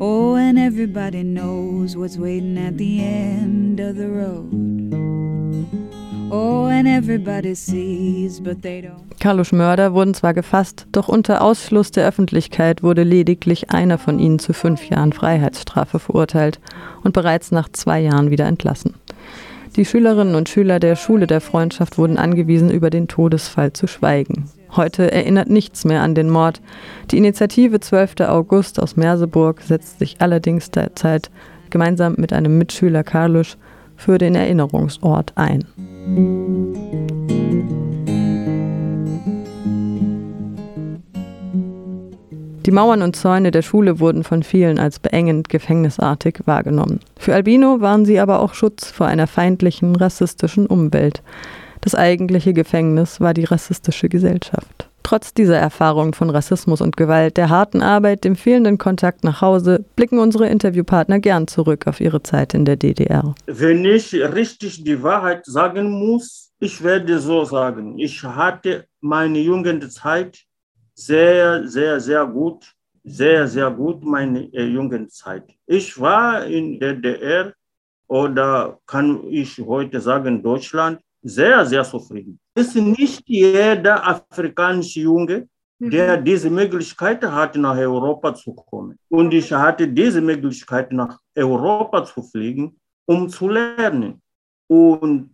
Oh, 0.00 0.34
and 0.34 0.58
everybody 0.58 1.22
knows 1.22 1.96
what's 1.96 2.18
waiting 2.18 2.58
at 2.58 2.76
the 2.76 3.04
end 3.04 3.78
of 3.78 3.94
the 3.94 4.08
road. 4.08 4.50
Oh, 6.32 6.66
and 6.66 6.88
everybody 6.88 7.54
sees, 7.54 8.40
but 8.40 8.62
they 8.62 8.80
don't. 8.80 9.16
Carlos 9.20 9.52
Mörder 9.52 9.94
wurden 9.94 10.14
zwar 10.14 10.34
gefasst, 10.34 10.88
doch 10.90 11.06
unter 11.06 11.42
Ausschluss 11.42 11.92
der 11.92 12.08
Öffentlichkeit 12.08 12.82
wurde 12.82 13.04
lediglich 13.04 13.70
einer 13.70 13.96
von 13.96 14.18
ihnen 14.18 14.40
zu 14.40 14.52
fünf 14.52 14.88
Jahren 14.88 15.12
Freiheitsstrafe 15.12 16.00
verurteilt 16.00 16.58
und 17.04 17.12
bereits 17.12 17.52
nach 17.52 17.68
zwei 17.68 18.00
Jahren 18.00 18.32
wieder 18.32 18.46
entlassen. 18.46 18.94
Die 19.76 19.86
Schülerinnen 19.86 20.34
und 20.34 20.50
Schüler 20.50 20.80
der 20.80 20.96
Schule 20.96 21.26
der 21.26 21.40
Freundschaft 21.40 21.96
wurden 21.96 22.18
angewiesen, 22.18 22.70
über 22.70 22.90
den 22.90 23.08
Todesfall 23.08 23.72
zu 23.72 23.86
schweigen. 23.86 24.50
Heute 24.76 25.10
erinnert 25.10 25.48
nichts 25.48 25.84
mehr 25.84 26.02
an 26.02 26.14
den 26.14 26.28
Mord. 26.28 26.60
Die 27.10 27.16
Initiative 27.16 27.80
12. 27.80 28.20
August 28.20 28.80
aus 28.80 28.96
Merseburg 28.96 29.62
setzt 29.62 29.98
sich 29.98 30.16
allerdings 30.20 30.70
derzeit 30.70 31.30
gemeinsam 31.70 32.16
mit 32.18 32.34
einem 32.34 32.58
Mitschüler 32.58 33.02
Karlusch 33.02 33.56
für 33.96 34.18
den 34.18 34.34
Erinnerungsort 34.34 35.32
ein. 35.36 35.64
Die 42.64 42.70
Mauern 42.70 43.02
und 43.02 43.16
Zäune 43.16 43.50
der 43.50 43.62
Schule 43.62 43.98
wurden 43.98 44.22
von 44.22 44.44
vielen 44.44 44.78
als 44.78 45.00
beengend 45.00 45.48
gefängnisartig 45.48 46.42
wahrgenommen. 46.44 47.00
Für 47.18 47.34
Albino 47.34 47.80
waren 47.80 48.04
sie 48.04 48.20
aber 48.20 48.38
auch 48.38 48.54
Schutz 48.54 48.88
vor 48.88 49.06
einer 49.06 49.26
feindlichen, 49.26 49.96
rassistischen 49.96 50.66
Umwelt. 50.66 51.22
Das 51.80 51.96
eigentliche 51.96 52.52
Gefängnis 52.52 53.20
war 53.20 53.34
die 53.34 53.44
rassistische 53.44 54.08
Gesellschaft. 54.08 54.88
Trotz 55.02 55.34
dieser 55.34 55.56
Erfahrung 55.58 56.14
von 56.14 56.30
Rassismus 56.30 56.80
und 56.80 56.96
Gewalt, 56.96 57.36
der 57.36 57.50
harten 57.50 57.82
Arbeit, 57.82 58.22
dem 58.22 58.36
fehlenden 58.36 58.78
Kontakt 58.78 59.24
nach 59.24 59.40
Hause, 59.40 59.84
blicken 59.96 60.20
unsere 60.20 60.46
Interviewpartner 60.46 61.18
gern 61.18 61.48
zurück 61.48 61.88
auf 61.88 62.00
ihre 62.00 62.22
Zeit 62.22 62.54
in 62.54 62.64
der 62.64 62.76
DDR. 62.76 63.34
Wenn 63.46 63.84
ich 63.84 64.14
richtig 64.14 64.84
die 64.84 65.02
Wahrheit 65.02 65.44
sagen 65.46 65.90
muss, 65.90 66.52
ich 66.60 66.80
werde 66.84 67.18
so 67.18 67.44
sagen, 67.44 67.98
ich 67.98 68.22
hatte 68.22 68.84
meine 69.00 69.40
Jugendzeit 69.40 70.44
sehr, 70.94 71.66
sehr, 71.66 72.00
sehr 72.00 72.26
gut, 72.26 72.72
sehr, 73.04 73.48
sehr 73.48 73.70
gut 73.70 74.04
meine 74.04 74.52
äh, 74.52 74.64
Jugendzeit. 74.64 75.44
Ich 75.66 75.98
war 76.00 76.44
in 76.46 76.78
der 76.78 76.94
DDR 76.94 77.52
oder 78.06 78.78
kann 78.86 79.24
ich 79.28 79.58
heute 79.58 80.00
sagen 80.00 80.42
Deutschland 80.42 81.00
sehr, 81.22 81.64
sehr 81.64 81.84
zufrieden. 81.84 82.38
Es 82.54 82.74
ist 82.74 82.76
nicht 82.76 83.22
jeder 83.26 84.06
afrikanische 84.06 85.00
Junge, 85.00 85.48
der 85.78 86.16
diese 86.16 86.48
Möglichkeit 86.48 87.24
hat, 87.24 87.56
nach 87.56 87.76
Europa 87.76 88.34
zu 88.34 88.54
kommen. 88.54 88.96
Und 89.08 89.34
ich 89.34 89.52
hatte 89.52 89.88
diese 89.88 90.20
Möglichkeit, 90.20 90.92
nach 90.92 91.18
Europa 91.34 92.04
zu 92.04 92.22
fliegen, 92.22 92.78
um 93.04 93.28
zu 93.28 93.48
lernen. 93.48 94.22
Und 94.68 95.30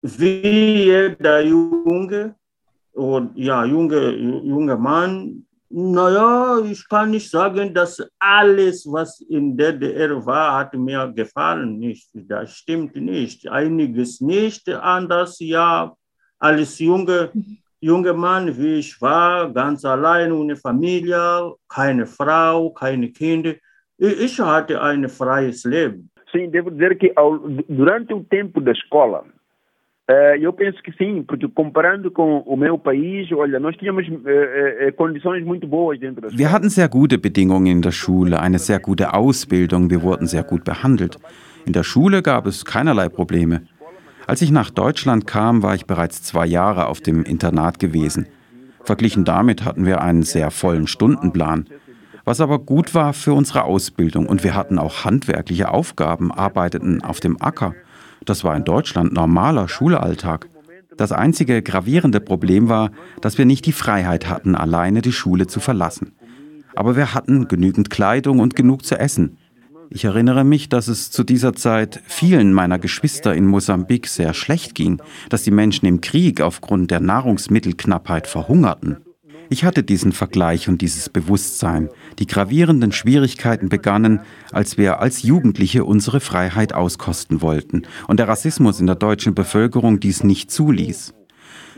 wie 0.00 0.84
jeder 0.84 1.42
Junge 1.42 2.34
und 2.92 3.36
ja, 3.36 3.64
junge, 3.64 4.10
junger 4.10 4.76
Mann, 4.76 5.46
naja, 5.72 6.58
ich 6.64 6.88
kann 6.88 7.12
nicht 7.12 7.30
sagen, 7.30 7.72
dass 7.72 8.02
alles, 8.18 8.84
was 8.90 9.20
in 9.20 9.56
der 9.56 9.72
DDR 9.72 10.26
war, 10.26 10.58
hat 10.58 10.74
mir 10.74 11.12
gefallen. 11.14 11.78
Nicht. 11.78 12.10
Das 12.12 12.56
stimmt 12.56 12.96
nicht. 12.96 13.48
Einiges 13.48 14.20
nicht 14.20 14.68
anders, 14.68 15.38
ja, 15.38 15.94
als 16.40 16.80
junge, 16.80 17.30
junger 17.80 18.14
Mann, 18.14 18.58
wie 18.58 18.80
ich 18.80 19.00
war, 19.00 19.52
ganz 19.52 19.84
allein 19.84 20.32
ohne 20.32 20.56
Familie, 20.56 21.54
keine 21.68 22.06
Frau, 22.06 22.70
keine 22.70 23.12
Kinder. 23.12 23.54
Ich 23.96 24.40
hatte 24.40 24.82
ein 24.82 25.08
freies 25.08 25.62
Leben. 25.64 26.10
Sim, 26.32 26.50
devo 26.50 26.70
dizer 26.70 26.94
que 26.94 27.12
ao, 27.16 27.38
durante 27.68 28.14
o 28.14 28.22
tempo 28.22 28.60
da 28.60 28.70
escola, 28.70 29.24
eu 30.40 30.52
penso 30.52 30.82
que 30.82 30.92
sim, 30.92 31.22
porque 31.22 31.46
comparando 31.48 32.10
com 32.10 32.38
o 32.46 32.56
meu 32.56 32.78
país, 32.78 33.30
olha, 33.32 33.60
nós 33.60 33.76
tínhamos 33.76 34.06
condições 34.96 35.44
muito 35.44 35.66
boas 35.66 35.98
dentro 36.00 36.22
da. 36.22 36.28
Wir 36.30 36.50
hatten 36.50 36.70
sehr 36.70 36.88
gute 36.88 37.18
Bedingungen 37.18 37.66
in 37.66 37.82
der 37.82 37.92
Schule, 37.92 38.40
eine 38.40 38.58
sehr 38.58 38.80
gute 38.80 39.14
Ausbildung, 39.14 39.90
wir 39.90 40.02
wurden 40.02 40.26
sehr 40.26 40.42
gut 40.42 40.64
behandelt. 40.64 41.16
In 41.66 41.72
der 41.72 41.84
Schule 41.84 42.22
gab 42.22 42.46
es 42.46 42.64
keinerlei 42.64 43.08
Probleme. 43.08 43.62
Als 44.26 44.42
ich 44.42 44.50
nach 44.50 44.70
Deutschland 44.70 45.26
kam, 45.26 45.62
war 45.62 45.74
ich 45.74 45.86
bereits 45.86 46.22
zwei 46.22 46.46
Jahre 46.46 46.86
auf 46.86 47.00
dem 47.00 47.24
Internat 47.24 47.78
gewesen. 47.78 48.26
Verglichen 48.84 49.24
damit 49.24 49.64
hatten 49.64 49.84
wir 49.84 50.00
einen 50.00 50.22
sehr 50.22 50.50
vollen 50.50 50.86
Stundenplan. 50.86 51.66
Was 52.24 52.40
aber 52.40 52.58
gut 52.58 52.94
war 52.94 53.12
für 53.12 53.32
unsere 53.32 53.64
Ausbildung 53.64 54.26
und 54.26 54.44
wir 54.44 54.54
hatten 54.54 54.78
auch 54.78 55.04
handwerkliche 55.04 55.70
Aufgaben, 55.70 56.32
arbeiteten 56.32 57.02
auf 57.02 57.20
dem 57.20 57.40
Acker. 57.40 57.74
Das 58.24 58.44
war 58.44 58.56
in 58.56 58.64
Deutschland 58.64 59.12
normaler 59.12 59.68
Schulalltag. 59.68 60.48
Das 60.96 61.12
einzige 61.12 61.62
gravierende 61.62 62.20
Problem 62.20 62.68
war, 62.68 62.90
dass 63.20 63.38
wir 63.38 63.46
nicht 63.46 63.64
die 63.66 63.72
Freiheit 63.72 64.28
hatten, 64.28 64.54
alleine 64.54 65.00
die 65.00 65.12
Schule 65.12 65.46
zu 65.46 65.60
verlassen. 65.60 66.12
Aber 66.76 66.96
wir 66.96 67.14
hatten 67.14 67.48
genügend 67.48 67.90
Kleidung 67.90 68.38
und 68.38 68.54
genug 68.54 68.84
zu 68.84 68.98
essen. 68.98 69.38
Ich 69.92 70.04
erinnere 70.04 70.44
mich, 70.44 70.68
dass 70.68 70.86
es 70.86 71.10
zu 71.10 71.24
dieser 71.24 71.52
Zeit 71.54 72.00
vielen 72.06 72.52
meiner 72.52 72.78
Geschwister 72.78 73.34
in 73.34 73.46
Mosambik 73.46 74.06
sehr 74.06 74.34
schlecht 74.34 74.76
ging, 74.76 75.02
dass 75.30 75.42
die 75.42 75.50
Menschen 75.50 75.86
im 75.86 76.00
Krieg 76.00 76.40
aufgrund 76.40 76.92
der 76.92 77.00
Nahrungsmittelknappheit 77.00 78.28
verhungerten. 78.28 78.98
Ich 79.48 79.64
hatte 79.64 79.82
diesen 79.82 80.12
Vergleich 80.12 80.68
und 80.68 80.80
dieses 80.80 81.08
Bewusstsein. 81.08 81.88
Die 82.20 82.26
gravierenden 82.26 82.92
Schwierigkeiten 82.92 83.70
begannen, 83.70 84.20
als 84.52 84.76
wir 84.78 85.00
als 85.00 85.22
Jugendliche 85.22 85.84
unsere 85.84 86.20
Freiheit 86.20 86.74
auskosten 86.74 87.40
wollten 87.40 87.82
und 88.06 88.20
der 88.20 88.28
Rassismus 88.28 88.78
in 88.78 88.86
der 88.86 88.96
deutschen 88.96 89.34
Bevölkerung 89.34 90.00
dies 90.00 90.22
nicht 90.22 90.50
zuließ. 90.50 91.14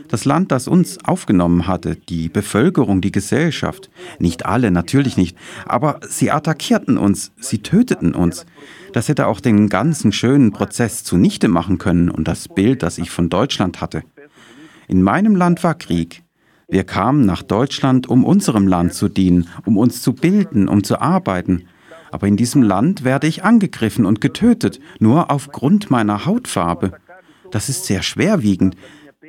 Das 0.09 0.25
Land, 0.25 0.51
das 0.51 0.67
uns 0.67 1.03
aufgenommen 1.05 1.65
hatte, 1.65 1.95
die 1.95 2.27
Bevölkerung, 2.27 2.99
die 2.99 3.11
Gesellschaft, 3.11 3.89
nicht 4.19 4.45
alle, 4.45 4.69
natürlich 4.69 5.15
nicht, 5.15 5.37
aber 5.65 6.01
sie 6.07 6.29
attackierten 6.29 6.97
uns, 6.97 7.31
sie 7.39 7.59
töteten 7.59 8.13
uns. 8.13 8.45
Das 8.91 9.07
hätte 9.07 9.27
auch 9.27 9.39
den 9.39 9.69
ganzen 9.69 10.11
schönen 10.11 10.51
Prozess 10.51 11.05
zunichte 11.05 11.47
machen 11.47 11.77
können 11.77 12.09
und 12.09 12.27
das 12.27 12.49
Bild, 12.49 12.83
das 12.83 12.97
ich 12.97 13.11
von 13.11 13.29
Deutschland 13.29 13.81
hatte. 13.81 14.03
In 14.87 15.01
meinem 15.01 15.35
Land 15.35 15.63
war 15.63 15.75
Krieg, 15.75 16.23
wir 16.67 16.83
kamen 16.83 17.25
nach 17.25 17.43
Deutschland, 17.43 18.07
um 18.07 18.23
unserem 18.23 18.67
Land 18.67 18.93
zu 18.93 19.09
dienen, 19.09 19.47
um 19.65 19.77
uns 19.77 20.01
zu 20.01 20.13
bilden, 20.13 20.67
um 20.67 20.83
zu 20.83 21.01
arbeiten. 21.01 21.65
Aber 22.11 22.27
in 22.27 22.37
diesem 22.37 22.61
Land 22.61 23.03
werde 23.03 23.27
ich 23.27 23.43
angegriffen 23.43 24.05
und 24.05 24.21
getötet, 24.21 24.79
nur 24.99 25.31
aufgrund 25.31 25.91
meiner 25.91 26.25
Hautfarbe. 26.25 26.93
Das 27.51 27.69
ist 27.69 27.85
sehr 27.85 28.03
schwerwiegend. 28.03 28.75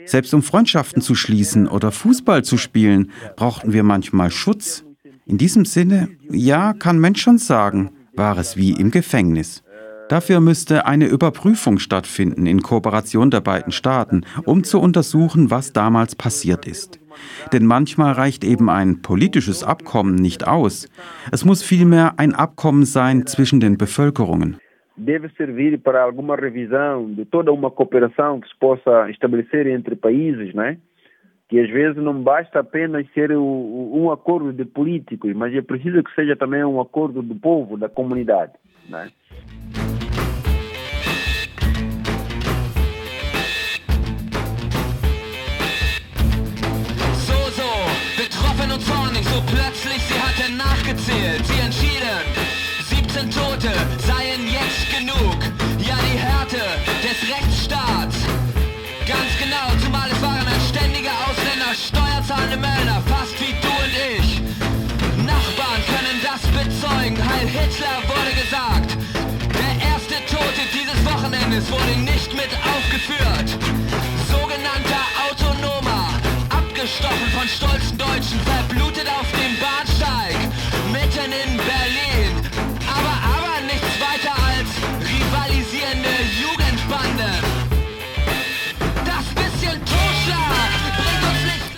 Selbst 0.06 0.34
um 0.34 0.42
Freundschaften 0.42 1.00
zu 1.00 1.14
schließen 1.14 1.66
oder 1.66 1.92
Fußball 1.92 2.44
zu 2.44 2.58
spielen, 2.58 3.10
brauchten 3.36 3.72
wir 3.72 3.82
manchmal 3.82 4.30
Schutz. 4.30 4.84
In 5.24 5.38
diesem 5.38 5.64
Sinne, 5.64 6.08
ja, 6.30 6.74
kann 6.74 6.98
Mensch 6.98 7.22
schon 7.22 7.38
sagen, 7.38 7.90
war 8.14 8.36
es 8.36 8.56
wie 8.56 8.72
im 8.72 8.90
Gefängnis. 8.90 9.62
Dafür 10.08 10.40
müsste 10.40 10.84
eine 10.84 11.06
Überprüfung 11.06 11.78
stattfinden 11.78 12.44
in 12.44 12.62
Kooperation 12.62 13.30
der 13.30 13.40
beiden 13.40 13.72
Staaten, 13.72 14.22
um 14.44 14.62
zu 14.62 14.78
untersuchen, 14.78 15.50
was 15.50 15.72
damals 15.72 16.14
passiert 16.14 16.66
ist. 16.66 17.00
Denn 17.53 17.66
manchmal 17.66 18.12
reicht 18.12 18.44
eben 18.44 18.68
ein 18.68 19.03
politisches 19.03 19.64
Abkommen 19.64 20.14
nicht 20.14 20.46
aus. 20.46 20.88
Es 21.33 21.44
muss 21.44 21.62
vielmehr 21.62 22.14
ein 22.18 22.35
Abkommen 22.35 22.85
sein 22.85 23.27
zwischen 23.27 23.61
den 23.61 23.77
Bevölkerungen. 23.77 24.59
Deve 24.96 25.29
servir 25.37 25.77
para 25.79 26.05
alguma 26.05 26.37
revisão 26.37 27.12
de 27.14 27.24
toda 27.24 27.50
uma 27.50 27.68
cooperação 27.68 28.40
que 28.40 28.48
se 28.48 28.57
possa 28.61 29.11
estabelecer 29.11 29.66
entre 29.66 29.96
países, 29.96 30.55
né? 30.55 30.79
que 31.48 31.61
às 31.61 31.70
vezes 31.70 31.96
não 32.03 32.22
basta 32.22 32.61
apenas 32.61 33.07
ser 33.12 33.31
um 33.37 34.11
acordo 34.11 34.53
de 34.53 34.64
políticos, 34.64 35.33
mas 35.35 35.55
é 35.55 35.62
preciso 35.62 36.03
que 36.03 36.14
seja 36.14 36.35
também 36.35 36.64
um 36.64 36.81
acordo 36.81 37.22
do 37.22 37.35
povo, 37.35 37.77
da 37.77 37.88
comunidade. 37.88 38.53
Né? 38.88 39.11
17 53.14 53.31
Tote 53.31 53.70
seien 53.98 54.42
jetzt 54.50 54.90
genug, 54.90 55.38
ja 55.79 55.94
die 56.03 56.18
Härte 56.18 56.59
des 56.98 57.18
Rechtsstaats, 57.31 58.16
ganz 59.07 59.31
genau, 59.38 59.70
zumal 59.85 60.11
es 60.11 60.20
waren 60.20 60.42
ein 60.42 60.61
ständiger 60.68 61.14
Ausländer, 61.22 61.70
steuerzahlende 61.79 62.57
Männer, 62.57 63.00
fast 63.07 63.38
wie 63.38 63.55
du 63.62 63.70
und 63.70 63.94
ich. 64.18 64.42
Nachbarn 65.22 65.81
können 65.87 66.18
das 66.27 66.42
bezeugen, 66.59 67.14
Heil 67.14 67.46
Hitler 67.46 68.03
wurde 68.11 68.35
gesagt, 68.35 68.98
der 69.62 69.74
erste 69.94 70.18
Tote 70.27 70.62
dieses 70.74 70.98
Wochenendes 71.07 71.70
wurde 71.70 71.94
nicht 72.00 72.35
mit 72.35 72.50
aufgeführt, 72.66 73.48
sogenannter 74.27 75.07
Autonomer, 75.31 76.18
abgestochen 76.50 77.31
von 77.31 77.46
stolzen 77.46 77.96
Deutschen, 77.96 78.40
verblutet 78.42 79.07
auf 79.07 79.31
dem 79.38 79.55
Bahnsteig, 79.62 80.35
mitten 80.90 81.31
in 81.31 81.57
Berlin. 81.62 82.43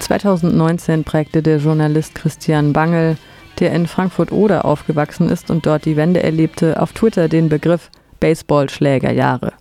2019 0.07 1.03
prägte 1.03 1.43
der 1.43 1.57
Journalist 1.57 2.15
Christian 2.15 2.73
Bangel, 2.73 3.17
der 3.59 3.73
in 3.73 3.89
Frankfurt-Oder 3.89 4.65
aufgewachsen 4.65 5.29
ist 5.29 5.51
und 5.51 5.67
dort 5.67 5.85
die 5.85 5.97
Wende 5.97 6.23
erlebte, 6.23 6.81
auf 6.81 6.93
Twitter 6.93 7.29
den 7.29 7.49
Begriff 7.49 7.91
Baseballschlägerjahre. 8.21 9.53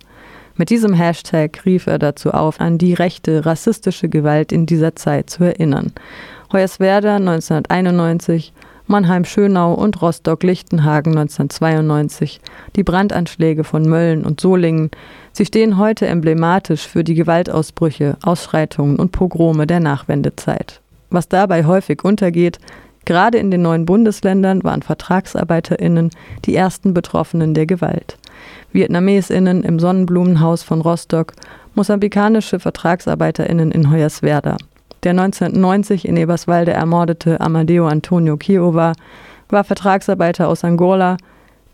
Mit 0.54 0.70
diesem 0.70 0.94
Hashtag 0.94 1.66
rief 1.66 1.88
er 1.88 1.98
dazu 1.98 2.30
auf, 2.30 2.60
an 2.60 2.78
die 2.78 2.94
rechte, 2.94 3.44
rassistische 3.44 4.08
Gewalt 4.08 4.52
in 4.52 4.66
dieser 4.66 4.94
Zeit 4.94 5.30
zu 5.30 5.42
erinnern. 5.42 5.92
Hoyerswerda 6.52 7.16
1991, 7.16 8.52
Mannheim-Schönau 8.86 9.74
und 9.74 10.00
Rostock-Lichtenhagen 10.00 11.18
1992, 11.18 12.40
die 12.76 12.84
Brandanschläge 12.84 13.64
von 13.64 13.88
Mölln 13.88 14.24
und 14.24 14.40
Solingen, 14.40 14.92
sie 15.36 15.44
stehen 15.44 15.76
heute 15.76 16.06
emblematisch 16.06 16.86
für 16.86 17.04
die 17.04 17.14
Gewaltausbrüche, 17.14 18.16
Ausschreitungen 18.22 18.96
und 18.96 19.12
Pogrome 19.12 19.66
der 19.66 19.80
Nachwendezeit. 19.80 20.80
Was 21.10 21.28
dabei 21.28 21.64
häufig 21.64 22.04
untergeht, 22.04 22.58
gerade 23.04 23.38
in 23.38 23.50
den 23.50 23.62
neuen 23.62 23.84
Bundesländern 23.84 24.64
waren 24.64 24.82
VertragsarbeiterInnen 24.82 26.10
die 26.46 26.56
ersten 26.56 26.94
Betroffenen 26.94 27.52
der 27.52 27.66
Gewalt. 27.66 28.16
VietnamesInnen 28.72 29.62
im 29.62 29.78
Sonnenblumenhaus 29.78 30.62
von 30.62 30.80
Rostock, 30.80 31.34
mosambikanische 31.74 32.58
VertragsarbeiterInnen 32.58 33.70
in 33.72 33.90
Hoyerswerda. 33.90 34.56
Der 35.02 35.10
1990 35.10 36.08
in 36.08 36.16
Eberswalde 36.16 36.72
ermordete 36.72 37.40
Amadeo 37.40 37.86
Antonio 37.86 38.36
Kiowa 38.36 38.94
war 39.50 39.64
Vertragsarbeiter 39.64 40.48
aus 40.48 40.64
Angola. 40.64 41.18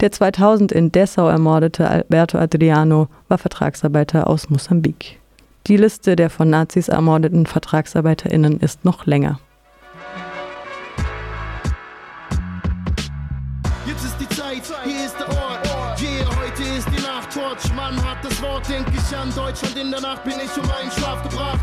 Der 0.02 0.10
2000 0.10 0.72
in 0.72 0.90
Dessau 0.90 1.28
ermordete 1.28 1.88
Alberto 1.88 2.36
Adriano 2.36 3.06
war 3.28 3.38
Vertragsarbeiter 3.38 4.28
aus 4.28 4.50
Mosambik. 4.50 5.20
Die 5.68 5.76
Liste 5.76 6.16
der 6.16 6.28
von 6.28 6.50
Nazis 6.50 6.88
ermordeten 6.88 7.46
VertragsarbeiterInnen 7.46 8.58
ist 8.58 8.84
noch 8.84 9.06
länger. 9.06 9.38
Jetzt 13.86 14.04
ist 14.04 14.16
die 14.18 14.28
Zeit, 14.30 14.62
hier 14.82 15.06
ist 15.06 15.14
der 15.20 15.28
Ort. 15.28 16.02
Yeah, 16.02 16.26
heute 16.30 16.62
ist 16.76 16.88
die 16.88 17.02
Nacht. 17.02 17.32
Torch, 17.32 17.72
Mann 17.76 17.94
hat 18.04 18.24
das 18.24 18.42
Wort, 18.42 18.68
denk 18.68 18.88
ich 18.88 19.16
an 19.16 19.32
Deutschland. 19.36 19.78
In 19.78 19.92
der 19.92 20.00
Nacht 20.00 20.24
bin 20.24 20.34
ich 20.34 20.60
um 20.60 20.66
meinen 20.66 20.90
Schlaf 20.90 21.22
gebracht. 21.22 21.60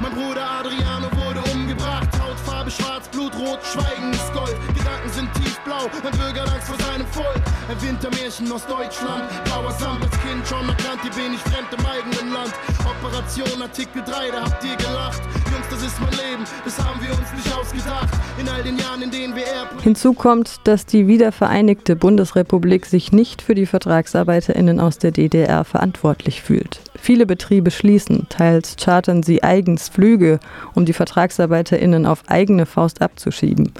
Mein 0.00 0.12
Bruder 0.12 0.44
Adriano 0.60 1.08
wurde 1.14 1.40
umgebracht. 1.52 2.08
Hautfarbe 2.20 2.70
schwarz, 2.70 3.08
Blutrot, 3.08 3.60
Schweigen 3.62 4.12
ist 4.12 4.32
Gold. 4.32 4.56
Gedanken 4.74 5.10
sind 5.10 5.32
tiefblau, 5.34 5.88
mein 6.02 6.12
Bürger 6.18 6.42
Angst 6.52 6.66
vor 6.66 6.78
seinem 6.86 7.06
Volk. 7.06 7.40
Ein 7.70 7.80
Wintermärchen 7.80 8.50
aus 8.50 8.66
Deutschland. 8.66 9.24
Blauer 9.44 9.70
Sand 9.72 10.02
als 10.02 10.16
Kind 10.20 10.46
schon 10.46 10.68
erkannt, 10.68 11.00
hier 11.02 11.12
bin 11.12 11.34
ich 11.34 11.40
fremd 11.40 11.70
im 11.76 11.86
eigenen 11.86 12.34
Land. 12.34 12.52
Operation 12.84 13.62
Artikel 13.62 14.02
3, 14.02 14.30
da 14.30 14.42
habt 14.42 14.64
ihr 14.64 14.76
gelacht. 14.76 15.22
Jungs, 15.52 15.68
das 15.70 15.82
ist 15.82 16.00
mein 16.00 16.12
Leben, 16.12 16.44
das 16.64 16.78
haben 16.78 17.00
wir 17.00 17.10
uns 17.10 17.32
nicht 17.32 17.56
ausgedacht. 17.56 18.08
In 18.38 18.48
all 18.48 18.62
den 18.62 18.78
Jahren, 18.78 19.02
in 19.02 19.10
denen 19.10 19.36
wir 19.36 19.46
erben. 19.46 19.78
Hinzu 19.80 20.12
kommt, 20.12 20.60
dass 20.64 20.86
die 20.86 21.06
wiedervereinigte 21.06 21.94
Bundesrepublik 21.94 22.86
sich 22.86 23.12
nicht 23.12 23.42
für 23.42 23.54
die 23.54 23.66
VertragsarbeiterInnen 23.66 24.80
aus 24.80 24.98
der 24.98 25.12
DDR 25.12 25.64
verantwortlich 25.64 26.42
fühlt. 26.42 26.80
Viele 27.04 27.26
Betriebe 27.26 27.70
schließen, 27.70 28.24
teils 28.30 28.76
chartern 28.82 29.22
sie 29.22 29.42
eigens 29.42 29.90
Flüge, 29.90 30.40
um 30.74 30.86
die 30.86 30.94
VertragsarbeiterInnen 30.94 32.06
auf 32.06 32.22
eigene 32.28 32.64
Faust 32.64 33.02
abzuschieben. 33.02 33.72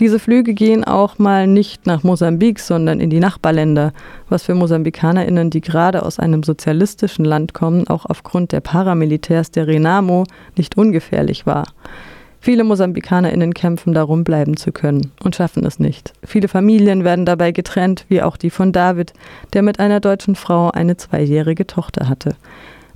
Diese 0.00 0.18
Flüge 0.18 0.54
gehen 0.54 0.82
auch 0.82 1.20
mal 1.20 1.46
nicht 1.46 1.86
nach 1.86 2.02
Mosambik, 2.02 2.58
sondern 2.58 2.98
in 2.98 3.10
die 3.10 3.20
Nachbarländer, 3.20 3.92
was 4.28 4.42
für 4.42 4.56
MosambikanerInnen, 4.56 5.50
die 5.50 5.60
gerade 5.60 6.02
aus 6.02 6.18
einem 6.18 6.42
sozialistischen 6.42 7.24
Land 7.24 7.54
kommen, 7.54 7.86
auch 7.86 8.06
aufgrund 8.06 8.50
der 8.50 8.60
Paramilitärs 8.60 9.52
der 9.52 9.68
Renamo 9.68 10.24
nicht 10.56 10.76
ungefährlich 10.76 11.46
war. 11.46 11.68
Viele 12.44 12.62
MosambikanerInnen 12.64 13.54
kämpfen 13.54 13.94
darum, 13.94 14.22
bleiben 14.22 14.58
zu 14.58 14.70
können 14.70 15.12
und 15.22 15.34
schaffen 15.34 15.64
es 15.64 15.78
nicht. 15.78 16.12
Viele 16.22 16.46
Familien 16.46 17.02
werden 17.02 17.24
dabei 17.24 17.52
getrennt, 17.52 18.04
wie 18.08 18.20
auch 18.20 18.36
die 18.36 18.50
von 18.50 18.70
David, 18.70 19.14
der 19.54 19.62
mit 19.62 19.80
einer 19.80 19.98
deutschen 19.98 20.34
Frau 20.34 20.70
eine 20.70 20.98
zweijährige 20.98 21.66
Tochter 21.66 22.06
hatte. 22.06 22.36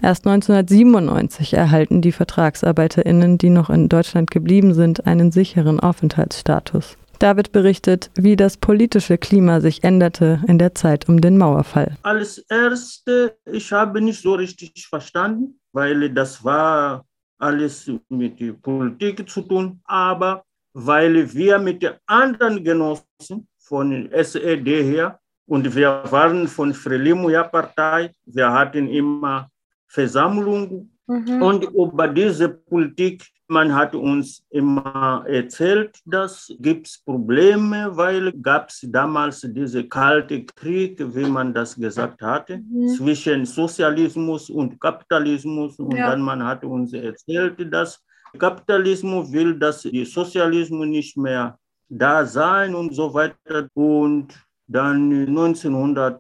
Erst 0.02 0.26
1997 0.26 1.54
erhalten 1.54 2.02
die 2.02 2.12
VertragsarbeiterInnen, 2.12 3.38
die 3.38 3.48
noch 3.48 3.70
in 3.70 3.88
Deutschland 3.88 4.30
geblieben 4.30 4.74
sind, 4.74 5.06
einen 5.06 5.32
sicheren 5.32 5.80
Aufenthaltsstatus. 5.80 6.98
David 7.18 7.50
berichtet, 7.50 8.11
wie 8.16 8.37
das 8.37 8.58
politische 8.58 9.16
Klima 9.16 9.62
sich 9.62 9.82
änderte 9.82 10.42
in 10.46 10.58
der 10.58 10.74
Zeit 10.74 11.08
um 11.08 11.22
den 11.22 11.38
Mauerfall. 11.38 11.96
Als 12.02 12.37
erste, 12.50 13.34
ich 13.50 13.72
habe 13.72 14.02
nicht 14.02 14.20
so 14.20 14.34
richtig 14.34 14.87
verstanden, 14.88 15.58
weil 15.72 16.11
das 16.11 16.44
war 16.44 17.06
alles 17.38 17.90
mit 18.09 18.40
der 18.40 18.53
Politik 18.53 19.29
zu 19.29 19.42
tun, 19.42 19.81
aber 19.85 20.44
weil 20.72 21.33
wir 21.33 21.59
mit 21.59 21.83
den 21.83 21.94
anderen 22.07 22.62
Genossen 22.62 23.48
von 23.59 24.11
SED 24.12 24.66
her 24.83 25.18
und 25.46 25.74
wir 25.74 26.03
waren 26.11 26.46
von 26.48 26.74
Frelimu-Partei, 26.74 28.12
wir 28.27 28.53
hatten 28.53 28.88
immer 28.88 29.51
Versammlung 29.87 30.90
Mhm. 31.09 31.42
und 31.42 31.64
über 31.64 32.07
diese 32.07 32.51
Politik, 32.51 33.27
man 33.50 33.74
hat 33.74 33.94
uns 33.94 34.44
immer 34.50 35.24
erzählt, 35.26 35.98
dass 36.04 36.52
gibt 36.61 36.87
es 36.87 36.98
Probleme, 37.04 37.90
weil 37.96 38.32
gab 38.42 38.68
es 38.68 38.87
damals 38.88 39.40
diese 39.40 39.84
kalte 39.88 40.44
Krieg, 40.44 40.98
wie 41.14 41.24
man 41.28 41.52
das 41.54 41.74
gesagt 41.74 42.20
hatte, 42.22 42.58
Mhm. 42.58 42.88
zwischen 42.88 43.46
Sozialismus 43.46 44.50
und 44.50 44.78
Kapitalismus. 44.80 45.78
Und 45.78 45.96
Ja. 45.96 46.11
dann 46.11 46.20
man 46.22 46.42
hat 46.44 46.62
uns 46.64 46.92
erzählt, 46.92 47.56
dass 47.72 48.02
Kapitalismus 48.38 49.32
will, 49.32 49.58
dass 49.58 49.82
die 49.82 50.04
Sozialismus 50.04 50.87
nicht 50.87 51.16
mehr 51.16 51.58
da 51.88 52.26
sein 52.26 52.74
und 52.74 52.94
so 52.94 53.12
weiter. 53.14 53.66
Und 53.74 54.34
dann 54.66 55.08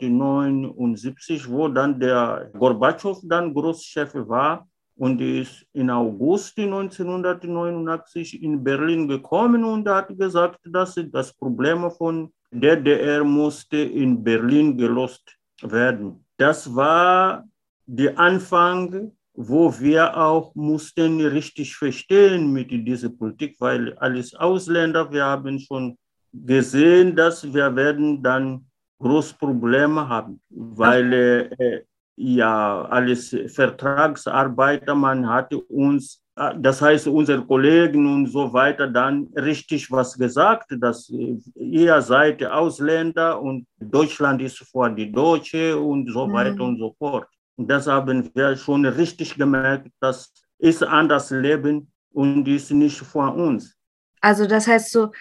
1979, 0.08 1.48
wo 1.50 1.68
dann 1.68 2.00
der 2.00 2.50
Gorbatschow 2.58 3.20
dann 3.24 3.52
Großchef 3.52 4.14
war 4.14 4.66
und 4.98 5.20
ist 5.20 5.64
in 5.72 5.90
August 5.90 6.58
1989 6.58 8.42
in 8.42 8.62
Berlin 8.62 9.06
gekommen 9.06 9.64
und 9.64 9.88
hat 9.88 10.08
gesagt, 10.18 10.58
dass 10.64 11.00
das 11.12 11.32
Problem 11.32 11.90
von 11.92 12.32
DDR 12.50 13.22
musste 13.22 13.76
in 13.76 14.22
Berlin 14.22 14.76
gelöst 14.76 15.36
werden. 15.62 16.24
Das 16.36 16.74
war 16.74 17.44
der 17.86 18.18
Anfang, 18.18 19.12
wo 19.34 19.72
wir 19.78 20.16
auch 20.16 20.52
mussten 20.56 21.20
richtig 21.20 21.76
verstehen 21.76 22.52
mit 22.52 22.70
dieser 22.70 23.10
Politik, 23.10 23.54
weil 23.60 23.94
alles 23.98 24.34
Ausländer, 24.34 25.10
wir 25.12 25.24
haben 25.24 25.60
schon 25.60 25.96
gesehen, 26.32 27.14
dass 27.14 27.44
wir 27.54 27.74
werden 27.74 28.20
dann 28.20 28.66
große 28.98 29.34
Probleme 29.38 30.08
haben, 30.08 30.40
weil 30.50 31.12
äh, 31.12 31.84
ja 32.18 32.82
alles 32.90 33.34
Vertragsarbeiter, 33.54 34.94
man 34.94 35.28
hatte 35.28 35.58
uns, 35.58 36.20
äh, 36.36 36.52
das 36.58 36.82
heißt 36.82 37.06
unsere 37.08 37.44
Kollegen 37.44 38.06
und 38.12 38.26
so 38.26 38.52
weiter, 38.52 38.88
dann 38.88 39.28
richtig 39.36 39.90
was 39.90 40.18
gesagt, 40.18 40.66
dass 40.80 41.08
äh, 41.10 41.38
ihr 41.54 42.00
seid 42.02 42.44
Ausländer 42.44 43.40
und 43.40 43.66
Deutschland 43.80 44.42
ist 44.42 44.58
vor 44.70 44.90
die 44.90 45.10
Deutsche 45.12 45.78
und 45.78 46.10
so 46.12 46.26
Mhm. 46.26 46.32
weiter 46.32 46.62
und 46.64 46.78
so 46.78 46.94
fort. 46.98 47.26
Und 47.56 47.68
das 47.68 47.86
haben 47.86 48.30
wir 48.34 48.56
schon 48.56 48.84
richtig 48.86 49.36
gemerkt, 49.36 49.88
das 50.00 50.32
ist 50.58 50.82
anders 50.82 51.30
Leben 51.30 51.90
und 52.12 52.46
ist 52.48 52.70
nicht 52.72 52.98
vor 52.98 53.34
uns. 53.34 53.76
Also 54.20 54.46
das 54.46 54.66
heißt, 54.66 54.90
so, 54.90 55.12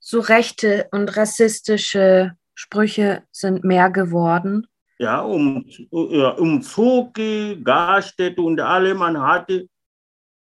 so 0.00 0.20
rechte 0.20 0.88
und 0.92 1.16
rassistische 1.16 2.32
Sprüche 2.54 3.22
sind 3.32 3.64
mehr 3.64 3.90
geworden. 3.90 4.66
Ja, 5.00 5.22
um, 5.22 5.64
ja, 5.90 6.30
Umzug, 6.32 7.14
Gaststätte 7.64 8.42
und 8.42 8.60
alle, 8.60 8.94
man 8.94 9.18
hatte 9.18 9.66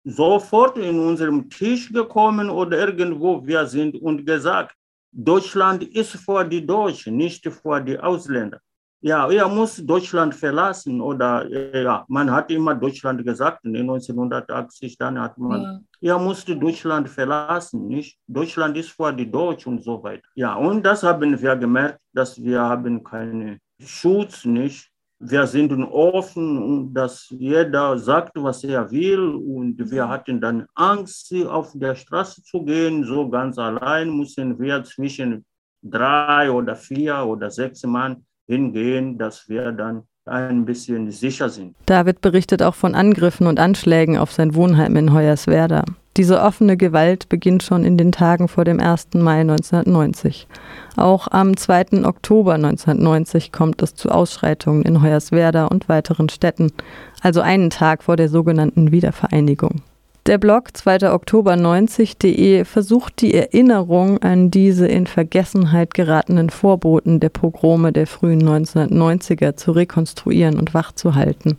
sofort 0.03 0.77
in 0.77 0.99
unserem 0.99 1.49
Tisch 1.49 1.93
gekommen 1.93 2.49
oder 2.49 2.77
irgendwo 2.77 3.45
wir 3.47 3.65
sind 3.65 3.95
und 3.95 4.25
gesagt, 4.25 4.75
Deutschland 5.13 5.83
ist 5.83 6.17
vor 6.17 6.43
die 6.43 6.65
Deutschen, 6.65 7.15
nicht 7.15 7.47
vor 7.47 7.79
die 7.79 7.97
Ausländer. 7.97 8.59
Ja, 8.99 9.31
er 9.31 9.47
muss 9.47 9.77
Deutschland 9.77 10.35
verlassen 10.35 10.99
oder 10.99 11.47
ja, 11.47 12.03
man 12.09 12.29
hat 12.29 12.51
immer 12.51 12.75
Deutschland 12.75 13.23
gesagt, 13.23 13.63
in 13.63 13.77
1980 13.77 14.97
dann 14.97 15.21
hat 15.21 15.37
man, 15.37 15.85
ja. 16.01 16.15
er 16.15 16.19
musste 16.19 16.53
Deutschland 16.57 17.07
verlassen, 17.07 17.87
nicht? 17.87 18.19
Deutschland 18.27 18.75
ist 18.75 18.89
vor 18.89 19.13
die 19.13 19.31
Deutschen 19.31 19.77
und 19.77 19.83
so 19.85 20.03
weiter. 20.03 20.27
Ja, 20.35 20.55
und 20.55 20.85
das 20.85 21.01
haben 21.01 21.41
wir 21.41 21.55
gemerkt, 21.55 22.01
dass 22.11 22.43
wir 22.43 22.59
haben 22.59 23.01
keinen 23.01 23.61
Schutz, 23.79 24.45
nicht? 24.45 24.89
Wir 25.21 25.45
sind 25.47 25.73
offen 25.83 26.57
und 26.57 26.93
dass 26.93 27.27
jeder 27.29 27.97
sagt, 27.97 28.31
was 28.35 28.63
er 28.63 28.89
will 28.89 29.19
und 29.19 29.75
wir 29.91 30.07
hatten 30.07 30.39
dann 30.39 30.65
Angst, 30.75 31.33
auf 31.45 31.73
der 31.75 31.95
Straße 31.95 32.41
zu 32.43 32.63
gehen, 32.63 33.03
so 33.03 33.29
ganz 33.29 33.57
allein 33.57 34.15
müssen 34.15 34.57
wir 34.57 34.81
zwischen 34.85 35.45
drei 35.81 36.49
oder 36.49 36.75
vier 36.75 37.25
oder 37.25 37.51
sechs 37.51 37.83
Mann 37.83 38.23
hingehen, 38.47 39.17
dass 39.17 39.47
wir 39.49 39.73
dann 39.73 40.03
ein 40.25 40.63
bisschen 40.63 41.11
sicher 41.11 41.49
sind. 41.49 41.75
David 41.85 42.21
berichtet 42.21 42.61
auch 42.61 42.75
von 42.75 42.95
Angriffen 42.95 43.47
und 43.47 43.59
Anschlägen 43.59 44.17
auf 44.17 44.31
sein 44.31 44.55
Wohnheim 44.55 44.95
in 44.95 45.13
Hoyerswerda. 45.13 45.83
Diese 46.19 46.41
offene 46.41 46.75
Gewalt 46.75 47.29
beginnt 47.29 47.63
schon 47.63 47.85
in 47.85 47.95
den 47.95 48.11
Tagen 48.11 48.49
vor 48.49 48.65
dem 48.65 48.81
1. 48.81 49.13
Mai 49.13 49.39
1990. 49.39 50.49
Auch 50.97 51.29
am 51.31 51.55
2. 51.55 52.03
Oktober 52.03 52.55
1990 52.55 53.53
kommt 53.53 53.81
es 53.81 53.95
zu 53.95 54.09
Ausschreitungen 54.09 54.81
in 54.81 55.01
Hoyerswerda 55.01 55.67
und 55.67 55.87
weiteren 55.87 56.27
Städten, 56.27 56.73
also 57.21 57.39
einen 57.39 57.69
Tag 57.69 58.03
vor 58.03 58.17
der 58.17 58.27
sogenannten 58.27 58.91
Wiedervereinigung. 58.91 59.81
Der 60.25 60.37
Blog 60.37 60.75
2. 60.75 61.09
Oktober 61.13 61.53
90.de 61.53 62.65
versucht 62.65 63.21
die 63.21 63.33
Erinnerung 63.33 64.17
an 64.17 64.51
diese 64.51 64.87
in 64.87 65.07
Vergessenheit 65.07 65.93
geratenen 65.93 66.49
Vorboten 66.49 67.21
der 67.21 67.29
Pogrome 67.29 67.93
der 67.93 68.07
frühen 68.07 68.43
1990er 68.43 69.55
zu 69.55 69.71
rekonstruieren 69.71 70.59
und 70.59 70.73
wachzuhalten. 70.73 71.57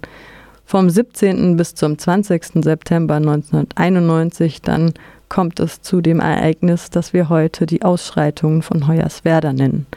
Vom 0.70 0.88
17. 0.88 1.56
bis 1.56 1.74
zum 1.74 1.98
20. 1.98 2.62
September 2.62 3.16
1991 3.16 4.62
dann 4.62 4.94
kommt 5.28 5.58
es 5.58 5.82
zu 5.82 6.00
dem 6.00 6.20
Ereignis, 6.20 6.90
das 6.90 7.12
wir 7.12 7.28
heute 7.28 7.66
die 7.66 7.82
Ausschreitungen 7.82 8.62
von 8.62 8.86
Hoyerswerda 8.86 9.52
nennen. 9.52 9.88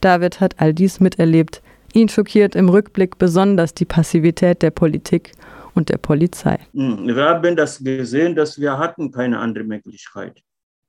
David 0.00 0.40
hat 0.40 0.60
all 0.60 0.74
dies 0.74 0.98
miterlebt. 0.98 1.62
Ihn 1.92 2.08
schockiert 2.08 2.56
im 2.56 2.68
Rückblick 2.68 3.18
besonders 3.18 3.72
die 3.72 3.84
Passivität 3.84 4.62
der 4.62 4.72
Politik 4.72 5.30
und 5.74 5.90
der 5.90 5.98
Polizei. 5.98 6.58
Hm, 6.74 7.06
wir 7.06 7.24
haben 7.24 7.54
das 7.54 7.78
gesehen, 7.78 8.34
dass 8.34 8.60
wir 8.60 8.76
hatten 8.76 9.12
keine 9.12 9.38
andere 9.38 9.62
Möglichkeit. 9.62 10.42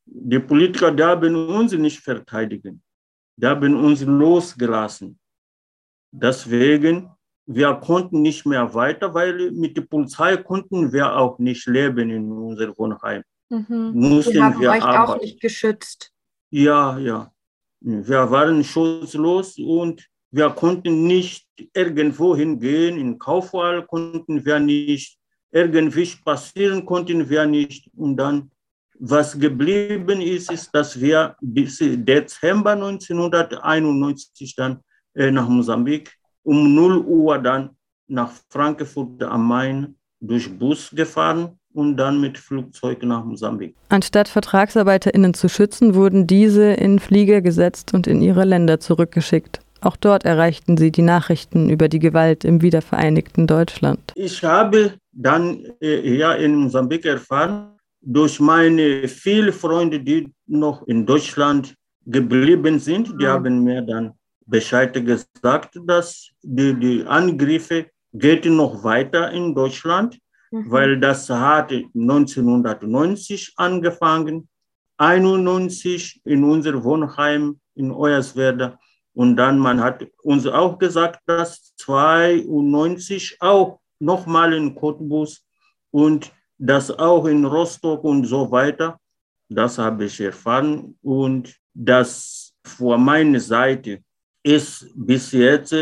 Die 0.03 0.39
Politiker 0.39 0.95
haben 1.05 1.35
uns 1.47 1.73
nicht 1.73 1.99
verteidigen. 1.99 2.81
Die 3.35 3.45
haben 3.45 3.75
uns 3.75 4.01
losgelassen. 4.01 5.19
Deswegen, 6.11 7.11
wir 7.47 7.73
konnten 7.75 8.21
nicht 8.21 8.45
mehr 8.45 8.73
weiter, 8.73 9.13
weil 9.13 9.51
mit 9.51 9.77
der 9.77 9.83
Polizei 9.83 10.35
konnten 10.37 10.91
wir 10.91 11.15
auch 11.15 11.39
nicht 11.39 11.65
leben 11.65 12.09
in 12.09 12.29
unserem 12.31 12.77
Wohnheim. 12.77 13.23
Mhm. 13.49 13.91
Mussten 13.93 14.33
Die 14.33 14.41
haben 14.41 14.59
wir 14.59 14.71
euch 14.71 14.83
arbeiten. 14.83 15.11
auch 15.13 15.21
nicht 15.21 15.39
geschützt. 15.39 16.11
Ja, 16.51 16.97
ja. 16.99 17.31
Wir 17.79 18.29
waren 18.29 18.63
schutzlos 18.63 19.57
und 19.59 20.05
wir 20.31 20.49
konnten 20.49 21.07
nicht 21.07 21.47
irgendwo 21.73 22.35
hingehen, 22.35 22.97
in 22.97 23.17
Kaufwahl 23.17 23.85
konnten 23.85 24.45
wir 24.45 24.59
nicht, 24.59 25.17
irgendwie 25.51 26.05
spazieren 26.05 26.85
konnten 26.85 27.29
wir 27.29 27.45
nicht. 27.45 27.89
Und 27.95 28.17
dann, 28.17 28.51
was 28.99 29.39
geblieben 29.39 30.19
ist, 30.19 30.51
ist, 30.51 30.71
dass 30.71 30.99
wir 30.99 31.37
bis 31.39 31.77
Dezember 31.79 32.71
1991 32.71 34.55
dann 34.55 34.81
äh, 35.13 35.31
nach 35.31 35.47
Mosambik 35.47 36.13
um 36.47 36.73
0 36.73 36.99
Uhr 37.05 37.37
dann 37.39 37.71
nach 38.07 38.31
Frankfurt 38.49 39.21
am 39.21 39.47
Main 39.47 39.95
durch 40.21 40.49
Bus 40.57 40.91
gefahren 40.95 41.59
und 41.73 41.97
dann 41.97 42.21
mit 42.21 42.37
Flugzeug 42.37 43.03
nach 43.03 43.23
Mosambik. 43.25 43.75
Anstatt 43.89 44.29
VertragsarbeiterInnen 44.29 45.33
zu 45.33 45.49
schützen, 45.49 45.93
wurden 45.93 46.25
diese 46.25 46.71
in 46.71 46.99
Flieger 46.99 47.41
gesetzt 47.41 47.93
und 47.93 48.07
in 48.07 48.21
ihre 48.21 48.45
Länder 48.45 48.79
zurückgeschickt. 48.79 49.59
Auch 49.81 49.97
dort 49.97 50.23
erreichten 50.23 50.77
sie 50.77 50.91
die 50.91 51.01
Nachrichten 51.01 51.69
über 51.69 51.89
die 51.89 51.99
Gewalt 51.99 52.45
im 52.45 52.61
wiedervereinigten 52.61 53.45
Deutschland. 53.45 53.99
Ich 54.15 54.41
habe 54.43 54.93
dann 55.11 55.65
äh, 55.81 56.17
ja 56.17 56.33
in 56.33 56.55
Mosambik 56.55 57.05
erfahren, 57.05 57.73
durch 58.01 58.39
meine 58.39 59.07
vielen 59.09 59.51
Freunde, 59.51 59.99
die 59.99 60.31
noch 60.47 60.87
in 60.87 61.05
Deutschland 61.05 61.75
geblieben 62.05 62.79
sind, 62.79 63.09
die 63.19 63.25
mhm. 63.25 63.29
haben 63.29 63.63
mir 63.63 63.81
dann 63.81 64.13
Bescheid 64.47 64.93
gesagt, 64.93 65.79
dass 65.85 66.31
die, 66.41 66.73
die 66.79 67.05
Angriffe 67.05 67.87
geht 68.13 68.45
noch 68.45 68.83
weiter 68.83 69.31
in 69.31 69.53
Deutschland, 69.53 70.17
mhm. 70.51 70.71
weil 70.71 70.99
das 70.99 71.29
hat 71.29 71.71
1990 71.71 73.53
angefangen, 73.57 74.47
91 74.97 76.21
in 76.25 76.43
unser 76.43 76.83
Wohnheim 76.83 77.59
in 77.75 77.91
Oyerswerda 77.91 78.79
und 79.17 79.35
dann 79.35 79.57
man 79.57 79.81
hat 79.81 80.05
uns 80.21 80.45
auch 80.45 80.77
gesagt, 80.77 81.21
dass 81.25 81.73
92 81.77 83.37
auch 83.39 83.79
nochmal 83.99 84.53
in 84.53 84.75
Cottbus 84.75 85.43
und 85.89 86.31
das 86.59 86.91
auch 86.91 87.25
in 87.25 87.43
Rostock 87.43 88.03
und 88.03 88.25
so 88.25 88.51
weiter. 88.51 88.99
Das 89.49 89.79
habe 89.79 90.05
ich 90.05 90.21
erfahren. 90.21 90.99
Und 91.01 91.55
das 91.73 92.53
vor 92.63 92.99
meiner 92.99 93.39
Seite 93.39 94.03
ist 94.43 94.87
bis 94.95 95.31
jetzt 95.31 95.75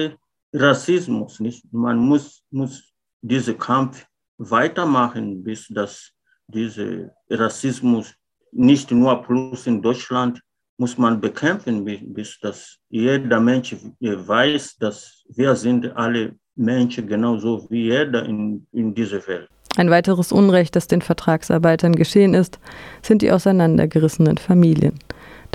Rassismus. 0.53 1.39
Nicht? 1.39 1.63
Man 1.71 1.97
muss, 1.97 2.43
muss 2.51 2.83
diesen 3.21 3.57
Kampf 3.57 4.05
weitermachen, 4.37 5.43
bis 5.43 5.67
das 5.69 6.11
dieser 6.47 7.11
Rassismus 7.29 8.13
nicht 8.51 8.91
nur 8.91 9.21
plus 9.23 9.67
in 9.67 9.81
Deutschland, 9.81 10.41
muss 10.77 10.97
man 10.97 11.19
bekämpfen, 11.19 11.85
bis 12.13 12.39
dass 12.39 12.77
jeder 12.89 13.39
Mensch 13.39 13.75
weiß, 13.99 14.77
dass 14.77 15.23
wir 15.29 15.55
sind 15.55 15.85
alle 15.95 16.35
Menschen 16.55 17.07
genauso 17.07 17.65
wie 17.69 17.85
jeder 17.85 18.25
in, 18.25 18.65
in 18.71 18.93
dieser 18.93 19.25
Welt. 19.27 19.49
Ein 19.77 19.89
weiteres 19.89 20.31
Unrecht, 20.31 20.75
das 20.75 20.87
den 20.87 21.01
Vertragsarbeitern 21.01 21.93
geschehen 21.93 22.33
ist, 22.33 22.59
sind 23.01 23.21
die 23.21 23.31
auseinandergerissenen 23.31 24.37
Familien. 24.37 24.97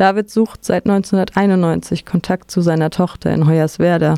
David 0.00 0.30
sucht 0.30 0.64
seit 0.64 0.86
1991 0.86 2.06
Kontakt 2.06 2.50
zu 2.50 2.62
seiner 2.62 2.88
Tochter 2.88 3.34
in 3.34 3.46
Hoyerswerda, 3.46 4.14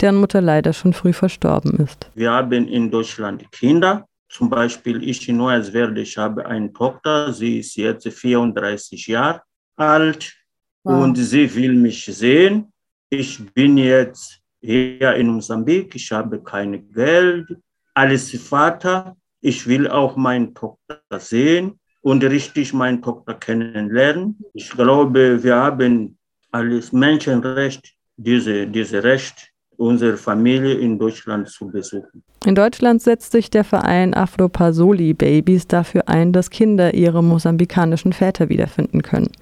deren 0.00 0.16
Mutter 0.16 0.40
leider 0.40 0.72
schon 0.72 0.94
früh 0.94 1.12
verstorben 1.12 1.72
ist. 1.78 2.10
Wir 2.14 2.30
haben 2.30 2.66
in 2.66 2.90
Deutschland 2.90 3.52
Kinder. 3.52 4.06
Zum 4.30 4.48
Beispiel 4.48 5.06
ich 5.06 5.28
in 5.28 5.38
Hoyerswerda, 5.42 6.00
ich 6.00 6.16
habe 6.16 6.46
eine 6.46 6.72
Tochter, 6.72 7.34
sie 7.34 7.58
ist 7.58 7.76
jetzt 7.76 8.08
34 8.08 9.08
Jahre 9.08 9.42
alt 9.76 10.34
und 10.82 11.16
sie 11.16 11.54
will 11.54 11.74
mich 11.74 12.06
sehen. 12.06 12.72
Ich 13.10 13.38
bin 13.52 13.76
jetzt 13.76 14.40
hier 14.62 15.16
in 15.16 15.26
Mosambik, 15.26 15.94
ich 15.96 16.10
habe 16.12 16.42
kein 16.42 16.90
Geld, 16.94 17.46
alles 17.92 18.30
Vater. 18.40 19.14
Ich 19.42 19.66
will 19.66 19.86
auch 19.86 20.16
meine 20.16 20.54
Tochter 20.54 20.98
sehen 21.18 21.78
und 22.06 22.22
richtig 22.22 22.72
meine 22.72 23.00
Tochter 23.00 23.34
kennenlernen. 23.34 24.38
Ich 24.54 24.70
glaube, 24.70 25.42
wir 25.42 25.56
haben 25.56 26.16
alles 26.52 26.92
Menschenrecht, 26.92 27.94
diese, 28.16 28.68
diese 28.68 29.02
Recht, 29.02 29.50
unsere 29.76 30.16
Familie 30.16 30.74
in 30.74 31.00
Deutschland 31.00 31.48
zu 31.48 31.66
besuchen. 31.66 32.22
In 32.44 32.54
Deutschland 32.54 33.02
setzt 33.02 33.32
sich 33.32 33.50
der 33.50 33.64
Verein 33.64 34.14
Afro-Pasoli 34.14 35.14
Babies 35.14 35.66
dafür 35.66 36.08
ein, 36.08 36.32
dass 36.32 36.50
Kinder 36.50 36.94
ihre 36.94 37.24
mosambikanischen 37.24 38.12
Väter 38.12 38.48
wiederfinden 38.50 39.02
können. 39.02 39.32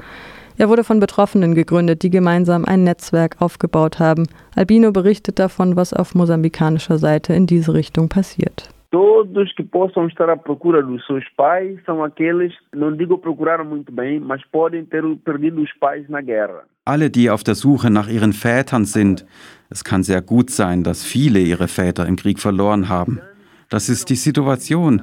Er 0.56 0.70
wurde 0.70 0.84
von 0.84 1.00
Betroffenen 1.00 1.54
gegründet, 1.54 2.02
die 2.02 2.08
gemeinsam 2.08 2.64
ein 2.64 2.82
Netzwerk 2.82 3.42
aufgebaut 3.42 3.98
haben. 3.98 4.26
Albino 4.56 4.90
berichtet 4.90 5.38
davon, 5.38 5.76
was 5.76 5.92
auf 5.92 6.14
mosambikanischer 6.14 6.96
Seite 6.96 7.34
in 7.34 7.46
diese 7.46 7.74
Richtung 7.74 8.08
passiert. 8.08 8.70
Todos 8.94 9.52
que 9.54 9.64
possam 9.64 10.06
estar 10.06 10.30
à 10.30 10.36
procura 10.36 10.80
dos 10.80 11.04
seus 11.04 11.24
pais 11.36 11.80
são 11.84 12.04
aqueles, 12.04 12.52
não 12.72 12.96
digo 12.96 13.18
procuraram 13.18 13.64
muito 13.64 13.90
bem, 13.90 14.20
mas 14.20 14.40
podem 14.52 14.84
ter 14.84 15.02
perdido 15.24 15.60
os 15.60 15.72
pais 15.80 16.08
na 16.08 16.20
guerra. 16.20 16.62
Alle, 16.84 17.10
die 17.10 17.28
auf 17.28 17.42
der 17.42 17.56
Suche 17.56 17.90
nach 17.90 18.08
ihren 18.08 18.32
Vätern 18.32 18.84
sind, 18.84 19.26
es 19.68 19.82
kann 19.82 20.04
sehr 20.04 20.22
gut 20.22 20.48
sein, 20.50 20.84
dass 20.84 21.02
viele 21.02 21.40
ihre 21.40 21.66
Väter 21.66 22.06
im 22.06 22.14
Krieg 22.14 22.38
verloren 22.38 22.88
haben. 22.88 23.20
Das 23.68 23.88
ist 23.88 24.10
die 24.10 24.14
Situation. 24.14 25.02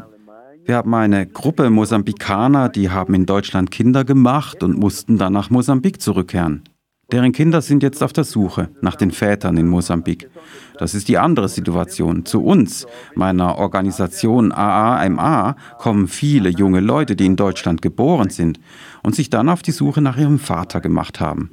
Wir 0.63 0.77
haben 0.77 0.95
eine 0.95 1.27
Gruppe 1.27 1.69
Mosambikaner, 1.69 2.69
die 2.69 2.89
haben 2.89 3.13
in 3.13 3.25
Deutschland 3.25 3.71
Kinder 3.71 4.05
gemacht 4.05 4.63
und 4.63 4.79
mussten 4.79 5.17
dann 5.17 5.33
nach 5.33 5.49
Mosambik 5.49 5.99
zurückkehren. 5.99 6.63
Deren 7.11 7.33
Kinder 7.33 7.61
sind 7.61 7.83
jetzt 7.83 8.01
auf 8.03 8.13
der 8.13 8.23
Suche 8.23 8.69
nach 8.81 8.95
den 8.95 9.11
Vätern 9.11 9.57
in 9.57 9.67
Mosambik. 9.67 10.29
Das 10.77 10.93
ist 10.93 11.09
die 11.09 11.17
andere 11.17 11.49
Situation. 11.49 12.25
Zu 12.25 12.43
uns, 12.43 12.87
meiner 13.15 13.57
Organisation 13.57 14.51
AAMA, 14.53 15.57
kommen 15.77 16.07
viele 16.07 16.49
junge 16.49 16.79
Leute, 16.79 17.15
die 17.17 17.25
in 17.25 17.35
Deutschland 17.35 17.81
geboren 17.81 18.29
sind 18.29 18.59
und 19.03 19.13
sich 19.13 19.29
dann 19.29 19.49
auf 19.49 19.61
die 19.61 19.71
Suche 19.71 20.01
nach 20.01 20.17
ihrem 20.17 20.39
Vater 20.39 20.79
gemacht 20.79 21.19
haben. 21.19 21.51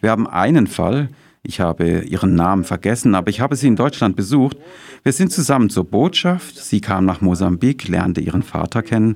Wir 0.00 0.10
haben 0.10 0.26
einen 0.26 0.66
Fall, 0.66 1.10
ich 1.42 1.60
habe 1.60 2.00
ihren 2.00 2.34
Namen 2.34 2.64
vergessen, 2.64 3.14
aber 3.14 3.30
ich 3.30 3.40
habe 3.40 3.56
sie 3.56 3.68
in 3.68 3.76
Deutschland 3.76 4.16
besucht. 4.16 4.56
Wir 5.02 5.12
sind 5.12 5.32
zusammen 5.32 5.70
zur 5.70 5.84
Botschaft. 5.84 6.58
Sie 6.58 6.80
kam 6.80 7.04
nach 7.04 7.20
Mosambik, 7.20 7.88
lernte 7.88 8.20
ihren 8.20 8.42
Vater 8.42 8.82
kennen 8.82 9.14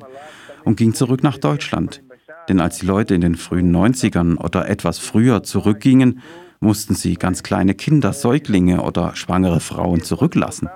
und 0.64 0.76
ging 0.76 0.94
zurück 0.94 1.22
nach 1.22 1.38
Deutschland. 1.38 2.02
Denn 2.48 2.60
als 2.60 2.78
die 2.78 2.86
Leute 2.86 3.14
in 3.14 3.20
den 3.20 3.36
frühen 3.36 3.74
90ern 3.74 4.36
oder 4.36 4.68
etwas 4.68 4.98
früher 4.98 5.42
zurückgingen, 5.42 6.20
mussten 6.60 6.94
sie 6.94 7.14
ganz 7.14 7.42
kleine 7.42 7.74
Kinder, 7.74 8.12
Säuglinge 8.12 8.82
oder 8.82 9.16
schwangere 9.16 9.60
Frauen 9.60 10.02
zurücklassen. 10.02 10.68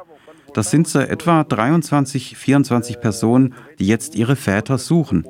Das 0.53 0.71
sind 0.71 0.89
so 0.89 0.99
etwa 0.99 1.45
23, 1.45 2.37
24 2.37 3.01
Personen, 3.01 3.55
die 3.79 3.87
jetzt 3.87 4.15
ihre 4.15 4.37
Väter 4.37 4.79
suchen. 4.79 5.27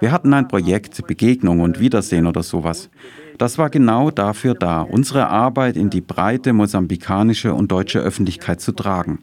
Wir 0.00 0.12
hatten 0.12 0.32
ein 0.34 0.48
Projekt, 0.48 1.06
Begegnung 1.06 1.60
und 1.60 1.80
Wiedersehen 1.80 2.26
oder 2.26 2.42
sowas. 2.42 2.88
Das 3.38 3.58
war 3.58 3.68
genau 3.68 4.10
dafür 4.10 4.54
da, 4.54 4.82
unsere 4.82 5.28
Arbeit 5.28 5.76
in 5.76 5.90
die 5.90 6.00
breite 6.00 6.52
mosambikanische 6.52 7.52
und 7.52 7.70
deutsche 7.70 7.98
Öffentlichkeit 7.98 8.60
zu 8.60 8.72
tragen. 8.72 9.18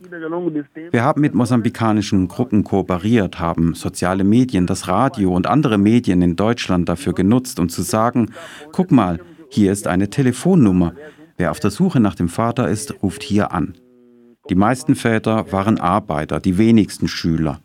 Wir 0.91 1.03
haben 1.03 1.21
mit 1.21 1.33
mosambikanischen 1.33 2.27
Gruppen 2.27 2.63
kooperiert, 2.63 3.39
haben 3.39 3.73
soziale 3.73 4.23
Medien, 4.23 4.67
das 4.67 4.87
Radio 4.87 5.33
und 5.33 5.47
andere 5.47 5.77
Medien 5.77 6.21
in 6.21 6.35
Deutschland 6.35 6.89
dafür 6.89 7.13
genutzt, 7.13 7.59
um 7.59 7.69
zu 7.69 7.81
sagen, 7.81 8.31
guck 8.71 8.91
mal, 8.91 9.19
hier 9.49 9.71
ist 9.71 9.87
eine 9.87 10.09
Telefonnummer. 10.09 10.93
Wer 11.37 11.51
auf 11.51 11.59
der 11.59 11.71
Suche 11.71 11.99
nach 11.99 12.15
dem 12.15 12.29
Vater 12.29 12.69
ist, 12.69 13.01
ruft 13.01 13.23
hier 13.23 13.51
an. 13.51 13.73
Die 14.49 14.55
meisten 14.55 14.95
Väter 14.95 15.51
waren 15.51 15.79
Arbeiter, 15.79 16.39
die 16.39 16.57
wenigsten 16.57 17.07
Schüler. 17.07 17.61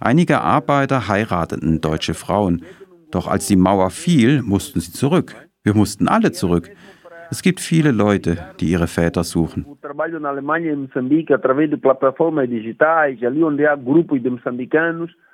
Einige 0.00 0.40
Arbeiter 0.40 1.08
heirateten 1.08 1.80
deutsche 1.80 2.14
Frauen, 2.14 2.62
doch 3.10 3.26
als 3.26 3.46
die 3.46 3.56
Mauer 3.56 3.90
fiel, 3.90 4.42
mussten 4.42 4.80
sie 4.80 4.92
zurück. 4.92 5.45
Wir 5.66 5.74
mussten 5.74 6.06
alle 6.06 6.30
zurück. 6.30 6.70
Es 7.28 7.42
gibt 7.42 7.58
viele 7.58 7.90
Leute, 7.90 8.38
die 8.60 8.70
ihre 8.70 8.86
Väter 8.86 9.24
suchen. 9.24 9.66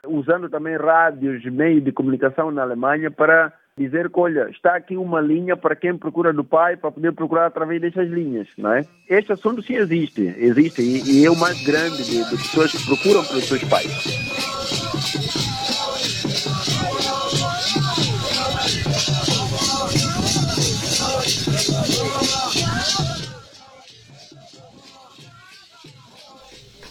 usando 0.09 0.49
também 0.49 0.77
rádios, 0.77 1.45
meios 1.45 1.85
de 1.85 1.93
comunicação 1.93 2.51
na 2.51 2.63
Alemanha 2.63 3.11
para 3.11 3.53
dizer 3.77 4.09
que, 4.11 4.19
olha, 4.19 4.49
está 4.49 4.75
aqui 4.75 4.97
uma 4.97 5.21
linha 5.21 5.57
para 5.57 5.77
quem 5.77 5.97
procura 5.97 6.33
do 6.33 6.43
pai, 6.43 6.77
para 6.77 6.91
poder 6.91 7.13
procurar 7.13 7.47
através 7.47 7.81
dessas 7.81 8.09
linhas, 8.09 8.49
não 8.57 8.73
é? 8.73 8.87
Este 9.09 9.33
assunto 9.33 9.63
sim 9.63 9.75
existe, 9.75 10.35
existe 10.39 10.83
e, 10.83 11.21
e 11.21 11.27
é 11.27 11.31
o 11.31 11.39
mais 11.39 11.63
grande 11.63 12.03
de, 12.05 12.25
de 12.25 12.37
pessoas 12.37 12.73
que 12.73 12.87
procuram 12.87 13.23
pelos 13.25 13.47
seus 13.47 13.63
pais. 13.65 14.52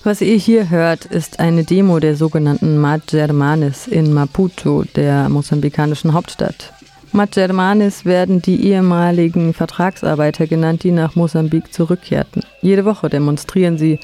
Was 0.04 0.20
ihr 0.20 0.36
hier 0.36 0.72
hört, 0.72 1.06
ist 1.06 1.40
eine 1.40 1.64
Demo 1.64 2.00
der 2.00 2.16
sogenannten 2.16 2.80
Majermanes 2.80 3.88
in 3.88 4.12
Maputo, 4.12 4.84
der 4.96 5.30
mosambikanischen 5.30 6.14
Hauptstadt. 6.14 6.74
Majermanes 7.12 8.04
werden 8.04 8.42
die 8.42 8.66
ehemaligen 8.66 9.54
Vertragsarbeiter 9.54 10.48
genannt, 10.48 10.82
die 10.82 10.90
nach 10.90 11.14
Mosambik 11.14 11.72
zurückkehrten. 11.72 12.42
Jede 12.64 12.84
Woche 12.84 13.10
demonstrieren 13.10 13.78
sie, 13.78 14.00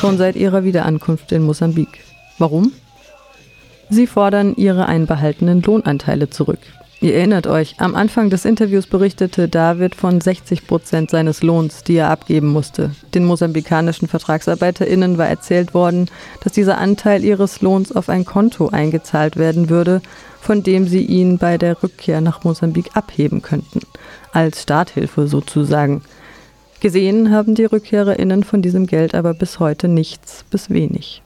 schon 0.00 0.18
seit 0.18 0.36
ihrer 0.36 0.62
Wiederankunft 0.62 1.32
in 1.32 1.42
Mosambik. 1.42 2.04
Warum? 2.38 2.70
Sie 3.90 4.06
fordern 4.06 4.54
ihre 4.54 4.86
einbehaltenen 4.86 5.62
Lohnanteile 5.62 6.30
zurück. 6.30 6.60
Ihr 7.04 7.16
erinnert 7.16 7.46
euch, 7.46 7.74
am 7.80 7.94
Anfang 7.96 8.30
des 8.30 8.46
Interviews 8.46 8.86
berichtete 8.86 9.46
David 9.46 9.94
von 9.94 10.22
60 10.22 10.66
Prozent 10.66 11.10
seines 11.10 11.42
Lohns, 11.42 11.84
die 11.84 11.96
er 11.96 12.08
abgeben 12.08 12.48
musste. 12.48 12.92
Den 13.12 13.26
mosambikanischen 13.26 14.08
VertragsarbeiterInnen 14.08 15.18
war 15.18 15.28
erzählt 15.28 15.74
worden, 15.74 16.08
dass 16.42 16.54
dieser 16.54 16.78
Anteil 16.78 17.22
ihres 17.22 17.60
Lohns 17.60 17.92
auf 17.94 18.08
ein 18.08 18.24
Konto 18.24 18.70
eingezahlt 18.70 19.36
werden 19.36 19.68
würde, 19.68 20.00
von 20.40 20.62
dem 20.62 20.88
sie 20.88 21.04
ihn 21.04 21.36
bei 21.36 21.58
der 21.58 21.82
Rückkehr 21.82 22.22
nach 22.22 22.42
Mosambik 22.42 22.96
abheben 22.96 23.42
könnten. 23.42 23.80
Als 24.32 24.62
Starthilfe 24.62 25.26
sozusagen. 25.26 26.00
Gesehen 26.80 27.30
haben 27.30 27.54
die 27.54 27.66
RückkehrerInnen 27.66 28.44
von 28.44 28.62
diesem 28.62 28.86
Geld 28.86 29.14
aber 29.14 29.34
bis 29.34 29.60
heute 29.60 29.88
nichts 29.88 30.46
bis 30.50 30.70
wenig. 30.70 31.20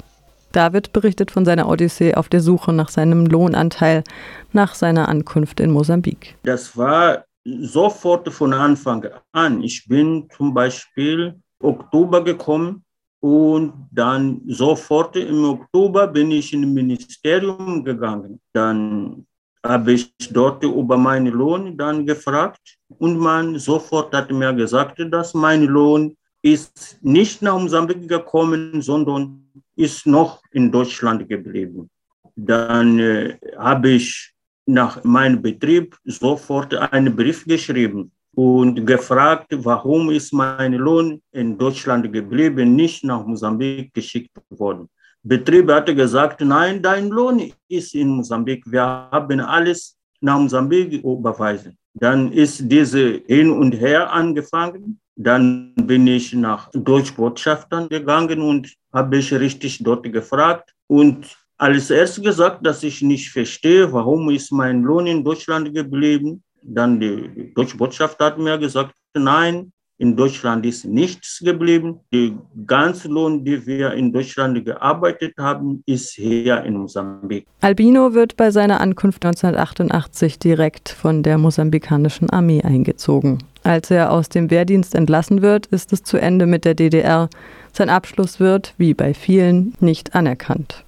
David 0.53 0.93
berichtet 0.93 1.31
von 1.31 1.45
seiner 1.45 1.69
Odyssee 1.69 2.15
auf 2.15 2.29
der 2.29 2.41
Suche 2.41 2.73
nach 2.73 2.89
seinem 2.89 3.27
Lohnanteil 3.27 4.05
nach 4.53 4.75
seiner 4.75 5.09
Ankunft 5.09 5.61
in 5.61 5.71
Mosambik. 5.71 6.37
Das 6.43 6.77
war 6.77 7.25
sofort 7.45 8.29
von 8.33 8.53
Anfang 8.53 9.07
an. 9.33 9.63
Ich 9.63 9.87
bin 9.87 10.29
zum 10.37 10.53
Beispiel 10.55 11.35
Oktober 11.61 12.23
gekommen 12.23 12.85
und 13.21 13.73
dann 13.91 14.41
sofort 14.47 15.17
im 15.17 15.45
Oktober 15.45 16.07
bin 16.07 16.31
ich 16.31 16.53
in 16.53 16.73
Ministerium 16.73 17.85
gegangen. 17.85 18.41
Dann 18.53 19.27
habe 19.65 19.93
ich 19.93 20.13
dort 20.31 20.63
über 20.63 20.97
meinen 20.97 21.33
Lohn 21.33 21.77
dann 21.77 22.07
gefragt 22.07 22.77
und 22.99 23.19
man 23.19 23.59
sofort 23.59 24.15
hat 24.15 24.31
mir 24.31 24.53
gesagt, 24.55 24.99
dass 25.11 25.35
mein 25.35 25.65
Lohn 25.65 26.17
ist 26.43 26.99
nicht 27.03 27.43
nach 27.43 27.59
Mosambik 27.59 28.09
gekommen, 28.09 28.81
sondern 28.81 29.48
ist 29.79 30.07
noch 30.07 30.43
in 30.53 30.71
Deutschland 30.71 31.29
geblieben. 31.29 31.89
Dann 32.35 32.99
äh, 32.99 33.39
habe 33.57 33.91
ich 33.91 34.33
nach 34.67 35.03
meinem 35.05 35.41
Betrieb 35.41 35.97
sofort 36.05 36.75
einen 36.75 37.15
Brief 37.15 37.45
geschrieben 37.47 38.11
und 38.35 38.85
gefragt, 38.85 39.49
warum 39.51 40.11
ist 40.11 40.33
mein 40.33 40.75
Lohn 40.75 41.23
in 41.33 41.57
Deutschland 41.57 42.13
geblieben, 42.13 42.77
nicht 42.77 43.03
nach 43.05 43.25
Mosambik 43.25 43.95
geschickt 43.95 44.37
worden. 44.51 44.89
Betrieb 45.23 45.71
hatte 45.71 45.95
gesagt, 45.95 46.41
nein, 46.41 46.83
dein 46.83 47.09
Lohn 47.09 47.53
ist 47.69 47.95
in 47.95 48.09
Mosambik. 48.09 48.63
Wir 48.67 48.83
haben 48.83 49.41
alles 49.41 49.97
nach 50.21 50.39
Mosambik 50.39 50.93
überweisen. 51.05 51.77
Dann 51.95 52.31
ist 52.33 52.63
diese 52.71 53.23
hin 53.27 53.51
und 53.51 53.73
her 53.73 54.13
angefangen. 54.13 55.01
Dann 55.21 55.75
bin 55.75 56.07
ich 56.07 56.33
nach 56.33 56.71
Deutschbotschaftern 56.73 57.89
gegangen 57.89 58.41
und 58.41 58.73
habe 58.93 59.19
ich 59.19 59.35
richtig 59.35 59.83
dort 59.83 60.05
gefragt. 60.13 60.73
Und 60.87 61.37
als 61.57 61.91
erst 61.91 62.23
gesagt, 62.23 62.65
dass 62.65 62.85
ich 62.85 63.03
nicht 63.03 63.29
verstehe, 63.31 63.93
warum 63.93 64.31
ist 64.31 64.53
mein 64.53 64.83
Lohn 64.83 65.09
in 65.09 65.25
Deutschland 65.25 65.75
geblieben. 65.75 66.43
Dann 66.63 67.01
die 67.01 67.53
deutsche 67.53 67.77
Botschaft 67.77 68.21
hat 68.21 68.39
mir 68.39 68.57
gesagt, 68.59 68.95
nein, 69.13 69.73
in 70.01 70.15
Deutschland 70.15 70.65
ist 70.65 70.85
nichts 70.85 71.41
geblieben. 71.45 71.99
Der 72.13 72.31
ganze 72.65 73.09
Lohn, 73.09 73.45
den 73.45 73.67
wir 73.67 73.93
in 73.95 74.13
Deutschland 74.13 74.65
gearbeitet 74.65 75.35
haben, 75.37 75.83
ist 75.87 76.15
hier 76.15 76.63
in 76.63 76.75
Mosambik. 76.75 77.45
Albino 77.61 78.15
wird 78.15 78.37
bei 78.37 78.53
seiner 78.53 78.81
Ankunft 78.81 79.25
1988 79.25 80.39
direkt 80.39 80.91
von 80.91 81.25
der 81.25 81.39
mosambikanischen 81.39 82.31
Armee 82.31 82.63
eingezogen. 82.63 83.39
Als 83.69 83.91
er 83.91 84.11
aus 84.13 84.31
dem 84.31 84.51
Wehrdienst 84.51 84.95
entlassen 84.95 85.43
wird, 85.43 85.67
ist 85.67 85.93
es 85.93 86.03
zu 86.03 86.17
Ende 86.17 86.47
mit 86.47 86.65
der 86.65 86.73
DDR. 86.73 87.29
Sein 87.75 87.91
Abschluss 87.91 88.41
wird, 88.41 88.73
wie 88.79 88.95
bei 88.95 89.13
vielen, 89.13 89.75
nicht 89.79 90.15
anerkannt. 90.15 90.87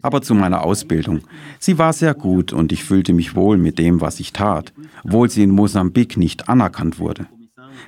Aber 0.00 0.22
zu 0.22 0.34
meiner 0.34 0.64
Ausbildung. 0.64 1.20
Sie 1.58 1.76
war 1.76 1.92
sehr 1.92 2.14
gut 2.14 2.54
und 2.54 2.72
ich 2.72 2.84
fühlte 2.84 3.12
mich 3.12 3.36
wohl 3.36 3.58
mit 3.58 3.78
dem, 3.78 4.00
was 4.00 4.18
ich 4.18 4.32
tat, 4.32 4.72
obwohl 5.04 5.28
sie 5.28 5.42
in 5.42 5.50
Mosambik 5.50 6.16
nicht 6.16 6.48
anerkannt 6.48 6.98
wurde. 6.98 7.26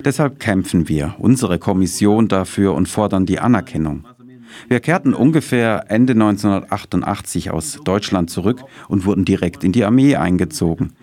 Deshalb 0.05 0.39
kämpfen 0.39 0.87
wir, 0.87 1.15
unsere 1.17 1.57
Kommission 1.57 2.27
dafür 2.27 2.75
und 2.75 2.87
fordern 2.87 3.25
die 3.25 3.39
Anerkennung. 3.39 4.05
Wir 4.67 4.79
kehrten 4.79 5.15
ungefähr 5.15 5.85
Ende 5.89 6.13
1988 6.13 7.49
aus 7.49 7.79
Deutschland 7.83 8.29
zurück 8.29 8.61
und 8.87 9.05
wurden 9.05 9.25
direkt 9.25 9.63
in 9.63 9.71
die 9.71 9.85
Armee 9.85 10.17
eingezogen. 10.17 10.93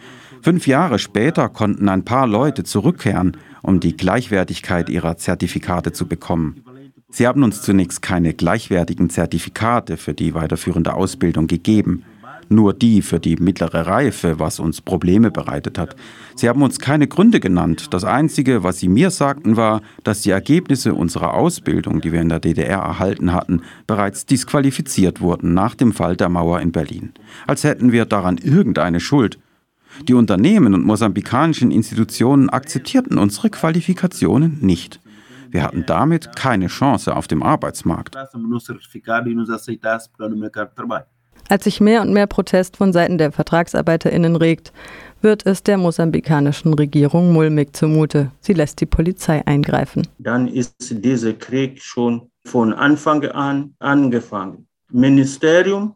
Fünf 0.44 0.66
Jahre 0.66 0.98
später 0.98 1.48
konnten 1.48 1.88
ein 1.88 2.04
paar 2.04 2.26
Leute 2.26 2.64
zurückkehren, 2.64 3.38
um 3.62 3.80
die 3.80 3.96
Gleichwertigkeit 3.96 4.90
ihrer 4.90 5.16
Zertifikate 5.16 5.92
zu 5.92 6.06
bekommen. 6.06 6.62
Sie 7.08 7.26
haben 7.26 7.42
uns 7.42 7.62
zunächst 7.62 8.02
keine 8.02 8.34
gleichwertigen 8.34 9.08
Zertifikate 9.08 9.96
für 9.96 10.12
die 10.12 10.34
weiterführende 10.34 10.92
Ausbildung 10.92 11.46
gegeben, 11.46 12.04
nur 12.50 12.74
die 12.74 13.00
für 13.00 13.20
die 13.20 13.36
mittlere 13.36 13.86
Reife, 13.86 14.38
was 14.38 14.60
uns 14.60 14.82
Probleme 14.82 15.30
bereitet 15.30 15.78
hat. 15.78 15.96
Sie 16.36 16.46
haben 16.46 16.60
uns 16.60 16.78
keine 16.78 17.08
Gründe 17.08 17.40
genannt. 17.40 17.94
Das 17.94 18.04
Einzige, 18.04 18.62
was 18.62 18.78
Sie 18.78 18.88
mir 18.88 19.08
sagten, 19.08 19.56
war, 19.56 19.80
dass 20.02 20.20
die 20.20 20.30
Ergebnisse 20.30 20.92
unserer 20.92 21.32
Ausbildung, 21.32 22.02
die 22.02 22.12
wir 22.12 22.20
in 22.20 22.28
der 22.28 22.40
DDR 22.40 22.80
erhalten 22.80 23.32
hatten, 23.32 23.62
bereits 23.86 24.26
disqualifiziert 24.26 25.22
wurden 25.22 25.54
nach 25.54 25.74
dem 25.74 25.94
Fall 25.94 26.16
der 26.16 26.28
Mauer 26.28 26.60
in 26.60 26.70
Berlin. 26.70 27.14
Als 27.46 27.64
hätten 27.64 27.92
wir 27.92 28.04
daran 28.04 28.36
irgendeine 28.36 29.00
Schuld. 29.00 29.38
Die 30.02 30.14
Unternehmen 30.14 30.74
und 30.74 30.84
mosambikanischen 30.84 31.70
Institutionen 31.70 32.50
akzeptierten 32.50 33.18
unsere 33.18 33.50
Qualifikationen 33.50 34.58
nicht. 34.60 35.00
Wir 35.50 35.62
hatten 35.62 35.84
damit 35.86 36.34
keine 36.34 36.66
Chance 36.66 37.14
auf 37.14 37.28
dem 37.28 37.42
Arbeitsmarkt. 37.42 38.16
Als 41.48 41.64
sich 41.64 41.80
mehr 41.80 42.02
und 42.02 42.12
mehr 42.12 42.26
Protest 42.26 42.76
von 42.76 42.92
Seiten 42.92 43.18
der 43.18 43.30
VertragsarbeiterInnen 43.32 44.36
regt, 44.36 44.72
wird 45.20 45.46
es 45.46 45.62
der 45.62 45.78
mosambikanischen 45.78 46.74
Regierung 46.74 47.32
mulmig 47.32 47.74
zumute. 47.74 48.30
Sie 48.40 48.52
lässt 48.52 48.80
die 48.80 48.86
Polizei 48.86 49.46
eingreifen. 49.46 50.06
Dann 50.18 50.48
ist 50.48 50.74
dieser 51.04 51.32
Krieg 51.34 51.82
schon 51.82 52.30
von 52.44 52.72
Anfang 52.72 53.24
an 53.26 53.74
angefangen. 53.78 54.66
Ministerium, 54.90 55.94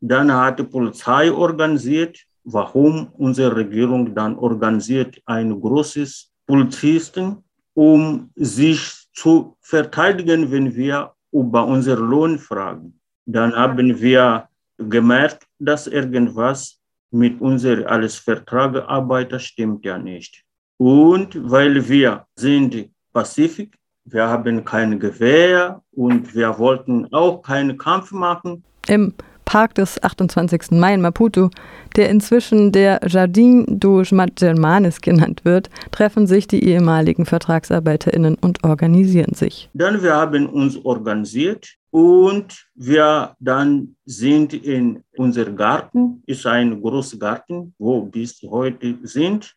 dann 0.00 0.32
hat 0.32 0.58
die 0.58 0.64
Polizei 0.64 1.30
organisiert. 1.30 2.26
Warum 2.52 3.08
unsere 3.18 3.56
Regierung 3.56 4.14
dann 4.14 4.36
organisiert 4.36 5.20
ein 5.26 5.60
großes 5.60 6.30
Polizisten, 6.46 7.44
um 7.74 8.30
sich 8.34 8.80
zu 9.14 9.56
verteidigen, 9.60 10.50
wenn 10.50 10.74
wir 10.74 11.12
über 11.32 11.64
unseren 11.64 12.08
Lohn 12.08 12.38
fragen. 12.38 12.98
Dann 13.26 13.54
haben 13.54 14.00
wir 14.00 14.48
gemerkt, 14.78 15.46
dass 15.58 15.86
irgendwas 15.86 16.80
mit 17.10 17.40
unseren 17.40 17.84
als 17.84 18.16
Vertragsarbeiter 18.16 19.38
stimmt 19.38 19.84
ja 19.84 19.98
nicht. 19.98 20.44
Und 20.78 21.38
weil 21.50 21.88
wir 21.88 22.26
sind 22.34 22.90
Pazifik, 23.12 23.76
wir 24.04 24.26
haben 24.26 24.64
kein 24.64 24.98
Gewehr 24.98 25.82
und 25.92 26.34
wir 26.34 26.58
wollten 26.58 27.12
auch 27.12 27.42
keinen 27.42 27.76
Kampf 27.76 28.12
machen. 28.12 28.64
Im 28.88 29.14
Park 29.50 29.74
des 29.74 30.00
28. 30.00 30.70
Mai 30.78 30.94
in 30.94 31.00
Maputo, 31.00 31.50
der 31.96 32.08
inzwischen 32.08 32.70
der 32.70 33.00
Jardin 33.04 33.66
dos 33.68 34.10
Germanes 34.36 35.00
genannt 35.00 35.40
wird, 35.42 35.68
treffen 35.90 36.28
sich 36.28 36.46
die 36.46 36.62
ehemaligen 36.62 37.26
VertragsarbeiterInnen 37.26 38.36
und 38.40 38.62
organisieren 38.62 39.34
sich. 39.34 39.68
Dann 39.74 40.00
wir 40.04 40.14
haben 40.14 40.46
uns 40.46 40.76
organisiert 40.84 41.66
und 41.90 42.64
wir 42.76 43.34
dann 43.40 43.96
sind 44.04 44.54
in 44.54 45.02
unser 45.16 45.46
Garten, 45.46 46.22
ist 46.26 46.46
ein 46.46 46.80
großer 46.80 47.18
Garten, 47.18 47.74
wo 47.76 48.02
bis 48.02 48.40
heute 48.48 48.98
sind, 49.02 49.52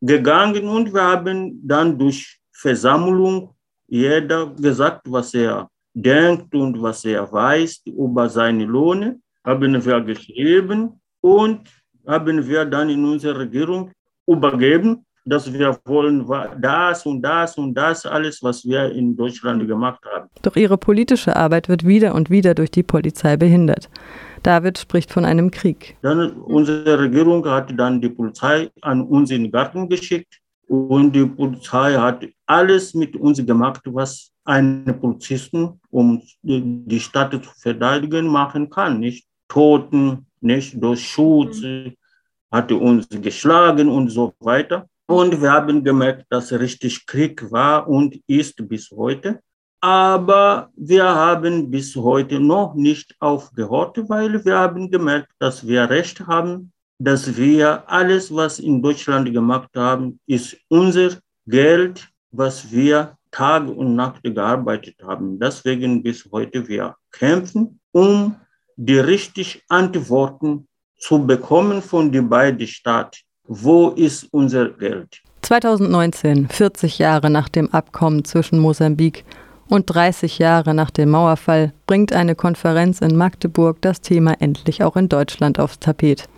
gegangen 0.00 0.64
und 0.66 0.94
wir 0.94 1.02
haben 1.02 1.60
dann 1.62 1.98
durch 1.98 2.38
Versammlung 2.50 3.50
jeder 3.88 4.46
gesagt, 4.46 5.02
was 5.04 5.34
er 5.34 5.68
denkt 5.94 6.54
und 6.54 6.80
was 6.80 7.04
er 7.04 7.30
weiß 7.30 7.82
über 7.86 8.28
seine 8.28 8.64
Lohne, 8.64 9.18
haben 9.44 9.84
wir 9.84 10.00
geschrieben 10.00 11.00
und 11.20 11.60
haben 12.06 12.46
wir 12.46 12.64
dann 12.64 12.90
in 12.90 13.04
unserer 13.04 13.40
Regierung 13.40 13.90
übergeben, 14.26 15.04
dass 15.24 15.52
wir 15.52 15.78
wollen 15.84 16.26
das 16.60 17.06
und 17.06 17.22
das 17.22 17.56
und 17.56 17.74
das 17.74 18.04
alles, 18.06 18.42
was 18.42 18.64
wir 18.64 18.90
in 18.90 19.16
Deutschland 19.16 19.66
gemacht 19.68 20.00
haben. 20.04 20.28
Doch 20.42 20.56
ihre 20.56 20.76
politische 20.76 21.36
Arbeit 21.36 21.68
wird 21.68 21.86
wieder 21.86 22.14
und 22.14 22.28
wieder 22.28 22.54
durch 22.54 22.72
die 22.72 22.82
Polizei 22.82 23.36
behindert. 23.36 23.88
David 24.42 24.78
spricht 24.78 25.12
von 25.12 25.24
einem 25.24 25.52
Krieg. 25.52 25.96
Dann 26.02 26.32
unsere 26.32 26.98
Regierung 26.98 27.46
hat 27.46 27.72
dann 27.78 28.00
die 28.00 28.08
Polizei 28.08 28.70
an 28.80 29.02
uns 29.02 29.30
in 29.30 29.44
den 29.44 29.52
Garten 29.52 29.88
geschickt 29.88 30.41
und 30.68 31.12
die 31.12 31.26
Polizei 31.26 31.94
hat 31.94 32.26
alles 32.46 32.94
mit 32.94 33.16
uns 33.16 33.44
gemacht, 33.44 33.82
was 33.84 34.30
ein 34.44 34.84
Polizisten, 35.00 35.80
um 35.90 36.22
die 36.42 37.00
Stadt 37.00 37.32
zu 37.32 37.50
verteidigen, 37.58 38.26
machen 38.26 38.70
kann. 38.70 39.00
Nicht 39.00 39.26
Toten, 39.48 40.26
nicht 40.40 40.82
durch 40.82 41.06
Schutz, 41.06 41.62
hat 42.50 42.72
uns 42.72 43.08
geschlagen 43.08 43.88
und 43.88 44.08
so 44.08 44.34
weiter. 44.40 44.86
Und 45.06 45.40
wir 45.40 45.52
haben 45.52 45.84
gemerkt, 45.84 46.26
dass 46.30 46.52
richtig 46.52 47.06
Krieg 47.06 47.50
war 47.50 47.88
und 47.88 48.18
ist 48.26 48.56
bis 48.68 48.90
heute. 48.90 49.40
Aber 49.80 50.70
wir 50.76 51.04
haben 51.04 51.70
bis 51.70 51.96
heute 51.96 52.38
noch 52.38 52.74
nicht 52.74 53.16
aufgehört, 53.18 53.98
weil 54.08 54.44
wir 54.44 54.58
haben 54.58 54.90
gemerkt, 54.90 55.32
dass 55.38 55.66
wir 55.66 55.90
Recht 55.90 56.26
haben, 56.26 56.72
dass 57.04 57.36
wir 57.36 57.82
alles, 57.88 58.32
was 58.32 58.60
in 58.60 58.80
Deutschland 58.80 59.32
gemacht 59.32 59.70
haben, 59.76 60.20
ist 60.26 60.56
unser 60.68 61.10
Geld, 61.46 62.08
was 62.30 62.70
wir 62.70 63.16
Tag 63.32 63.66
und 63.68 63.96
Nacht 63.96 64.22
gearbeitet 64.22 64.96
haben. 65.02 65.38
Deswegen 65.38 66.02
bis 66.02 66.24
heute 66.30 66.66
wir 66.68 66.94
kämpfen, 67.10 67.80
um 67.90 68.36
die 68.76 69.00
richtigen 69.00 69.60
Antworten 69.68 70.68
zu 70.98 71.26
bekommen 71.26 71.82
von 71.82 72.12
den 72.12 72.28
beiden 72.28 72.66
Staaten. 72.66 73.18
Wo 73.48 73.88
ist 73.90 74.28
unser 74.30 74.68
Geld? 74.68 75.20
2019, 75.42 76.48
40 76.48 76.98
Jahre 76.98 77.30
nach 77.30 77.48
dem 77.48 77.68
Abkommen 77.72 78.24
zwischen 78.24 78.60
Mosambik 78.60 79.24
und 79.68 79.86
30 79.86 80.38
Jahre 80.38 80.72
nach 80.74 80.90
dem 80.90 81.10
Mauerfall, 81.10 81.72
bringt 81.86 82.12
eine 82.12 82.36
Konferenz 82.36 83.00
in 83.00 83.16
Magdeburg 83.16 83.78
das 83.80 84.00
Thema 84.00 84.34
endlich 84.40 84.84
auch 84.84 84.96
in 84.96 85.08
Deutschland 85.08 85.58
aufs 85.58 85.80
Tapet. 85.80 86.28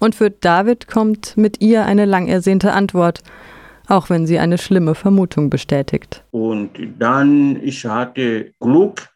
Und 0.00 0.14
für 0.14 0.30
David 0.30 0.88
kommt 0.88 1.36
mit 1.36 1.60
ihr 1.60 1.84
eine 1.86 2.04
lang 2.04 2.28
ersehnte 2.28 2.72
Antwort 2.72 3.22
auch 3.88 4.10
wenn 4.10 4.26
sie 4.26 4.38
eine 4.38 4.58
schlimme 4.58 4.94
Vermutung 4.94 5.50
bestätigt. 5.50 6.24
Und 6.30 6.70
dann, 6.98 7.62
ich 7.62 7.84
hatte 7.84 8.52
Glück, 8.60 9.08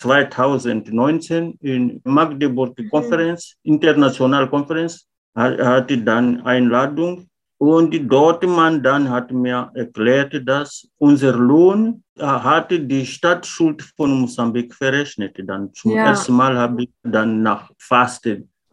2019 0.00 1.58
in 1.60 2.00
Magdeburg 2.04 2.76
Konferenz, 2.90 3.54
internationale 3.62 4.48
Konferenz, 4.48 5.06
hatte 5.36 5.98
dann 5.98 6.40
Einladung 6.42 7.28
und 7.58 7.94
dort 8.10 8.42
man 8.44 8.82
dann 8.82 9.08
hat 9.08 9.30
mir 9.30 9.70
erklärt, 9.74 10.34
dass 10.44 10.88
unser 10.98 11.36
Lohn 11.36 12.02
hatte 12.18 12.80
die 12.80 13.06
Stadtschuld 13.06 13.82
von 13.96 14.20
Mosambik 14.20 14.74
verrechnet. 14.74 15.36
Dann 15.44 15.72
zum 15.72 15.92
ja. 15.92 16.06
ersten 16.06 16.32
Mal 16.32 16.56
habe 16.56 16.84
ich 16.84 16.90
dann 17.02 17.42
nach 17.42 17.70
fast 17.78 18.26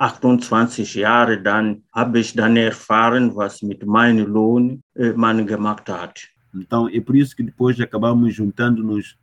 28 0.03 0.95
Jahre 0.95 1.41
dann 1.41 1.83
habe 1.93 2.19
ich 2.19 2.33
dann 2.35 2.57
erfahren, 2.57 3.35
was 3.35 3.61
mit 3.61 3.85
meinem 3.85 4.27
Lohn 4.27 4.83
äh, 4.95 5.13
man 5.13 5.47
gemacht 5.47 5.89
hat. 5.89 6.27
Então 6.53 6.89
é 6.89 6.99
por 6.99 7.15
isso 7.15 7.35
que 7.35 7.43
depois 7.43 7.79
acabamos 7.79 8.35
juntando-nos 8.35 9.15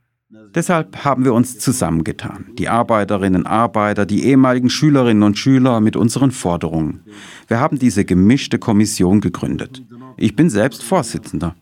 Deshalb 0.55 1.05
haben 1.05 1.25
wir 1.25 1.35
uns 1.35 1.59
zusammengetan, 1.59 2.47
die 2.57 2.69
Arbeiterinnen, 2.69 3.47
Arbeiter, 3.47 4.07
die 4.07 4.25
ehemaligen 4.27 4.71
Schülerinnen 4.71 5.25
und 5.25 5.37
Schüler 5.37 5.81
mit 5.81 5.97
unseren 5.97 6.31
Forderungen. 6.31 7.01
Wir 7.49 7.59
haben 7.59 7.81
diese 7.81 8.05
gemischte 8.05 8.61
Kommission 8.61 9.21
gegründet. 9.21 9.83
Ich 10.17 10.37
bin 10.37 10.49
selbst 10.49 10.85
Vorsitzender. 10.85 11.57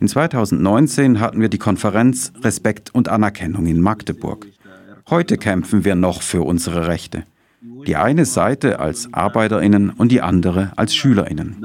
In 0.00 0.06
2019 0.06 1.18
hatten 1.18 1.40
wir 1.40 1.48
die 1.48 1.58
Konferenz 1.58 2.32
Respekt 2.42 2.94
und 2.94 3.08
Anerkennung 3.08 3.66
in 3.66 3.80
Magdeburg. 3.80 4.46
Heute 5.10 5.36
kämpfen 5.36 5.84
wir 5.84 5.96
noch 5.96 6.22
für 6.22 6.42
unsere 6.42 6.86
Rechte. 6.86 7.24
Die 7.86 7.96
eine 7.96 8.24
Seite 8.24 8.80
als 8.80 9.12
Arbeiterinnen 9.12 9.90
und 9.90 10.10
die 10.10 10.20
andere 10.20 10.72
als 10.76 10.94
Schülerinnen. 10.94 11.56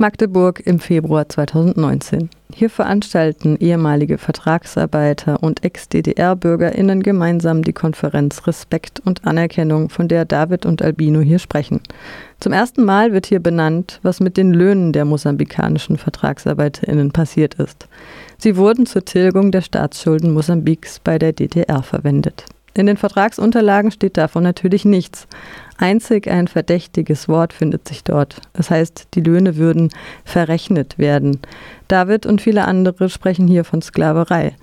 Magdeburg 0.00 0.62
im 0.64 0.80
Februar 0.80 1.28
2019. 1.28 2.30
Hier 2.54 2.70
veranstalten 2.70 3.58
ehemalige 3.60 4.16
Vertragsarbeiter 4.16 5.42
und 5.42 5.62
Ex-DDR-BürgerInnen 5.62 7.02
gemeinsam 7.02 7.60
die 7.60 7.74
Konferenz 7.74 8.46
Respekt 8.46 9.00
und 9.04 9.26
Anerkennung, 9.26 9.90
von 9.90 10.08
der 10.08 10.24
David 10.24 10.64
und 10.64 10.80
Albino 10.80 11.20
hier 11.20 11.38
sprechen. 11.38 11.82
Zum 12.40 12.54
ersten 12.54 12.82
Mal 12.82 13.12
wird 13.12 13.26
hier 13.26 13.40
benannt, 13.40 14.00
was 14.02 14.20
mit 14.20 14.38
den 14.38 14.54
Löhnen 14.54 14.94
der 14.94 15.04
mosambikanischen 15.04 15.98
VertragsarbeiterInnen 15.98 17.10
passiert 17.10 17.56
ist. 17.56 17.86
Sie 18.38 18.56
wurden 18.56 18.86
zur 18.86 19.04
Tilgung 19.04 19.52
der 19.52 19.60
Staatsschulden 19.60 20.32
Mosambiks 20.32 20.98
bei 20.98 21.18
der 21.18 21.34
DDR 21.34 21.82
verwendet. 21.82 22.46
In 22.72 22.86
den 22.86 22.96
Vertragsunterlagen 22.96 23.90
steht 23.90 24.16
davon 24.16 24.44
natürlich 24.44 24.84
nichts. 24.84 25.26
Einzig 25.80 26.28
ein 26.28 26.46
verdächtiges 26.46 27.26
Wort 27.26 27.54
findet 27.54 27.88
sich 27.88 28.04
dort. 28.04 28.36
Es 28.52 28.70
heißt, 28.70 29.08
die 29.14 29.22
Löhne 29.22 29.56
würden 29.56 29.88
verrechnet 30.24 30.98
werden. 30.98 31.40
David 31.88 32.26
und 32.26 32.42
viele 32.42 32.66
andere 32.66 33.08
sprechen 33.08 33.48
hier 33.48 33.64
von 33.64 33.80
Sklaverei. 33.80 34.54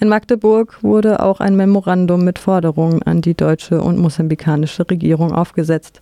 In 0.00 0.08
Magdeburg 0.08 0.82
wurde 0.82 1.20
auch 1.20 1.38
ein 1.38 1.56
Memorandum 1.56 2.24
mit 2.24 2.40
Forderungen 2.40 3.00
an 3.02 3.22
die 3.22 3.34
deutsche 3.34 3.80
und 3.80 3.98
mosambikanische 3.98 4.90
Regierung 4.90 5.32
aufgesetzt, 5.32 6.00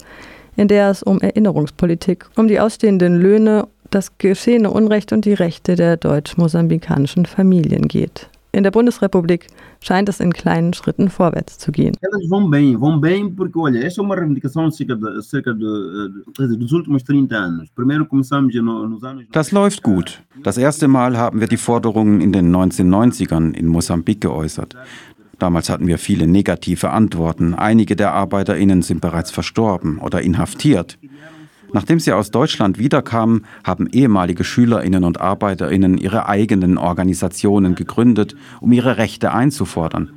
in 0.56 0.68
der 0.68 0.88
es 0.88 1.02
um 1.02 1.20
Erinnerungspolitik, 1.20 2.24
um 2.36 2.48
die 2.48 2.58
ausstehenden 2.58 3.20
Löhne 3.20 3.68
das 3.90 4.16
geschehene 4.16 4.70
Unrecht 4.70 5.12
und 5.12 5.26
die 5.26 5.34
Rechte 5.34 5.76
der 5.76 5.98
deutsch-mosambikanischen 5.98 7.26
Familien 7.26 7.86
geht. 7.86 8.30
In 8.54 8.62
der 8.62 8.70
Bundesrepublik 8.70 9.48
scheint 9.80 10.08
es 10.08 10.20
in 10.20 10.32
kleinen 10.32 10.72
Schritten 10.74 11.08
vorwärts 11.10 11.58
zu 11.58 11.72
gehen. 11.72 11.96
Elas 12.00 12.28
vão 12.28 12.48
bem, 12.48 12.76
vão 12.76 13.00
bem 13.00 13.28
porque, 13.28 13.58
olha, 13.58 13.84
esta 13.84 14.00
é 14.00 14.04
uma 14.04 14.14
reivindicação 14.14 14.70
cerca, 14.70 14.94
de, 14.94 15.22
cerca 15.22 15.52
de, 15.52 15.64
eh, 15.64 16.30
quer 16.36 16.44
dizer, 16.44 16.56
dos 16.58 16.72
últimos 16.72 17.02
30 17.02 17.36
anos. 17.36 17.68
Primeiro 17.74 18.06
começamos 18.06 18.54
no, 18.54 18.88
nos 18.88 19.02
anos... 19.02 19.24
Das 19.32 19.50
läuft 19.50 19.82
gut. 19.82 20.22
Das 20.44 20.56
erste 20.56 20.86
Mal 20.86 21.16
haben 21.16 21.40
wir 21.40 21.48
die 21.48 21.56
Forderungen 21.56 22.20
in 22.20 22.32
den 22.32 22.54
1990ern 22.54 23.54
in 23.54 23.66
Mosambik 23.66 24.20
geäußert. 24.20 24.76
Damals 25.40 25.68
hatten 25.68 25.88
wir 25.88 25.98
viele 25.98 26.28
negative 26.28 26.90
Antworten. 26.90 27.54
Einige 27.54 27.96
der 27.96 28.12
Arbeiterinnen 28.12 28.82
sind 28.82 29.00
bereits 29.00 29.32
verstorben 29.32 29.98
oder 29.98 30.22
inhaftiert. 30.22 30.96
Nachdem 31.74 31.98
sie 31.98 32.12
aus 32.12 32.30
Deutschland 32.30 32.78
wiederkamen, 32.78 33.46
haben 33.64 33.88
ehemalige 33.88 34.44
Schülerinnen 34.44 35.02
und 35.02 35.20
Arbeiterinnen 35.20 35.98
ihre 35.98 36.28
eigenen 36.28 36.78
Organisationen 36.78 37.74
gegründet, 37.74 38.36
um 38.60 38.70
ihre 38.70 38.96
Rechte 38.96 39.32
einzufordern. 39.32 40.12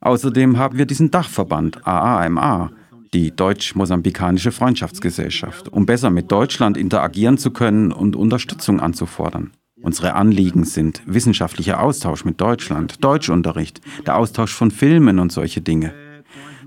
Außerdem 0.00 0.58
haben 0.58 0.78
wir 0.78 0.86
diesen 0.86 1.10
Dachverband 1.10 1.84
AAMA, 1.84 2.70
die 3.12 3.34
Deutsch-Mosambikanische 3.34 4.52
Freundschaftsgesellschaft, 4.52 5.72
um 5.72 5.86
besser 5.86 6.10
mit 6.10 6.30
Deutschland 6.30 6.76
interagieren 6.76 7.36
zu 7.36 7.50
können 7.50 7.90
und 7.90 8.14
Unterstützung 8.14 8.78
anzufordern. 8.78 9.50
Unsere 9.82 10.14
Anliegen 10.14 10.62
sind 10.62 11.02
wissenschaftlicher 11.06 11.82
Austausch 11.82 12.24
mit 12.24 12.40
Deutschland, 12.40 13.02
Deutschunterricht, 13.02 13.80
der 14.06 14.16
Austausch 14.16 14.54
von 14.54 14.70
Filmen 14.70 15.18
und 15.18 15.32
solche 15.32 15.62
Dinge. 15.62 15.92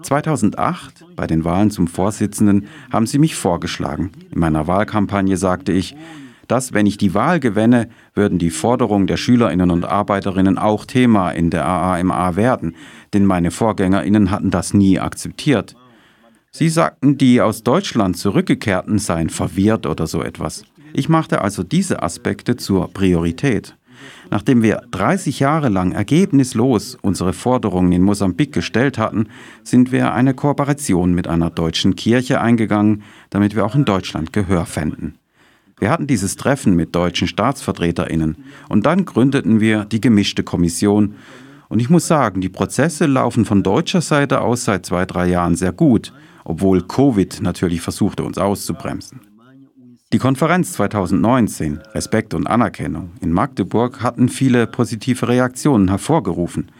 2008, 0.02 1.06
bei 1.16 1.28
den 1.28 1.44
Wahlen 1.44 1.72
zum 1.72 1.88
Vorsitzenden, 1.88 2.68
haben 2.92 3.08
sie 3.08 3.20
mich 3.20 3.36
vorgeschlagen. 3.36 4.12
In 4.32 4.40
meiner 4.40 4.68
Wahlkampagne 4.68 5.38
sagte 5.38 5.72
ich, 5.72 5.96
dass, 6.48 6.74
wenn 6.74 6.86
ich 6.86 6.98
die 6.98 7.14
Wahl 7.14 7.40
gewinne, 7.40 7.90
würden 8.14 8.38
die 8.38 8.50
Forderungen 8.50 9.08
der 9.08 9.18
Schülerinnen 9.18 9.72
und 9.72 9.86
Arbeiterinnen 9.86 10.58
auch 10.58 10.86
Thema 10.86 11.32
in 11.32 11.50
der 11.50 11.66
AAMA 11.66 12.36
werden, 12.36 12.76
denn 13.14 13.26
meine 13.26 13.52
Vorgängerinnen 13.52 14.32
hatten 14.32 14.52
das 14.52 14.74
nie 14.74 15.00
akzeptiert. 15.00 15.76
Sie 16.52 16.70
sagten, 16.70 17.18
die 17.18 17.42
aus 17.42 17.64
Deutschland 17.64 18.18
zurückgekehrten 18.18 19.00
seien 19.00 19.30
verwirrt 19.30 19.86
oder 19.86 20.08
so 20.08 20.22
etwas. 20.22 20.64
Ich 20.94 21.10
machte 21.10 21.42
also 21.42 21.64
diese 21.64 22.02
Aspekte 22.02 22.56
zur 22.56 22.88
Priorität. 22.94 23.76
Nachdem 24.30 24.62
wir 24.64 24.82
30 24.92 25.40
Jahre 25.40 25.70
lang 25.70 25.92
ergebnislos 25.92 26.98
unsere 27.02 27.34
Forderungen 27.34 27.92
in 27.92 28.02
Mosambik 28.02 28.52
gestellt 28.52 28.98
hatten, 28.98 29.28
sind 29.64 29.92
wir 29.92 30.14
eine 30.14 30.34
Kooperation 30.34 31.14
mit 31.14 31.28
einer 31.28 31.50
deutschen 31.50 31.96
Kirche 31.96 32.42
eingegangen, 32.42 33.04
damit 33.30 33.56
wir 33.56 33.66
auch 33.66 33.76
in 33.76 33.86
Deutschland 33.86 34.34
Gehör 34.34 34.66
fänden. 34.66 35.16
Wir 35.78 35.90
hatten 35.90 36.08
dieses 36.08 36.38
Treffen 36.38 36.76
mit 36.76 36.96
deutschen 36.96 37.28
Staatsvertreterinnen 37.28 38.38
und 38.70 38.86
dann 38.86 39.06
gründeten 39.06 39.60
wir 39.60 39.84
die 39.84 40.00
gemischte 40.00 40.44
Kommission. 40.44 41.16
Und 41.68 41.80
ich 41.80 41.90
muss 41.90 42.08
sagen, 42.08 42.40
die 42.40 42.50
Prozesse 42.50 43.08
laufen 43.08 43.44
von 43.44 43.62
deutscher 43.62 44.02
Seite 44.02 44.42
aus 44.42 44.66
seit 44.66 44.86
zwei, 44.86 45.06
drei 45.06 45.28
Jahren 45.28 45.56
sehr 45.56 45.74
gut, 45.74 46.14
obwohl 46.46 46.82
Covid 46.82 47.42
natürlich 47.42 47.82
versuchte, 47.82 48.24
uns 48.24 48.38
auszubremsen. 48.38 49.35
Die 50.16 50.20
Konferenz 50.20 50.72
2019, 50.72 51.82
Respekt 51.94 52.34
und 52.34 52.48
Anerkennung, 52.48 53.12
in 53.20 53.34
Magdeburg 53.34 54.02
hatten 54.02 54.30
viele 54.30 54.66
positive 54.66 55.28
Reaktionen 55.28 55.90
hervorgerufen. 55.90 56.72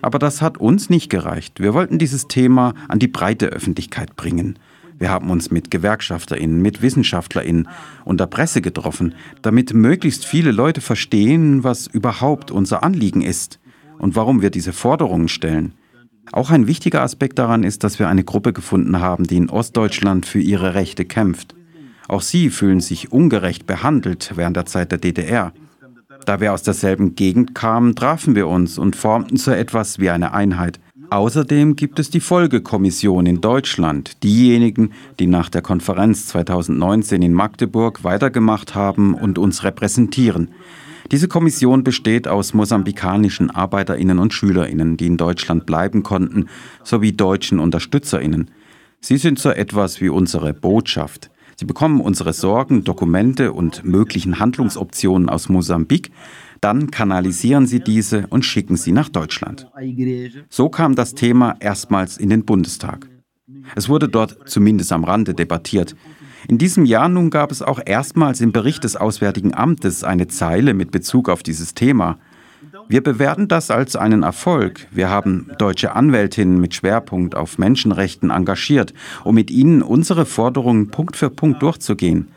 Aber 0.00 0.18
das 0.18 0.40
hat 0.40 0.56
uns 0.56 0.88
nicht 0.88 1.10
gereicht. 1.10 1.60
Wir 1.60 1.74
wollten 1.74 1.98
dieses 1.98 2.28
Thema 2.28 2.72
an 2.88 2.98
die 2.98 3.06
breite 3.06 3.48
Öffentlichkeit 3.48 4.16
bringen. 4.16 4.58
Wir 4.98 5.10
haben 5.10 5.28
uns 5.28 5.50
mit 5.50 5.70
GewerkschafterInnen, 5.70 6.62
mit 6.62 6.80
WissenschaftlerInnen 6.80 7.68
und 8.06 8.20
der 8.20 8.26
Presse 8.26 8.62
getroffen, 8.62 9.14
damit 9.42 9.74
möglichst 9.74 10.24
viele 10.24 10.50
Leute 10.50 10.80
verstehen, 10.80 11.64
was 11.64 11.88
überhaupt 11.88 12.50
unser 12.50 12.82
Anliegen 12.82 13.20
ist 13.20 13.60
und 13.98 14.16
warum 14.16 14.40
wir 14.40 14.48
diese 14.48 14.72
Forderungen 14.72 15.28
stellen. 15.28 15.74
Auch 16.32 16.48
ein 16.50 16.66
wichtiger 16.66 17.02
Aspekt 17.02 17.38
daran 17.38 17.64
ist, 17.64 17.84
dass 17.84 17.98
wir 17.98 18.08
eine 18.08 18.24
Gruppe 18.24 18.54
gefunden 18.54 18.98
haben, 18.98 19.24
die 19.24 19.36
in 19.36 19.50
Ostdeutschland 19.50 20.24
für 20.24 20.40
ihre 20.40 20.72
Rechte 20.72 21.04
kämpft. 21.04 21.57
Auch 22.08 22.22
sie 22.22 22.48
fühlen 22.50 22.80
sich 22.80 23.12
ungerecht 23.12 23.66
behandelt 23.66 24.32
während 24.34 24.56
der 24.56 24.66
Zeit 24.66 24.90
der 24.90 24.98
DDR. 24.98 25.52
Da 26.24 26.40
wir 26.40 26.52
aus 26.52 26.62
derselben 26.62 27.14
Gegend 27.14 27.54
kamen, 27.54 27.94
trafen 27.94 28.34
wir 28.34 28.48
uns 28.48 28.78
und 28.78 28.96
formten 28.96 29.36
so 29.36 29.50
etwas 29.50 29.98
wie 29.98 30.10
eine 30.10 30.32
Einheit. 30.32 30.80
Außerdem 31.10 31.76
gibt 31.76 31.98
es 31.98 32.10
die 32.10 32.20
Folgekommission 32.20 33.24
in 33.24 33.40
Deutschland, 33.40 34.22
diejenigen, 34.22 34.92
die 35.18 35.26
nach 35.26 35.48
der 35.48 35.62
Konferenz 35.62 36.26
2019 36.26 37.22
in 37.22 37.32
Magdeburg 37.32 38.04
weitergemacht 38.04 38.74
haben 38.74 39.14
und 39.14 39.38
uns 39.38 39.64
repräsentieren. 39.64 40.50
Diese 41.10 41.28
Kommission 41.28 41.84
besteht 41.84 42.28
aus 42.28 42.52
mosambikanischen 42.52 43.50
Arbeiterinnen 43.50 44.18
und 44.18 44.34
Schülerinnen, 44.34 44.98
die 44.98 45.06
in 45.06 45.16
Deutschland 45.16 45.64
bleiben 45.64 46.02
konnten, 46.02 46.48
sowie 46.84 47.12
deutschen 47.12 47.58
Unterstützerinnen. 47.58 48.50
Sie 49.00 49.16
sind 49.16 49.38
so 49.38 49.50
etwas 49.50 50.02
wie 50.02 50.10
unsere 50.10 50.52
Botschaft. 50.52 51.30
Sie 51.60 51.64
bekommen 51.64 52.00
unsere 52.00 52.32
Sorgen, 52.32 52.84
Dokumente 52.84 53.52
und 53.52 53.84
möglichen 53.84 54.38
Handlungsoptionen 54.38 55.28
aus 55.28 55.48
Mosambik, 55.48 56.12
dann 56.60 56.92
kanalisieren 56.92 57.66
sie 57.66 57.80
diese 57.80 58.28
und 58.28 58.44
schicken 58.44 58.76
sie 58.76 58.92
nach 58.92 59.08
Deutschland. 59.08 59.68
So 60.48 60.68
kam 60.68 60.94
das 60.94 61.14
Thema 61.14 61.56
erstmals 61.58 62.16
in 62.16 62.30
den 62.30 62.44
Bundestag. 62.44 63.08
Es 63.74 63.88
wurde 63.88 64.08
dort 64.08 64.48
zumindest 64.48 64.92
am 64.92 65.02
Rande 65.02 65.34
debattiert. 65.34 65.96
In 66.46 66.58
diesem 66.58 66.84
Jahr 66.84 67.08
nun 67.08 67.28
gab 67.28 67.50
es 67.50 67.60
auch 67.60 67.80
erstmals 67.84 68.40
im 68.40 68.52
Bericht 68.52 68.84
des 68.84 68.94
Auswärtigen 68.94 69.52
Amtes 69.52 70.04
eine 70.04 70.28
Zeile 70.28 70.74
mit 70.74 70.92
Bezug 70.92 71.28
auf 71.28 71.42
dieses 71.42 71.74
Thema. 71.74 72.20
Wir 72.90 73.02
bewerten 73.02 73.48
das 73.48 73.70
als 73.70 73.96
einen 73.96 74.22
Erfolg. 74.22 74.86
Wir 74.90 75.10
haben 75.10 75.50
deutsche 75.58 75.94
Anwältinnen 75.94 76.58
mit 76.58 76.74
Schwerpunkt 76.74 77.34
auf 77.34 77.58
Menschenrechten 77.58 78.30
engagiert, 78.30 78.94
um 79.24 79.34
mit 79.34 79.50
ihnen 79.50 79.82
unsere 79.82 80.24
Forderungen 80.24 80.88
Punkt 80.88 81.14
für 81.14 81.28
Punkt 81.28 81.60
durchzugehen. 81.60 82.28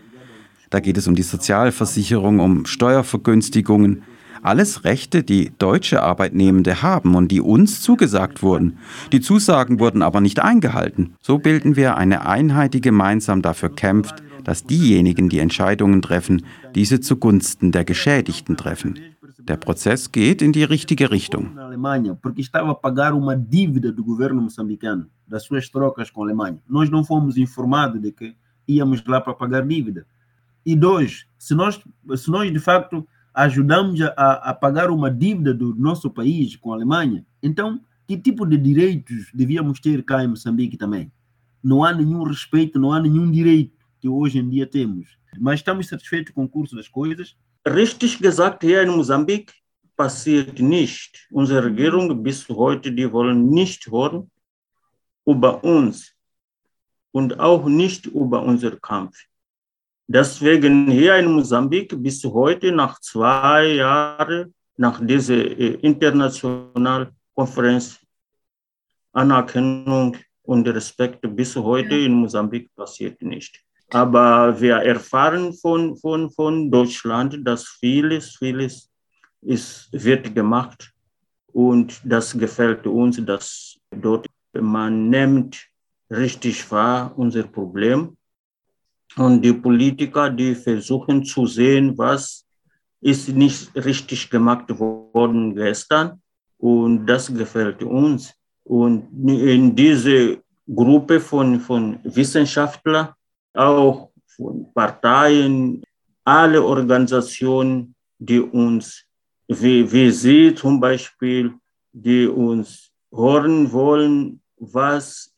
Da 0.70 0.82
geht 0.82 0.98
es 0.98 1.08
um 1.08 1.16
die 1.16 1.22
Sozialversicherung, 1.22 2.40
um 2.40 2.66
Steuervergünstigungen, 2.66 4.04
alles 4.42 4.84
Rechte, 4.84 5.24
die 5.24 5.54
deutsche 5.58 6.04
Arbeitnehmende 6.04 6.82
haben 6.82 7.16
und 7.16 7.30
die 7.30 7.40
uns 7.40 7.82
zugesagt 7.82 8.44
wurden. 8.44 8.78
Die 9.14 9.22
Zusagen 9.22 9.80
wurden 9.80 10.02
aber 10.02 10.20
nicht 10.20 10.42
eingehalten. 10.42 11.14
So 11.22 11.38
bilden 11.38 11.78
wir 11.78 11.96
eine 11.96 12.26
Einheit, 12.26 12.74
die 12.74 12.82
gemeinsam 12.82 13.42
dafür 13.42 13.74
kämpft, 13.74 14.22
dass 14.44 14.66
diejenigen, 14.66 15.30
die 15.30 15.40
Entscheidungen 15.40 16.02
treffen, 16.02 16.46
diese 16.76 17.00
zugunsten 17.00 17.72
der 17.72 17.86
Geschädigten 17.86 18.58
treffen. 18.58 19.11
Der 19.44 19.58
Prozess 19.58 20.08
geht 20.08 20.44
in 20.44 20.52
die 20.52 20.66
richtige 20.66 21.10
Richtung. 21.10 21.56
Porque 22.22 22.42
estava 22.42 22.72
a 22.72 22.76
pagar 22.76 23.14
uma 23.14 23.36
dívida 23.36 23.92
do 23.92 24.04
governo 24.04 24.42
moçambicano, 24.42 25.08
das 25.28 25.44
suas 25.44 25.68
trocas 25.70 26.10
com 26.12 26.22
a 26.22 26.26
Alemanha. 26.26 26.62
Nós 26.70 26.90
não 26.90 27.04
fomos 27.04 27.38
informados 27.38 28.00
de 28.02 28.12
que 28.12 28.36
íamos 28.68 29.04
lá 29.06 29.20
para 29.20 29.34
pagar 29.34 29.66
dívida. 29.66 30.06
E 30.66 30.76
dois, 30.76 31.26
se 31.38 31.56
nós, 31.56 31.82
se 32.16 32.30
nós 32.30 32.52
de 32.52 32.60
facto 32.60 33.08
ajudamos 33.34 34.00
a, 34.02 34.34
a 34.50 34.54
pagar 34.54 34.92
uma 34.92 35.10
dívida 35.10 35.54
do 35.54 35.74
nosso 35.76 36.10
país 36.10 36.56
com 36.56 36.72
a 36.72 36.76
Alemanha, 36.76 37.26
então 37.42 37.82
que 38.08 38.18
tipo 38.18 38.46
de 38.46 38.58
direitos 38.58 39.32
devíamos 39.34 39.80
ter 39.80 40.04
cá 40.04 40.24
em 40.24 40.28
Moçambique 40.28 40.78
também? 40.78 41.12
Não 41.64 41.84
há 41.84 41.94
nenhum 41.94 42.24
respeito, 42.24 42.78
não 42.78 42.92
há 42.92 43.00
nenhum 43.00 43.32
direito 43.32 43.74
que 44.00 44.08
hoje 44.08 44.40
em 44.40 44.50
dia 44.50 44.68
temos. 44.68 45.18
Mas 45.40 45.62
estamos 45.62 45.88
satisfeitos 45.88 46.34
com 46.34 46.44
o 46.44 46.50
curso 46.50 46.76
das 46.76 46.88
coisas. 46.88 47.38
Richtig 47.66 48.20
gesagt, 48.20 48.64
hier 48.64 48.82
in 48.82 48.90
Mosambik 48.90 49.54
passiert 49.96 50.60
nicht. 50.60 51.28
Unsere 51.30 51.66
Regierung 51.66 52.24
bis 52.24 52.50
heute, 52.50 52.92
die 52.92 53.12
wollen 53.12 53.50
nicht 53.50 53.86
hören 53.88 54.32
über 55.26 55.64
uns 55.64 56.16
und 57.12 57.40
auch 57.40 57.66
nicht 57.66 58.08
über 58.08 58.42
unseren 58.42 58.82
Kampf. 58.82 59.16
Deswegen 60.08 60.90
hier 60.90 61.16
in 61.18 61.32
Mosambik 61.32 61.94
bis 62.02 62.24
heute, 62.24 62.72
nach 62.72 63.00
zwei 63.00 63.76
Jahren, 63.76 64.54
nach 64.76 65.00
dieser 65.06 65.36
äh, 65.36 65.76
internationalen 65.82 67.10
Konferenz, 67.36 68.00
Anerkennung 69.14 70.18
und 70.42 70.68
Respekt, 70.68 71.20
bis 71.36 71.56
heute 71.56 71.96
in 71.96 72.14
Mosambik 72.14 72.74
passiert 72.76 73.22
nicht. 73.22 73.64
Aber 73.94 74.60
wir 74.60 74.76
erfahren 74.78 75.54
von, 75.54 75.98
von, 75.98 76.32
von 76.32 76.72
Deutschland, 76.72 77.46
dass 77.46 77.68
vieles, 77.68 78.38
vieles 78.38 78.90
ist, 79.42 79.90
wird 79.92 80.34
gemacht. 80.34 80.92
Und 81.52 82.00
das 82.06 82.38
gefällt 82.38 82.88
uns, 82.88 83.24
dass 83.26 83.78
dort 83.92 84.28
man 84.54 85.10
nimmt 85.10 85.58
richtig 86.10 86.70
wahr 86.72 87.14
unser 87.18 87.44
Problem. 87.44 88.16
Und 89.18 89.42
die 89.42 89.54
Politiker, 89.54 90.30
die 90.30 90.56
versuchen 90.56 91.24
zu 91.24 91.46
sehen, 91.46 91.98
was 91.98 92.46
ist 93.02 93.30
nicht 93.30 93.76
richtig 93.76 94.30
gemacht 94.30 94.70
worden 94.80 95.54
gestern. 95.56 96.22
Und 96.58 97.06
das 97.06 97.34
gefällt 97.34 97.84
uns. 97.84 98.34
Und 98.64 99.08
in 99.28 99.76
diese 99.76 100.42
Gruppe 100.74 101.20
von, 101.20 101.60
von 101.60 102.00
Wissenschaftlern, 102.04 103.10
auch 103.54 104.12
von 104.26 104.72
Parteien, 104.74 105.84
alle 106.24 106.64
Organisationen, 106.64 107.96
die 108.18 108.40
uns 108.40 109.06
wie, 109.48 109.92
wie 109.92 110.10
Sie 110.12 110.56
zum 110.56 110.80
Beispiel, 110.80 111.54
die 111.92 112.26
uns 112.28 112.92
hören 113.12 113.72
wollen, 113.72 114.42
was 114.58 115.34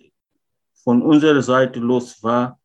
von 0.84 1.02
unserer 1.02 1.42
Seite 1.42 1.80
los 1.80 2.22
war, 2.22 2.60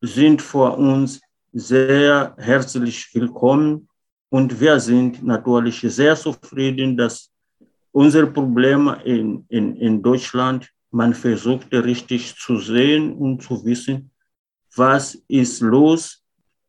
sind 0.00 0.40
vor 0.40 0.78
uns 0.78 1.20
sehr 1.52 2.34
herzlich 2.38 3.08
willkommen. 3.12 3.88
Und 4.30 4.58
wir 4.60 4.80
sind 4.80 5.22
natürlich 5.22 5.80
sehr 5.80 6.16
zufrieden, 6.16 6.96
dass 6.96 7.30
unsere 7.92 8.26
Probleme 8.26 9.02
in, 9.04 9.44
in, 9.48 9.76
in 9.76 10.02
Deutschland, 10.02 10.70
man 10.90 11.12
versucht 11.12 11.72
richtig 11.72 12.34
zu 12.36 12.58
sehen 12.58 13.14
und 13.14 13.42
zu 13.42 13.64
wissen, 13.64 14.10
was 14.76 15.14
ist 15.28 15.60
los, 15.60 16.22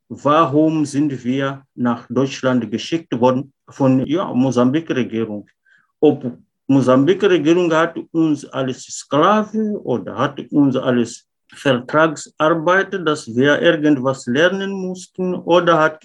warum 0.10 0.86
sind 0.86 1.24
wir 1.24 1.64
nach 1.76 2.08
Deutschland 2.10 2.70
geschickt 2.72 3.20
worden 3.20 3.51
von 3.70 4.05
ja, 4.05 4.34
Mosambik-Regierung. 4.34 5.47
Ob 5.99 6.38
Mosambik-Regierung 6.68 7.74
hat 7.74 7.97
uns 8.12 8.45
als 8.45 8.84
Sklave 8.84 9.80
oder 9.84 10.18
hat 10.18 10.39
uns 10.51 10.76
als 10.76 11.28
Vertragsarbeit, 11.53 12.93
dass 13.05 13.28
wir 13.36 13.62
irgendwas 13.62 14.26
lernen 14.28 14.72
mussten 14.72 15.34
oder 15.34 15.80
hat 15.80 16.03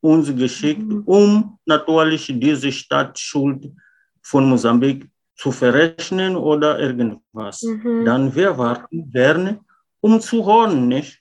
uns 0.00 0.34
geschickt, 0.34 0.92
um 1.06 1.58
natürlich 1.66 2.32
diese 2.38 2.70
Staatsschuld 2.70 3.72
von 4.22 4.48
Mosambik 4.48 5.08
zu 5.36 5.50
verrechnen 5.50 6.36
oder 6.36 6.78
irgendwas. 6.78 7.62
Mhm. 7.62 8.04
Dann 8.04 8.34
wir 8.34 8.56
warten 8.56 9.10
gerne, 9.10 9.60
um 10.00 10.20
zu 10.20 10.46
hören, 10.46 10.88
nicht? 10.88 11.20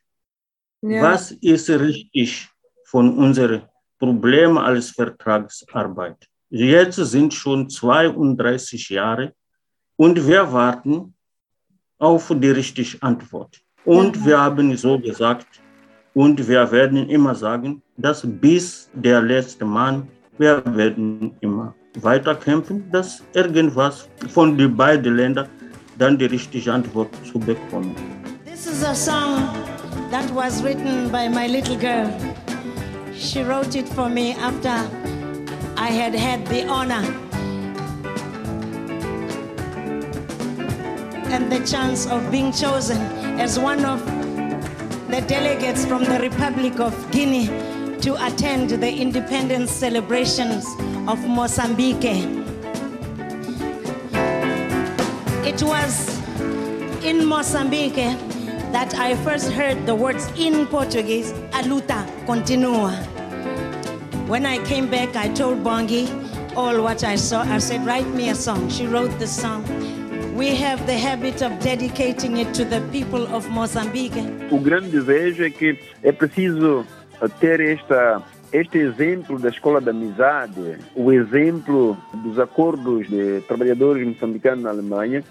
Ja. 0.87 1.01
Was 1.01 1.31
ist 1.31 1.67
richtig 1.69 2.47
von 2.85 3.17
unseren 3.17 3.63
Problemen 3.97 4.59
als 4.59 4.91
Vertragsarbeit? 4.91 6.27
Jetzt 6.49 6.97
sind 6.97 7.33
schon 7.33 7.67
32 7.67 8.89
Jahre 8.89 9.33
und 9.95 10.27
wir 10.27 10.51
warten 10.53 11.15
auf 11.97 12.31
die 12.35 12.51
richtige 12.51 13.01
Antwort. 13.01 13.59
Und 13.83 14.23
wir 14.25 14.39
haben 14.39 14.77
so 14.77 14.99
gesagt, 14.99 15.47
und 16.13 16.47
wir 16.47 16.71
werden 16.71 17.09
immer 17.09 17.33
sagen, 17.33 17.81
dass 17.97 18.21
bis 18.23 18.87
der 18.93 19.21
letzte 19.21 19.65
Mann, 19.65 20.07
wir 20.37 20.63
werden 20.65 21.35
immer 21.41 21.73
weiter 22.01 22.35
kämpfen, 22.35 22.91
dass 22.91 23.23
irgendwas 23.33 24.07
von 24.29 24.55
den 24.55 24.77
beiden 24.77 25.15
Ländern 25.15 25.49
dann 25.97 26.15
die 26.17 26.25
richtige 26.25 26.71
Antwort 26.71 27.09
zu 27.25 27.39
bekommen. 27.39 27.95
This 28.45 28.67
is 28.67 28.83
a 28.83 28.93
song 28.93 29.74
that 30.11 30.29
was 30.31 30.61
written 30.63 31.09
by 31.09 31.27
my 31.27 31.47
little 31.47 31.77
girl. 31.77 32.07
She 33.13 33.41
wrote 33.41 33.75
it 33.75 33.87
for 33.89 34.09
me 34.09 34.33
after 34.33 34.75
I 35.77 35.87
had 35.87 36.13
had 36.13 36.45
the 36.47 36.67
honor 36.67 37.03
and 41.33 41.51
the 41.51 41.65
chance 41.65 42.05
of 42.07 42.31
being 42.31 42.51
chosen 42.51 43.01
as 43.39 43.59
one 43.59 43.83
of 43.83 44.05
the 45.09 45.21
delegates 45.27 45.85
from 45.85 46.03
the 46.03 46.19
Republic 46.19 46.79
of 46.79 46.93
Guinea 47.11 47.47
to 48.01 48.15
attend 48.25 48.69
the 48.69 48.91
independence 48.91 49.71
celebrations 49.71 50.65
of 51.07 51.25
Mozambique. 51.27 52.27
It 55.45 55.61
was 55.63 56.19
in 57.03 57.25
Mozambique 57.25 58.34
that 58.75 58.93
I 58.95 59.15
first 59.23 59.51
heard 59.51 59.85
the 59.85 59.95
words 59.95 60.29
in 60.35 60.67
Portuguese, 60.67 61.31
a 61.53 61.63
luta 61.63 62.03
continua. 62.25 62.91
When 64.27 64.45
I 64.45 64.57
came 64.65 64.89
back, 64.89 65.15
I 65.15 65.29
told 65.29 65.63
Bongi 65.63 66.05
all 66.57 66.83
what 66.83 67.01
I 67.05 67.15
saw. 67.15 67.43
I 67.43 67.59
said, 67.59 67.85
write 67.85 68.09
me 68.09 68.27
a 68.27 68.35
song. 68.35 68.67
She 68.69 68.85
wrote 68.85 69.17
the 69.17 69.27
song. 69.27 69.63
We 70.35 70.53
have 70.55 70.85
the 70.87 70.97
habit 70.97 71.41
of 71.41 71.57
dedicating 71.61 72.35
it 72.35 72.53
to 72.55 72.65
the 72.65 72.81
people 72.91 73.23
of 73.33 73.47
Mozambique. 73.49 74.21
O 74.51 74.59
grande 74.59 74.89
desejo 74.89 75.45
é 75.45 75.49
que 75.49 75.79
é 76.03 76.11
preciso 76.11 76.85
ter 77.39 77.61
esta, 77.61 78.21
este 78.51 78.79
exemplo 78.79 79.39
da 79.39 79.47
escola 79.47 79.79
da 79.79 79.91
amizade, 79.91 80.79
o 80.93 81.13
exemplo 81.13 81.97
dos 82.25 82.37
acordos 82.37 83.07
de 83.07 83.39
trabalhadores 83.47 84.05
moçambicanos 84.05 84.65
na 84.65 84.71
Alemanha. 84.71 85.23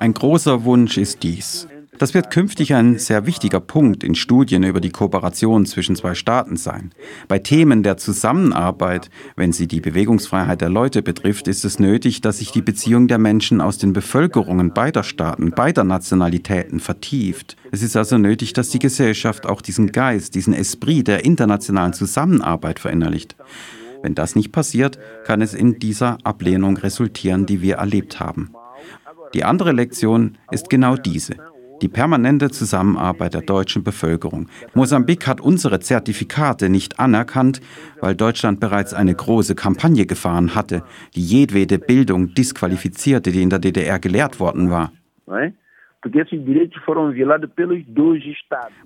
Ein 0.00 0.12
großer 0.12 0.64
Wunsch 0.64 0.98
ist 0.98 1.22
dies. 1.22 1.68
Das 1.98 2.14
wird 2.14 2.30
künftig 2.30 2.74
ein 2.74 2.96
sehr 2.96 3.26
wichtiger 3.26 3.58
Punkt 3.58 4.04
in 4.04 4.14
Studien 4.14 4.62
über 4.62 4.80
die 4.80 4.90
Kooperation 4.90 5.66
zwischen 5.66 5.96
zwei 5.96 6.14
Staaten 6.14 6.56
sein. 6.56 6.92
Bei 7.26 7.40
Themen 7.40 7.82
der 7.82 7.96
Zusammenarbeit, 7.96 9.10
wenn 9.34 9.52
sie 9.52 9.66
die 9.66 9.80
Bewegungsfreiheit 9.80 10.60
der 10.60 10.68
Leute 10.68 11.02
betrifft, 11.02 11.48
ist 11.48 11.64
es 11.64 11.80
nötig, 11.80 12.20
dass 12.20 12.38
sich 12.38 12.52
die 12.52 12.62
Beziehung 12.62 13.08
der 13.08 13.18
Menschen 13.18 13.60
aus 13.60 13.78
den 13.78 13.92
Bevölkerungen 13.92 14.72
beider 14.72 15.02
Staaten, 15.02 15.50
beider 15.50 15.82
Nationalitäten 15.82 16.78
vertieft. 16.78 17.56
Es 17.72 17.82
ist 17.82 17.96
also 17.96 18.16
nötig, 18.16 18.52
dass 18.52 18.70
die 18.70 18.78
Gesellschaft 18.78 19.46
auch 19.46 19.60
diesen 19.60 19.90
Geist, 19.90 20.36
diesen 20.36 20.54
Esprit 20.54 21.08
der 21.08 21.24
internationalen 21.24 21.94
Zusammenarbeit 21.94 22.78
verinnerlicht. 22.78 23.34
Wenn 24.02 24.14
das 24.14 24.36
nicht 24.36 24.52
passiert, 24.52 25.00
kann 25.24 25.42
es 25.42 25.52
in 25.52 25.80
dieser 25.80 26.18
Ablehnung 26.22 26.76
resultieren, 26.76 27.46
die 27.46 27.60
wir 27.60 27.76
erlebt 27.76 28.20
haben. 28.20 28.52
Die 29.34 29.42
andere 29.42 29.72
Lektion 29.72 30.38
ist 30.52 30.70
genau 30.70 30.96
diese 30.96 31.36
die 31.80 31.88
permanente 31.88 32.50
Zusammenarbeit 32.50 33.34
der 33.34 33.42
deutschen 33.42 33.84
Bevölkerung. 33.84 34.48
Mosambik 34.74 35.26
hat 35.26 35.40
unsere 35.40 35.80
Zertifikate 35.80 36.68
nicht 36.68 36.98
anerkannt, 36.98 37.60
weil 38.00 38.14
Deutschland 38.14 38.60
bereits 38.60 38.94
eine 38.94 39.14
große 39.14 39.54
Kampagne 39.54 40.06
gefahren 40.06 40.54
hatte, 40.54 40.82
die 41.14 41.22
jedwede 41.22 41.78
Bildung 41.78 42.34
disqualifizierte, 42.34 43.30
die 43.30 43.42
in 43.42 43.50
der 43.50 43.58
DDR 43.58 43.98
gelehrt 43.98 44.40
worden 44.40 44.70
war. 44.70 44.92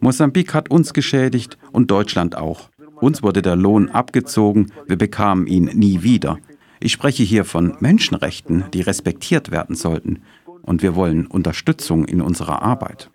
Mosambik 0.00 0.54
hat 0.54 0.70
uns 0.70 0.94
geschädigt 0.94 1.58
und 1.70 1.90
Deutschland 1.90 2.36
auch. 2.36 2.70
Uns 3.00 3.22
wurde 3.22 3.42
der 3.42 3.56
Lohn 3.56 3.90
abgezogen, 3.90 4.72
wir 4.86 4.96
bekamen 4.96 5.46
ihn 5.46 5.64
nie 5.74 6.02
wieder. 6.02 6.38
Ich 6.80 6.92
spreche 6.92 7.22
hier 7.22 7.44
von 7.44 7.76
Menschenrechten, 7.80 8.64
die 8.72 8.80
respektiert 8.80 9.50
werden 9.50 9.76
sollten 9.76 10.22
und 10.62 10.82
wir 10.82 10.94
wollen 10.96 11.26
Unterstützung 11.26 12.04
in 12.04 12.20
unserer 12.20 12.62
Arbeit. 12.62 13.10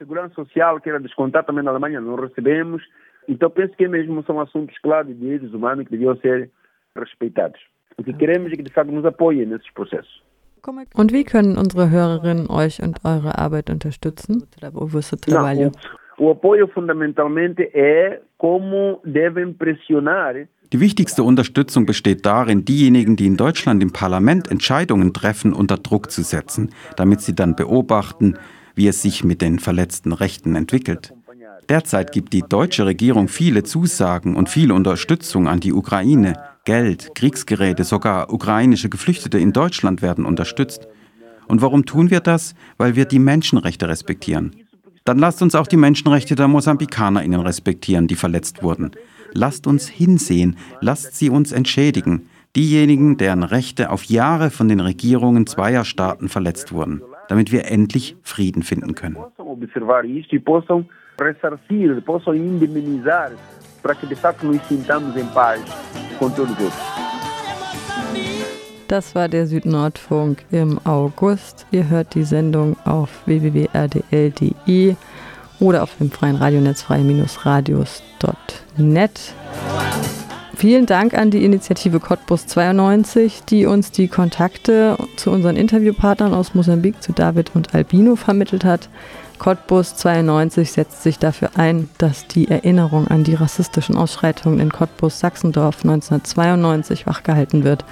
Und 10.95 11.13
wie 11.13 11.23
können 11.23 11.57
unsere 11.57 11.89
Hörerinnen 11.89 12.49
euch 12.49 12.81
und 12.81 13.05
eure 13.05 13.37
Arbeit 13.37 13.69
unterstützen? 13.69 14.43
O 16.19 16.31
apoio 16.31 16.67
fundamentalmente 16.67 17.69
é 17.73 18.21
como 18.37 18.99
devem 19.05 19.53
pressionar 19.53 20.33
Die 20.73 20.79
wichtigste 20.79 21.23
Unterstützung 21.23 21.85
besteht 21.85 22.25
darin, 22.25 22.65
diejenigen, 22.65 23.15
die 23.15 23.27
in 23.27 23.37
Deutschland 23.37 23.81
im 23.83 23.93
Parlament 23.93 24.51
Entscheidungen 24.51 25.13
treffen, 25.13 25.53
unter 25.53 25.77
Druck 25.77 26.11
zu 26.11 26.23
setzen, 26.23 26.71
damit 26.97 27.21
sie 27.21 27.35
dann 27.35 27.55
beobachten, 27.55 28.33
wie 28.75 28.87
es 28.87 29.01
sich 29.01 29.23
mit 29.23 29.41
den 29.41 29.59
verletzten 29.59 30.11
Rechten 30.11 30.55
entwickelt. 30.55 31.13
Derzeit 31.69 32.11
gibt 32.11 32.33
die 32.33 32.43
deutsche 32.43 32.85
Regierung 32.85 33.27
viele 33.27 33.63
Zusagen 33.63 34.35
und 34.35 34.49
viel 34.49 34.71
Unterstützung 34.71 35.47
an 35.47 35.59
die 35.59 35.73
Ukraine. 35.73 36.33
Geld, 36.65 37.13
Kriegsgeräte, 37.15 37.83
sogar 37.83 38.33
ukrainische 38.33 38.89
Geflüchtete 38.89 39.37
in 39.39 39.53
Deutschland 39.53 40.01
werden 40.01 40.25
unterstützt. 40.25 40.87
Und 41.47 41.61
warum 41.61 41.85
tun 41.85 42.09
wir 42.09 42.19
das? 42.19 42.55
Weil 42.77 42.95
wir 42.95 43.05
die 43.05 43.19
Menschenrechte 43.19 43.87
respektieren. 43.87 44.66
Dann 45.07 45.19
lasst 45.19 45.41
uns 45.41 45.55
auch 45.55 45.67
die 45.67 45.77
Menschenrechte 45.77 46.35
der 46.35 46.49
MosambikanerInnen 46.49 47.39
respektieren, 47.39 48.07
die 48.07 48.15
verletzt 48.15 48.61
wurden. 48.61 48.91
Lasst 49.31 49.65
uns 49.65 49.87
hinsehen, 49.87 50.57
lasst 50.81 51.15
sie 51.15 51.29
uns 51.29 51.53
entschädigen. 51.53 52.27
Diejenigen, 52.57 53.15
deren 53.15 53.43
Rechte 53.43 53.89
auf 53.89 54.03
Jahre 54.03 54.49
von 54.49 54.67
den 54.67 54.81
Regierungen 54.81 55.47
zweier 55.47 55.85
Staaten 55.85 56.27
verletzt 56.27 56.73
wurden, 56.73 57.01
damit 57.29 57.53
wir 57.53 57.71
endlich 57.71 58.17
Frieden 58.21 58.63
finden 58.63 58.95
können. 58.95 59.15
e 61.19 61.23
ressarcir, 61.23 62.01
possam 62.01 62.35
indemnizar 62.35 63.31
para 63.81 63.95
que 63.95 64.05
de 64.05 64.15
facto 64.15 64.45
nos 64.45 64.61
sintamos 64.67 65.15
em 65.15 65.25
paz 65.27 65.61
com 66.19 66.29
todos 66.29 66.51
os 66.51 66.65
outros. 66.65 68.36
Das 68.87 69.15
war 69.15 69.27
der 69.27 69.47
Südnordfunk 69.47 70.45
im 70.49 70.79
August. 70.85 71.65
Ihr 71.71 71.89
hört 71.89 72.15
die 72.15 72.23
Sendung 72.23 72.77
auf 72.85 73.09
www.rdl.de 73.25 74.95
oder 75.59 75.83
auf 75.83 75.97
dem 75.97 76.09
freien 76.09 76.37
Radionetz 76.37 76.83
frei-radios.net. 76.83 79.19
Vielen 80.55 80.85
Dank 80.85 81.15
an 81.15 81.31
die 81.31 81.43
Initiative 81.43 81.99
Cottbus 81.99 82.47
92, 82.47 83.43
die 83.43 83.65
uns 83.65 83.91
die 83.91 84.07
Kontakte 84.07 84.95
zu 85.17 85.31
unseren 85.31 85.57
Interviewpartnern 85.57 86.33
aus 86.33 86.55
Mosambik, 86.55 87.03
zu 87.03 87.11
David 87.11 87.53
und 87.55 87.75
Albino 87.75 88.15
vermittelt 88.15 88.63
hat. 88.63 88.87
Cottbus 89.37 89.97
92 89.97 90.71
setzt 90.71 91.03
sich 91.03 91.19
dafür 91.19 91.49
ein, 91.57 91.89
dass 91.97 92.25
die 92.25 92.47
Erinnerung 92.47 93.07
an 93.07 93.25
die 93.25 93.35
rassistischen 93.35 93.97
Ausschreitungen 93.97 94.59
in 94.59 94.71
Cottbus-Sachsendorf 94.71 95.83
1992 95.83 97.05
wachgehalten 97.05 97.65
wird. 97.65 97.83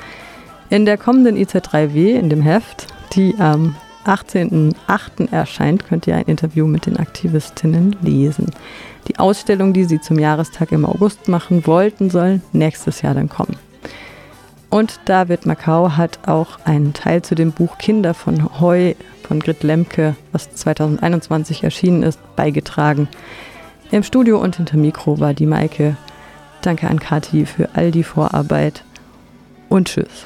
In 0.69 0.85
der 0.85 0.97
kommenden 0.97 1.37
IZ3W, 1.37 2.15
in 2.15 2.29
dem 2.29 2.41
Heft, 2.41 2.87
die 3.13 3.35
am 3.37 3.75
18.08. 4.05 5.31
erscheint, 5.31 5.85
könnt 5.85 6.07
ihr 6.07 6.15
ein 6.15 6.25
Interview 6.25 6.65
mit 6.65 6.85
den 6.85 6.97
Aktivistinnen 6.97 7.95
lesen. 8.01 8.51
Die 9.07 9.19
Ausstellung, 9.19 9.73
die 9.73 9.83
sie 9.83 10.01
zum 10.01 10.17
Jahrestag 10.17 10.71
im 10.71 10.85
August 10.85 11.27
machen 11.27 11.67
wollten, 11.67 12.09
soll 12.09 12.41
nächstes 12.51 13.01
Jahr 13.01 13.13
dann 13.13 13.29
kommen. 13.29 13.57
Und 14.69 14.99
David 15.05 15.45
Macau 15.45 15.91
hat 15.91 16.27
auch 16.27 16.59
einen 16.65 16.93
Teil 16.93 17.21
zu 17.21 17.35
dem 17.35 17.51
Buch 17.51 17.77
Kinder 17.77 18.13
von 18.13 18.59
Heu 18.59 18.95
von 19.25 19.39
Grit 19.39 19.63
Lemke, 19.63 20.15
was 20.31 20.53
2021 20.53 21.63
erschienen 21.63 22.03
ist, 22.03 22.19
beigetragen. 22.35 23.07
Im 23.91 24.03
Studio 24.03 24.39
und 24.41 24.57
hinter 24.57 24.77
Mikro 24.77 25.19
war 25.19 25.33
die 25.33 25.45
Maike. 25.45 25.95
Danke 26.61 26.87
an 26.89 26.99
Kati 26.99 27.45
für 27.45 27.69
all 27.73 27.91
die 27.91 28.03
Vorarbeit 28.03 28.83
und 29.69 29.87
tschüss. 29.87 30.25